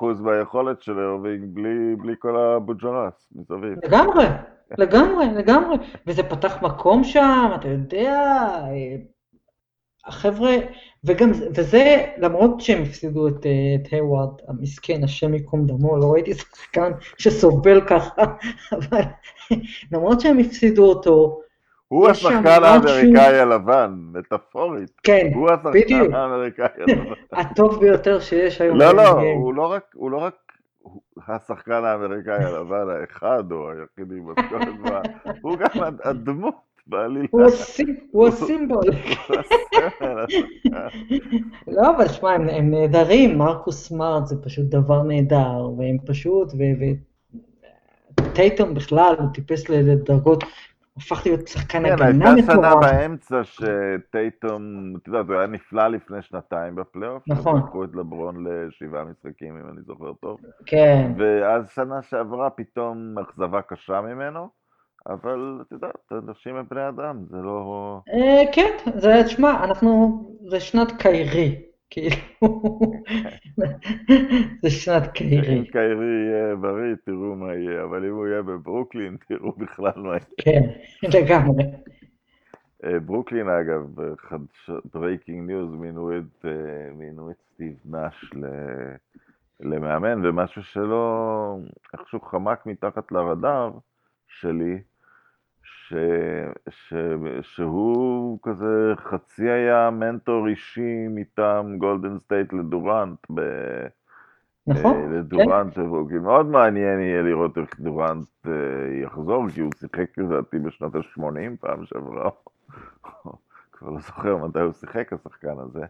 90% 0.00 0.04
מהיכולת 0.20 0.82
של 0.82 0.98
ארווינג 0.98 1.44
בלי, 1.54 1.96
בלי 1.96 2.14
כל 2.18 2.36
הבוג'רס 2.36 3.28
מסביב. 3.34 3.78
לגמרי, 3.84 4.24
לגמרי, 4.78 5.26
לגמרי. 5.34 5.76
וזה 6.06 6.22
פתח 6.22 6.62
מקום 6.62 7.04
שם, 7.04 7.50
אתה 7.54 7.68
יודע, 7.68 8.12
אה, 8.62 8.96
החבר'ה, 10.10 10.50
וגם, 11.04 11.30
וזה 11.56 11.96
למרות 12.18 12.60
שהם 12.60 12.82
הפסידו 12.82 13.28
את, 13.28 13.46
את 13.82 13.92
היווארד 13.92 14.28
המסכן, 14.48 15.04
השם 15.04 15.34
ייקום 15.34 15.66
דמו, 15.66 15.96
לא 15.96 16.12
ראיתי 16.12 16.34
שחקן 16.34 16.92
שסובל 17.18 17.80
ככה, 17.86 18.24
אבל 18.76 19.00
למרות 19.92 20.20
שהם 20.20 20.38
הפסידו 20.38 20.84
אותו, 20.88 21.40
הוא 21.88 22.08
השחקן 22.08 22.62
האמריקאי 22.64 23.38
הלבן, 23.38 23.94
מטאפורית. 24.12 24.90
כן, 25.02 25.30
הוא 25.34 25.50
השחקן 25.50 26.14
האמריקאי 26.14 26.66
הלבן. 26.88 27.12
הטוב 27.32 27.80
ביותר 27.80 28.20
שיש 28.20 28.60
היום. 28.60 28.78
לא, 28.78 28.94
לא. 28.94 29.08
הוא 29.20 29.54
לא 29.54 29.66
רק, 29.72 29.84
הוא 29.94 30.10
לא 30.10 30.16
רק 30.16 30.34
השחקן 31.28 31.84
האמריקאי 31.84 32.44
הלבן 32.44 32.84
האחד 33.00 33.52
או 33.52 33.70
היחיד 33.70 34.12
עם 34.12 34.30
משכורת 34.30 34.68
הוא 35.42 35.56
גם 35.56 35.82
הד- 35.82 36.00
הדמות 36.04 36.54
בעלילה. 36.90 37.26
הוא 37.30 37.42
הסימ- 37.42 37.96
הוא 38.10 38.28
הסימבול. 38.28 38.82
לא, 41.68 41.96
אבל 41.96 42.08
שמע, 42.08 42.30
הם, 42.32 42.48
הם 42.48 42.70
נהדרים, 42.70 43.38
מרקוס 43.38 43.88
סמארט 43.88 44.26
זה 44.26 44.42
פשוט 44.42 44.64
דבר 44.64 45.02
נהדר, 45.02 45.70
והם 45.78 45.96
פשוט, 46.06 46.52
וטייטום 48.20 48.74
בכלל, 48.74 49.14
הוא 49.18 49.28
טיפס 49.34 49.68
לדרגות, 49.68 50.44
הפך 50.96 51.22
להיות 51.26 51.48
שחקן 51.48 51.82
כן, 51.86 51.92
הגנה 51.92 52.32
הייתה 52.34 52.52
שנה 52.52 52.68
מטורף. 52.70 52.84
באמצע 52.92 53.40
שטייטום, 53.44 54.62
את 55.02 55.08
יודעת, 55.08 55.26
הוא 55.28 55.34
היה 55.36 55.46
נפלא 55.46 55.88
לפני 55.88 56.22
שנתיים 56.22 56.74
בפלייאוף. 56.74 57.22
נכון. 57.28 57.58
לקחו 57.58 57.84
את 57.84 57.90
לברון 57.94 58.44
לשבעה 58.46 59.04
משחקים, 59.04 59.56
אם 59.56 59.68
אני 59.72 59.82
זוכר 59.86 60.12
טוב. 60.12 60.38
כן, 60.66 61.12
ואז 61.18 61.70
שנה 61.74 62.02
שעברה 62.02 62.50
פתאום 62.50 63.18
אכזבה 63.18 63.62
קשה 63.62 64.00
ממנו, 64.00 64.59
אבל 65.06 65.58
את 65.60 65.72
יודעת, 65.72 66.12
אנשים 66.12 66.56
הם 66.56 66.64
בני 66.70 66.88
אדם, 66.88 67.24
זה 67.30 67.36
לא... 67.36 68.00
אה, 68.14 68.52
כן, 68.52 68.90
זה, 68.98 69.22
תשמע, 69.26 69.64
אנחנו, 69.64 70.20
זה 70.48 70.60
שנת 70.60 70.92
קיירי, 71.02 71.62
כאילו, 71.90 72.16
זה 74.62 74.70
שנת 74.70 75.02
אם 75.02 75.08
קיירי, 75.12 75.64
קיירי 75.72 76.06
יהיה 76.26 76.56
בריא, 76.56 76.94
תראו 77.04 77.34
מה 77.36 77.54
יהיה, 77.54 77.84
אבל 77.84 78.04
אם 78.04 78.14
הוא 78.14 78.26
יהיה 78.26 78.42
בברוקלין, 78.42 79.16
תראו 79.28 79.52
בכלל 79.52 79.92
מה 79.96 80.08
יהיה. 80.10 80.20
כן, 80.40 80.60
לגמרי. 81.02 81.64
אה, 82.84 83.00
ברוקלין, 83.00 83.48
אגב, 83.48 83.86
breaking 84.94 85.46
news, 85.50 85.74
מינו 85.74 86.18
את, 86.18 86.44
אה, 86.44 86.92
מינו 86.94 87.30
את 87.30 87.36
סטיב 87.54 87.74
נאש 87.84 88.30
ל- 88.34 88.94
למאמן, 89.60 90.26
ומשהו 90.26 90.62
שלא 90.62 91.56
איכשהו 91.92 92.20
חמק 92.20 92.66
מתחת 92.66 93.12
לרדאר 93.12 93.70
שלי, 94.28 94.78
ש, 95.90 95.94
ש, 96.68 96.94
שהוא 97.42 98.38
כזה 98.42 98.92
חצי 98.96 99.50
היה 99.50 99.90
מנטור 99.90 100.48
אישי 100.48 101.06
מטעם 101.08 101.78
גולדן 101.78 102.18
סטייט 102.18 102.52
לדורנט, 102.52 103.18
ב, 103.34 103.40
נכון, 104.66 104.96
אה, 104.96 105.18
לדורנט 105.18 105.78
בברוקלין. 105.78 106.22
מאוד 106.22 106.46
מעניין 106.46 107.00
יהיה 107.00 107.22
לראות 107.22 107.58
איך 107.58 107.80
דורנט 107.80 108.28
אה, 108.46 108.52
יחזור, 109.02 109.48
כי 109.54 109.60
הוא 109.60 109.70
שיחק 109.78 110.18
לדעתי 110.18 110.58
בשנות 110.58 110.94
ה-80 110.94 111.56
פעם 111.60 111.84
שעברה. 111.84 112.30
כבר 113.72 113.90
לא 113.90 114.00
זוכר 114.00 114.36
מתי 114.36 114.60
הוא 114.60 114.72
שיחק, 114.72 115.12
השחקן 115.12 115.58
הזה. 115.58 115.84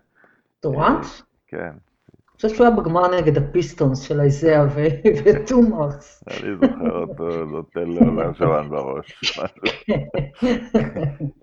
דורנט? 0.63 1.05
כן, 1.47 1.71
אני 1.71 1.90
חושב 2.41 2.55
שהוא 2.55 2.67
היה 2.67 2.77
בגמר 2.77 3.21
נגד 3.21 3.37
הפיסטונס 3.37 4.01
של 4.01 4.21
איזאה 4.21 4.67
וטומאס. 5.25 6.25
אני 6.31 6.55
זוכר 6.55 7.01
אותו 7.01 7.45
נותן 7.45 7.87
לעולם 7.87 8.35
שומן 8.35 8.69
בראש. 8.69 9.41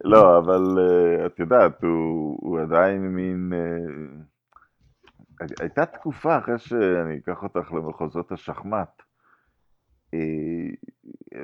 לא, 0.03 0.37
אבל 0.37 0.63
אה, 0.79 1.25
את 1.25 1.39
יודעת, 1.39 1.83
הוא 1.83 2.59
עדיין 2.59 3.01
מין... 3.01 3.53
אה, 3.53 5.45
הייתה 5.59 5.85
תקופה, 5.85 6.37
אחרי 6.37 6.59
שאני 6.59 7.17
אקח 7.17 7.43
אותך 7.43 7.73
למחוזות 7.73 8.31
השחמט, 8.31 9.01
אה, 10.13 10.19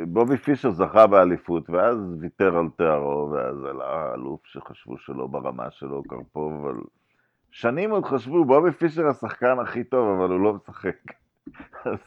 בובי 0.08 0.38
פישר 0.38 0.72
זכה 0.72 1.08
באליפות, 1.08 1.70
ואז 1.70 1.97
ויתר 2.20 2.58
על 2.58 2.68
תארו, 2.78 3.30
ואז 3.32 3.64
עלה 3.70 4.14
אלוף 4.14 4.41
שחשבו 4.45 4.97
שלא 4.97 5.28
ברמה 5.28 5.72
שלו, 5.72 6.04
קרפוב, 6.04 6.54
אבל 6.54 6.76
שנים 7.56 7.91
עוד 7.91 8.06
חשבו, 8.06 8.45
בובי 8.45 8.72
פישר 8.72 9.08
השחקן 9.08 9.56
הכי 9.62 9.84
טוב, 9.84 10.20
אבל 10.20 10.30
הוא 10.30 10.39
לא 10.39 10.54
משחק. 10.54 10.95
אז 11.86 11.97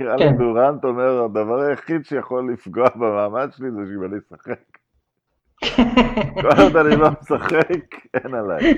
נראה 0.00 0.16
לי 0.16 0.24
כן. 0.24 0.36
דורנט 0.36 0.84
אומר, 0.84 1.24
הדבר 1.24 1.60
היחיד 1.60 2.04
שיכול 2.04 2.52
לפגוע 2.52 2.88
במעמד 2.94 3.48
שלי 3.56 3.70
זה 3.70 3.78
שאם 3.86 4.04
אני 4.04 4.16
אשחק. 4.18 4.60
כל 6.42 6.62
עוד 6.62 6.76
אני 6.76 6.96
לא 6.96 7.08
משחק, 7.20 7.94
אין 8.14 8.34
עליי. 8.34 8.74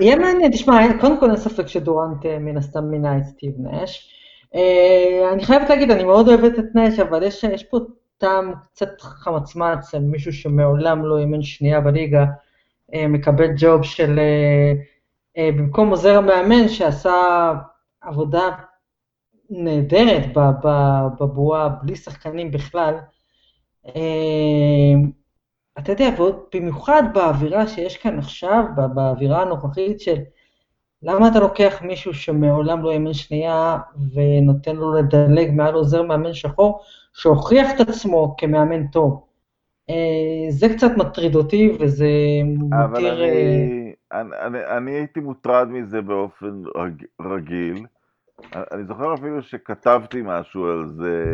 יהיה 0.00 0.16
מעניין, 0.16 0.52
תשמע, 0.52 1.00
קודם 1.00 1.20
כל 1.20 1.26
אין 1.26 1.36
ספק 1.36 1.66
שדורנט 1.66 2.26
אה, 2.26 2.38
מן 2.38 2.56
הסתם 2.56 2.84
מינה 2.84 3.18
את 3.18 3.24
סטיב 3.24 3.54
נש. 3.58 4.12
אה, 4.54 5.32
אני 5.32 5.44
חייבת 5.44 5.70
להגיד, 5.70 5.90
אני 5.90 6.04
מאוד 6.04 6.28
אוהבת 6.28 6.58
את 6.58 6.74
נש, 6.74 6.98
אבל 6.98 7.22
יש 7.22 7.64
פה 7.70 7.78
טעם 8.18 8.52
קצת 8.64 9.00
חמצמץ 9.00 9.94
על 9.94 10.02
מישהו 10.02 10.32
שמעולם 10.32 11.04
לא 11.04 11.18
אימן 11.18 11.42
שנייה 11.42 11.80
בליגה, 11.80 12.24
אה, 12.94 13.08
מקבל 13.08 13.46
ג'וב 13.58 13.82
של, 13.82 14.18
אה, 14.18 14.72
אה, 15.36 15.50
במקום 15.52 15.90
עוזר 15.90 16.18
המאמן 16.18 16.68
שעשה 16.68 17.12
עבודה 18.00 18.50
נהדרת 19.50 20.24
בבועה, 21.20 21.68
בלי 21.68 21.96
שחקנים 21.96 22.50
בכלל. 22.50 22.94
אתה 25.78 25.92
יודע, 25.92 26.08
ועוד 26.16 26.44
במיוחד 26.54 27.02
באווירה 27.14 27.66
שיש 27.68 27.96
כאן 27.96 28.18
עכשיו, 28.18 28.64
באווירה 28.94 29.42
הנוכחית 29.42 30.00
של 30.00 30.16
למה 31.06 31.28
אתה 31.28 31.40
לוקח 31.40 31.82
מישהו 31.82 32.14
שמעולם 32.14 32.82
לא 32.82 32.90
אימן 32.90 33.12
שנייה 33.12 33.78
ונותן 34.14 34.76
לו 34.76 34.94
לדלג 34.94 35.50
מעל 35.52 35.74
עוזר 35.74 36.02
מאמן 36.02 36.34
שחור, 36.34 36.80
שהוכיח 37.14 37.70
את 37.74 37.88
עצמו 37.88 38.34
כמאמן 38.38 38.86
טוב. 38.86 39.24
אה, 39.90 40.50
זה 40.50 40.68
קצת 40.68 40.90
מטריד 40.96 41.34
אותי 41.34 41.76
וזה 41.80 42.08
אבל 42.72 42.86
מותיר... 42.88 43.22
אה, 43.22 43.28
אני, 43.28 43.92
אני, 44.12 44.36
אני, 44.42 44.76
אני 44.76 44.90
הייתי 44.90 45.20
מוטרד 45.20 45.68
מזה 45.68 46.02
באופן 46.02 46.62
רג, 46.76 47.04
רגיל, 47.20 47.86
אני 48.54 48.84
זוכר 48.84 49.14
אפילו 49.14 49.42
שכתבתי 49.42 50.22
משהו 50.24 50.66
על 50.66 50.86
זה 50.86 51.24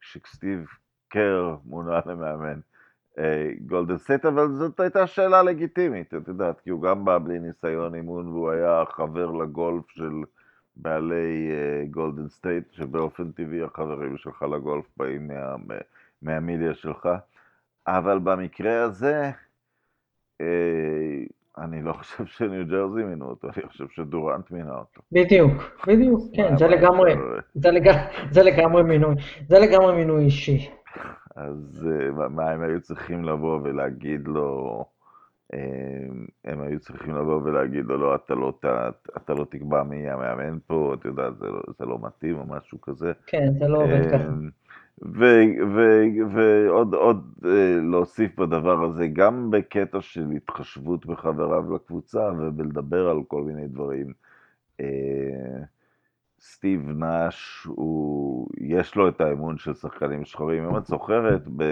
כשסטיב 0.00 0.66
קר 1.08 1.54
מונה 1.64 2.00
למאמן 2.06 2.60
גולדן 3.66 3.98
סטייט, 3.98 4.24
אבל 4.24 4.48
זאת 4.52 4.80
הייתה 4.80 5.06
שאלה 5.06 5.42
לגיטימית, 5.42 6.14
את 6.14 6.28
יודעת, 6.28 6.60
כי 6.60 6.70
הוא 6.70 6.82
גם 6.82 7.04
בא 7.04 7.18
בלי 7.18 7.38
ניסיון 7.38 7.94
אימון 7.94 8.26
והוא 8.26 8.50
היה 8.50 8.84
חבר 8.90 9.30
לגולף 9.30 9.90
של 9.90 10.12
בעלי 10.76 11.50
גולדן 11.90 12.28
סטייט, 12.28 12.72
שבאופן 12.72 13.32
טבעי 13.32 13.62
החברים 13.62 14.16
שלך 14.16 14.42
לגולף 14.42 14.84
באים 14.96 15.28
מה, 15.28 15.74
מהמילייה 16.22 16.74
שלך, 16.74 17.08
אבל 17.86 18.18
במקרה 18.18 18.82
הזה, 18.82 19.30
אני 21.58 21.82
לא 21.82 21.92
חושב 21.92 22.26
שניו 22.26 22.66
ג'רזי 22.66 23.02
מינו 23.02 23.24
אותו, 23.24 23.48
אני 23.56 23.68
חושב 23.68 23.84
שדורנט 23.90 24.50
מינה 24.50 24.74
אותו. 24.74 25.00
בדיוק, 25.12 25.52
בדיוק, 25.86 26.20
כן, 26.34 26.56
זה 26.56 26.66
לגמרי, 26.66 27.14
זה, 27.54 27.70
לג... 27.70 27.90
זה 28.30 28.42
לגמרי 28.42 28.82
מינוי, 28.82 29.14
זה 29.48 29.58
לגמרי 29.58 29.96
מינוי 29.96 30.24
אישי. 30.24 30.70
אז 31.36 31.88
מה 32.30 32.50
הם 32.50 32.62
היו 32.62 32.80
צריכים 32.80 33.24
לבוא 33.24 33.60
ולהגיד 33.62 34.28
לו, 34.28 34.84
הם 36.44 36.60
היו 36.60 36.80
צריכים 36.80 37.14
לבוא 37.14 37.42
ולהגיד 37.42 37.84
לו, 37.84 37.96
לא, 37.96 38.14
אתה 38.14 38.34
לא, 38.34 38.52
אתה, 38.60 38.90
אתה 39.16 39.34
לא 39.34 39.44
תקבע 39.50 39.82
מי 39.82 39.96
יהיה 39.96 40.14
המאמן 40.14 40.58
פה, 40.66 40.94
אתה 40.94 41.08
יודע, 41.08 41.30
זה 41.30 41.46
לא, 41.46 41.60
זה 41.78 41.84
לא 41.84 41.98
מתאים 42.02 42.38
או 42.38 42.46
משהו 42.46 42.80
כזה. 42.80 43.12
כן, 43.26 43.52
זה 43.58 43.68
לא 43.68 43.78
עובד 43.78 44.10
ככה. 44.12 44.28
ועוד 46.32 46.94
עוד 46.94 47.38
להוסיף 47.82 48.38
בדבר 48.40 48.84
הזה, 48.84 49.06
גם 49.06 49.50
בקטע 49.50 50.00
של 50.00 50.30
התחשבות 50.30 51.06
בחבריו 51.06 51.74
לקבוצה 51.74 52.30
ובלדבר 52.38 53.08
על 53.08 53.18
כל 53.28 53.42
מיני 53.42 53.68
דברים. 53.68 54.12
סטיב 56.52 56.90
נאש, 56.90 57.64
הוא, 57.66 58.48
יש 58.60 58.94
לו 58.94 59.08
את 59.08 59.20
האמון 59.20 59.58
של 59.58 59.74
שחקנים 59.74 60.24
שחורים. 60.24 60.64
אם 60.64 60.76
את 60.76 60.86
זוכרת, 60.86 61.42
ב... 61.56 61.64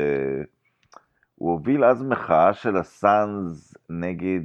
הוא 1.35 1.53
הוביל 1.53 1.85
אז 1.85 2.03
מחאה 2.03 2.53
של 2.53 2.77
הסאנז 2.77 3.75
נגד... 3.91 4.41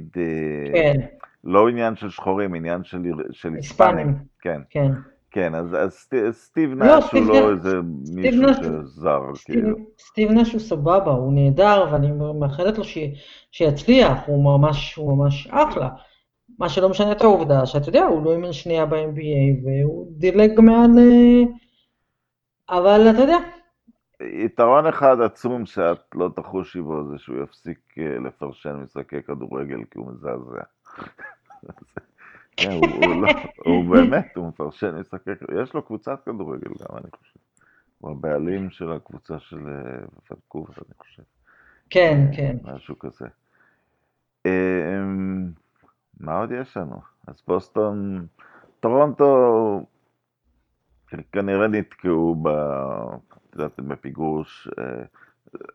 כן. 0.72 1.00
לא 1.44 1.68
עניין 1.68 1.96
של 1.96 2.10
שחורים, 2.10 2.54
עניין 2.54 2.84
של, 2.84 3.02
של 3.30 3.54
היספנים. 3.54 4.14
כן. 4.40 4.60
כן. 4.70 4.90
כן, 5.30 5.54
אז, 5.54 5.74
אז 5.74 6.08
סטיב 6.32 6.70
לא, 6.72 6.86
נאש 6.86 7.12
הוא 7.12 7.26
לא 7.26 7.50
איזה 7.50 7.76
מישהו 8.14 8.42
שזר, 8.54 9.20
כאילו. 9.44 9.76
סטיב 9.98 10.30
נאש 10.30 10.52
הוא 10.52 10.60
סבבה, 10.60 11.10
הוא 11.10 11.32
נהדר, 11.32 11.88
ואני 11.92 12.10
מאחלת 12.40 12.78
לו 12.78 12.84
ש, 12.84 12.98
שיצליח, 13.50 14.18
הוא 14.26 14.44
ממש, 14.44 14.94
הוא 14.94 15.18
ממש 15.18 15.48
אחלה. 15.50 15.88
מה 16.58 16.68
שלא 16.68 16.88
משנה 16.88 17.12
את 17.12 17.20
העובדה, 17.22 17.66
שאתה 17.66 17.88
יודע, 17.88 18.04
הוא 18.04 18.24
לא 18.24 18.32
אימן 18.32 18.52
שנייה 18.52 18.86
ב-NBA, 18.86 19.64
והוא 19.64 20.06
דילג 20.10 20.60
מעל... 20.60 20.98
אה, 20.98 21.42
אבל 22.70 23.06
אתה 23.10 23.18
יודע. 23.18 23.36
יתרון 24.20 24.86
אחד 24.86 25.20
עצום 25.20 25.66
שאת 25.66 26.00
לא 26.14 26.30
תחושי 26.36 26.80
בו, 26.80 27.08
זה 27.10 27.18
שהוא 27.18 27.42
יפסיק 27.42 27.78
אה, 27.98 28.18
לפרשן 28.18 28.72
משחקי 28.72 29.22
כדורגל, 29.22 29.84
כי 29.90 29.98
הוא 29.98 30.12
מזעזע. 30.12 30.62
הוא, 32.66 33.14
לא, 33.22 33.32
הוא 33.64 33.90
באמת, 33.90 34.36
הוא 34.36 34.48
מפרשן 34.48 34.94
משחקי, 35.00 35.30
יש 35.62 35.74
לו 35.74 35.82
קבוצת 35.82 36.24
כדורגל 36.24 36.70
גם, 36.80 36.96
אני 36.96 37.10
חושב. 37.18 37.40
הוא 37.98 38.10
הבעלים 38.10 38.70
של 38.70 38.92
הקבוצה 38.92 39.38
של 39.38 39.58
ונקובר, 40.30 40.72
אני 40.76 40.94
חושב. 40.98 41.22
כן, 41.90 42.26
כן. 42.36 42.56
משהו 42.64 42.98
כזה. 42.98 43.26
מה 46.20 46.38
עוד 46.38 46.52
יש 46.52 46.76
לנו? 46.76 47.00
אז 47.26 47.42
בוסטון, 47.48 48.26
טורונטו 48.80 49.82
כנראה 51.32 51.68
נתקעו 51.68 52.34
ב... 52.42 52.48
יודעת, 53.52 53.80
בפיגור 53.80 54.44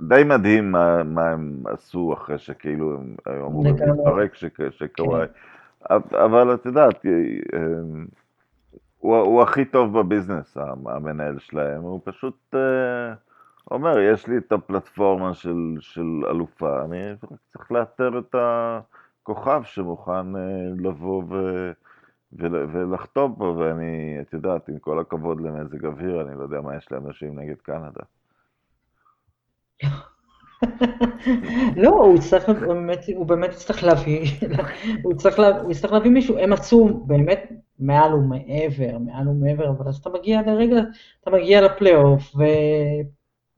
די 0.01 0.23
מדהים 0.25 0.71
מה, 0.71 1.03
מה 1.03 1.29
הם 1.29 1.63
עשו 1.65 2.13
אחרי 2.13 2.37
שכאילו 2.37 2.95
הם 2.95 3.15
היו 3.25 3.47
אמורים 3.47 3.75
להתפרק, 3.77 4.35
שקוואי... 4.69 5.27
כן. 5.27 5.95
אבל 6.25 6.53
את 6.53 6.65
יודעת, 6.65 7.05
אה, 7.05 7.59
הוא, 8.97 9.17
הוא 9.17 9.41
הכי 9.41 9.65
טוב 9.65 9.99
בביזנס, 9.99 10.57
המנהל 10.85 11.39
שלהם, 11.39 11.81
הוא 11.81 12.01
פשוט 12.03 12.55
אה, 12.55 13.13
אומר, 13.71 13.99
יש 13.99 14.27
לי 14.27 14.37
את 14.37 14.51
הפלטפורמה 14.51 15.33
של, 15.33 15.75
של 15.79 16.21
אלופה, 16.29 16.83
אני 16.83 16.97
צריך 17.53 17.71
לאתר 17.71 18.19
את 18.19 18.35
הכוכב 19.23 19.61
שמוכן 19.63 20.35
אה, 20.35 20.41
לבוא 20.79 21.23
ו... 21.29 21.35
ולחתום 22.33 23.35
פה, 23.37 23.43
ואני, 23.43 24.17
את 24.21 24.33
יודעת, 24.33 24.69
עם 24.69 24.79
כל 24.79 24.99
הכבוד 24.99 25.41
למזג 25.41 25.85
אוויר, 25.85 26.21
אני 26.21 26.37
לא 26.37 26.43
יודע 26.43 26.61
מה 26.61 26.75
יש 26.75 26.91
לאנשים 26.91 27.39
נגד 27.39 27.55
קנדה. 27.61 28.03
לא, 31.83 31.89
הוא 31.89 32.15
יצטרך, 32.15 32.49
הוא 33.15 33.25
באמת 33.25 33.49
יצטרך 33.49 33.83
להביא, 33.83 34.25
הוא 35.03 35.13
יצטרך, 35.13 35.39
לה, 35.39 35.61
הוא 35.61 35.71
יצטרך 35.71 35.91
להביא 35.91 36.11
מישהו, 36.11 36.37
הם 36.37 36.53
עצום, 36.53 37.03
באמת 37.07 37.51
מעל 37.79 38.13
ומעבר, 38.13 38.97
מעל 38.99 39.27
ומעבר, 39.27 39.69
אבל 39.69 39.87
אז 39.87 39.95
אתה 39.95 40.09
מגיע 40.09 40.41
לרגע, 40.41 40.81
אתה 41.21 41.31
מגיע 41.31 41.61
לפלייאוף, 41.61 42.35
ו... 42.35 42.43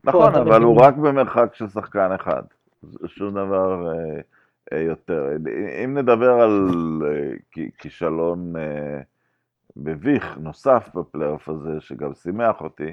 נכון, 0.04 0.36
אבל 0.36 0.64
הוא 0.64 0.82
רק 0.82 0.96
במרחק 0.96 1.54
של 1.54 1.68
שחקן 1.68 2.12
אחד, 2.16 2.42
שום 3.06 3.32
דבר 3.32 3.88
אה, 3.88 4.22
יותר. 4.72 5.30
אם 5.84 5.98
נדבר 5.98 6.32
על 6.32 6.70
אה, 7.06 7.34
כישלון 7.78 8.56
אה, 8.56 9.02
מביך 9.76 10.38
נוסף 10.38 10.90
בפלייאוף 10.96 11.50
הזה, 11.50 11.82
שגם 11.82 12.14
שימח 12.14 12.62
אותי, 12.62 12.92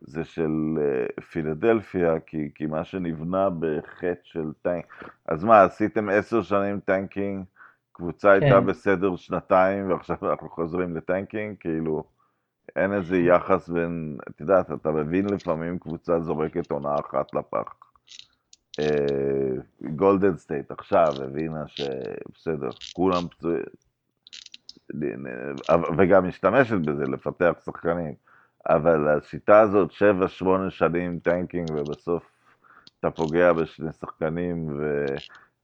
זה 0.00 0.24
של 0.24 0.78
אה, 0.78 1.22
פילדלפיה, 1.22 2.20
כי, 2.20 2.50
כי 2.54 2.66
מה 2.66 2.84
שנבנה 2.84 3.48
בחטא 3.50 4.20
של 4.22 4.52
טנק, 4.62 5.04
אז 5.28 5.44
מה, 5.44 5.62
עשיתם 5.62 6.08
עשר 6.08 6.42
שנים 6.42 6.80
tanking, 6.80 7.44
קבוצה 7.92 8.28
כן. 8.28 8.42
הייתה 8.42 8.60
בסדר 8.60 9.16
שנתיים, 9.16 9.90
ועכשיו 9.90 10.16
אנחנו 10.22 10.48
חוזרים 10.48 10.96
ל 10.96 11.03
tanking, 11.03 11.56
כאילו, 11.60 12.04
אין 12.76 12.92
איזה 12.92 13.16
יחס 13.16 13.68
בין, 13.68 14.18
את 14.30 14.40
יודעת, 14.40 14.72
אתה 14.72 14.90
מבין 14.90 15.26
לפעמים 15.26 15.78
קבוצה 15.78 16.20
זורקת 16.20 16.70
עונה 16.70 16.94
אחת 16.94 17.34
לפח. 17.34 17.74
גולדן 19.96 20.34
אה, 20.34 20.36
סטייט 20.36 20.70
עכשיו 20.70 21.12
הבינה 21.24 21.64
שבסדר, 21.66 22.68
כולם 22.92 23.28
פצועים, 23.28 23.64
וגם 25.98 26.28
משתמשת 26.28 26.76
בזה, 26.76 27.04
לפתח 27.04 27.52
שחקנים. 27.64 28.14
אבל 28.68 29.08
השיטה 29.08 29.60
הזאת, 29.60 29.92
שבע, 29.92 30.28
שמונה 30.28 30.70
שנים 30.70 31.18
tanking, 31.18 31.70
ובסוף 31.70 32.22
אתה 33.00 33.10
פוגע 33.10 33.52
בשני 33.52 33.92
שחקנים, 33.92 34.76
ו... 34.78 35.06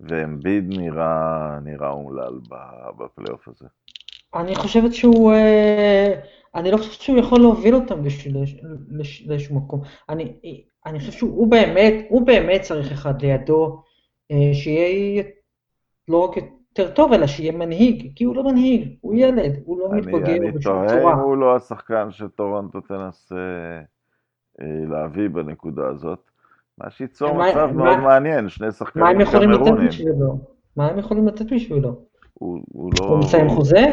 ואמביד 0.01 0.65
נראה, 0.69 1.59
נראה 1.65 1.91
אומלל 1.91 2.39
בפלייאוף 2.99 3.49
הזה. 3.49 3.67
אני 4.35 4.57
חושבת 4.57 4.95
שהוא, 4.95 5.33
אה, 5.33 6.21
אני 6.55 6.71
לא 6.71 6.77
חושבת 6.77 7.01
שהוא 7.01 7.19
יכול 7.19 7.41
להוביל 7.41 7.75
אותם 7.75 7.99
לאיזשהו 9.27 9.57
מקום. 9.57 9.81
אני, 10.09 10.37
אני 10.87 10.99
חושב 10.99 11.13
שהוא 11.13 11.51
באמת, 11.51 11.95
הוא 12.09 12.27
באמת 12.27 12.61
צריך 12.61 12.93
אחד 12.93 13.23
לידו, 13.23 13.83
אה, 14.31 14.51
שיהיה 14.53 15.23
לא 16.09 16.25
רק 16.25 16.37
יותר 16.37 16.91
טוב, 16.95 17.13
אלא 17.13 17.27
שיהיה 17.27 17.53
מנהיג, 17.53 18.13
כי 18.17 18.25
הוא 18.25 18.37
לא 18.37 18.45
מנהיג, 18.45 18.97
הוא 19.01 19.15
ילד, 19.15 19.53
הוא 19.65 19.79
לא 19.79 19.91
מתבגר 19.93 20.37
בשום 20.49 20.61
צורה. 20.61 20.83
אני 20.83 21.01
תוהה 21.01 21.15
אם 21.15 21.19
הוא 21.19 21.37
לא 21.37 21.57
השחקן 21.57 22.11
שטורונטו 22.11 22.81
תנסה 22.81 23.35
אה, 24.61 24.67
להביא 24.91 25.29
בנקודה 25.29 25.89
הזאת, 25.89 26.31
מה 26.79 26.91
שייצור 26.91 27.33
מצב 27.33 27.71
מאוד 27.75 27.97
מה, 27.97 27.97
מעניין, 27.97 28.49
שני 28.49 28.73
שחקנים 28.73 29.25
קמרונים. 29.33 29.89
מה 30.77 30.87
הם 30.87 30.99
יכולים 30.99 31.27
לתת 31.27 31.53
בשבילו? 31.53 31.95
הוא, 32.35 32.61
הוא 32.73 32.93
לא... 33.01 33.07
הוא 33.07 33.19
מסיים 33.19 33.49
חוזה? 33.49 33.87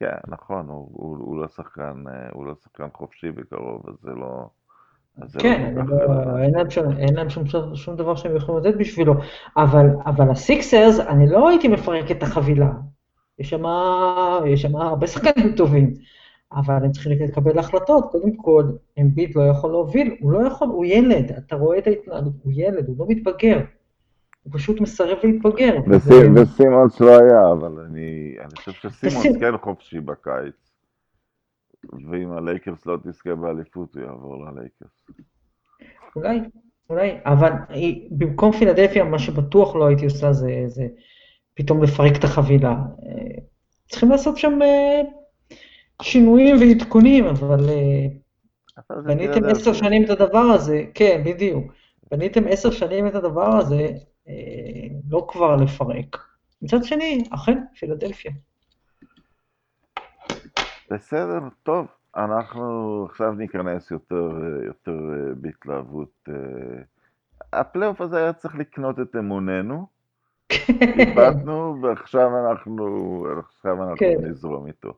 כן, 0.00 0.16
נכון, 0.28 0.68
הוא, 0.68 0.88
הוא, 0.92 1.16
הוא, 1.18 1.40
לא 1.40 1.48
שחקן, 1.48 2.04
אה, 2.08 2.28
הוא 2.32 2.46
לא 2.46 2.54
שחקן 2.54 2.88
חופשי 2.94 3.30
בקרוב, 3.30 3.82
אז 3.88 3.94
זה 4.02 4.10
לא... 4.10 4.46
כן, 5.38 5.74
לא 5.74 5.84
לא, 5.84 6.38
אין 6.38 6.54
להם, 6.54 6.70
שום, 6.70 6.98
אין 6.98 7.14
להם 7.14 7.30
שום, 7.30 7.44
שום 7.74 7.96
דבר 7.96 8.14
שהם 8.14 8.36
יכולים 8.36 8.64
לתת 8.64 8.78
בשבילו, 8.78 9.14
אבל, 9.56 9.86
אבל 10.06 10.30
הסיקסרס, 10.30 11.00
אני 11.00 11.28
לא 11.28 11.48
הייתי 11.48 11.68
מפרק 11.68 12.10
את 12.10 12.22
החבילה. 12.22 12.70
יש 13.38 13.50
שם, 13.50 13.62
יש 14.46 14.62
שם 14.62 14.76
הרבה 14.76 15.06
שחקנים 15.06 15.52
טובים, 15.56 15.94
אבל 16.52 16.84
הם 16.84 16.92
צריכים 16.92 17.12
לקבל 17.12 17.58
החלטות. 17.58 18.10
קודם 18.10 18.36
כל, 18.36 18.64
אמביט 19.00 19.36
לא 19.36 19.42
יכול 19.42 19.70
להוביל, 19.70 20.16
הוא 20.20 20.32
לא 20.32 20.46
יכול, 20.46 20.68
הוא 20.68 20.84
ילד, 20.84 21.32
אתה 21.32 21.56
רואה 21.56 21.78
את 21.78 21.86
ההתנהלות, 21.86 22.32
הוא 22.42 22.52
ילד, 22.56 22.88
הוא 22.88 22.96
לא 22.98 23.06
מתבגר. 23.08 23.58
הוא 24.48 24.58
פשוט 24.58 24.80
מסרב 24.80 25.18
להתבגר. 25.24 25.74
וסימונס 26.36 27.00
לא 27.00 27.18
היה, 27.18 27.52
אבל 27.52 27.80
אני, 27.80 28.36
אני 28.40 28.56
חושב 28.56 28.72
שסימונס 28.72 29.40
כן 29.40 29.58
חופשי 29.58 30.00
בקיץ. 30.00 30.54
ואם 32.10 32.32
הלייקרס 32.32 32.86
לא 32.86 32.96
תזכה 33.04 33.34
באליפות, 33.34 33.94
הוא 33.94 34.02
יעבור 34.02 34.44
ללייקרס. 34.44 35.06
אולי, 36.16 36.40
אולי, 36.90 37.18
אבל 37.26 37.50
במקום 38.10 38.52
פילדלפיה, 38.52 39.04
מה 39.04 39.18
שבטוח 39.18 39.76
לא 39.76 39.86
הייתי 39.86 40.04
עושה 40.04 40.32
זה, 40.32 40.62
זה 40.66 40.86
פתאום 41.54 41.82
לפרק 41.82 42.16
את 42.18 42.24
החבילה. 42.24 42.76
צריכים 43.88 44.10
לעשות 44.10 44.36
שם, 44.36 44.58
שינויים 46.02 46.56
ועדכונים, 46.60 47.24
אבל 47.24 47.68
אה, 47.68 48.06
בניתם. 49.04 49.44
עשר 49.44 49.72
שנים 49.72 50.04
את 50.04 50.10
הדבר 50.10 50.38
הזה, 50.38 50.84
כן, 50.94 51.22
בדיוק. 51.26 51.72
בניתם 52.10 52.42
עשר 52.48 52.70
שנים 52.70 53.06
את 53.06 53.14
הדבר 53.14 53.56
הזה, 53.56 53.76
אה, 53.80 53.92
לא 55.08 55.26
כבר 55.28 55.56
לפרק. 55.56 56.16
מצד 56.62 56.84
שני, 56.84 57.24
אכן, 57.30 57.58
פילדלפיה. 57.78 58.32
בסדר, 60.90 61.40
טוב, 61.62 61.86
אנחנו 62.16 63.04
עכשיו 63.10 63.32
ניכנס 63.32 63.90
יותר, 63.90 64.30
יותר 64.66 64.90
אה, 64.90 65.34
בהתלהבות. 65.36 66.28
אה, 66.28 66.34
הפלייאוף 67.52 68.00
הזה 68.00 68.18
היה 68.18 68.32
צריך 68.32 68.54
לקנות 68.54 69.00
את 69.00 69.16
אמוננו, 69.18 69.86
איבדנו, 70.98 71.76
ועכשיו 71.82 72.48
אנחנו, 72.48 73.26
עכשיו 73.38 73.82
אנחנו 73.82 73.96
כן. 73.96 74.14
נזרום 74.22 74.66
איתו. 74.66 74.94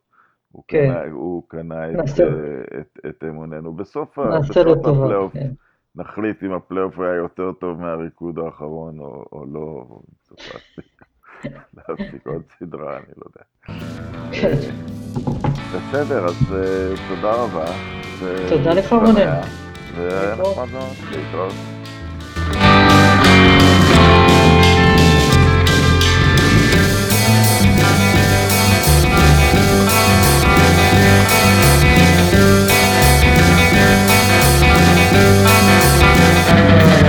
הוא 0.53 0.65
כן. 0.69 0.93
קנה, 0.93 1.13
הוא 1.13 1.43
קנה 1.49 1.91
את, 1.91 1.97
אה, 2.21 2.81
את, 2.81 2.99
את 3.09 3.25
אמוננו. 3.29 3.73
בסוף, 3.73 4.19
בסוף. 4.19 4.87
הפלייאוף 4.87 5.33
כן. 5.33 5.51
נחליט 5.97 6.43
אם 6.43 6.53
הפלייאוף 6.53 6.99
היה 6.99 7.15
יותר 7.15 7.53
טוב 7.53 7.81
מהריקוד 7.81 8.39
האחרון 8.39 8.99
או, 8.99 9.25
או 9.33 9.45
לא, 9.53 9.85
צריך 10.23 10.55
להפסיק, 10.55 11.03
להפסיק 11.77 12.27
עוד 12.27 12.43
סדרה, 12.59 12.97
אני 12.97 13.07
לא 13.17 13.25
יודע. 13.27 13.43
בסדר, 15.75 16.25
אז 16.25 16.55
אה, 16.55 16.95
תודה 17.09 17.33
רבה. 17.33 17.65
תודה 18.49 18.75
לך 18.75 18.93
רונן. 18.93 19.41
להתראות. 21.11 21.53
Thank 35.13 35.55
you. 35.55 35.60
Thank 36.51 36.95
you. 36.95 37.00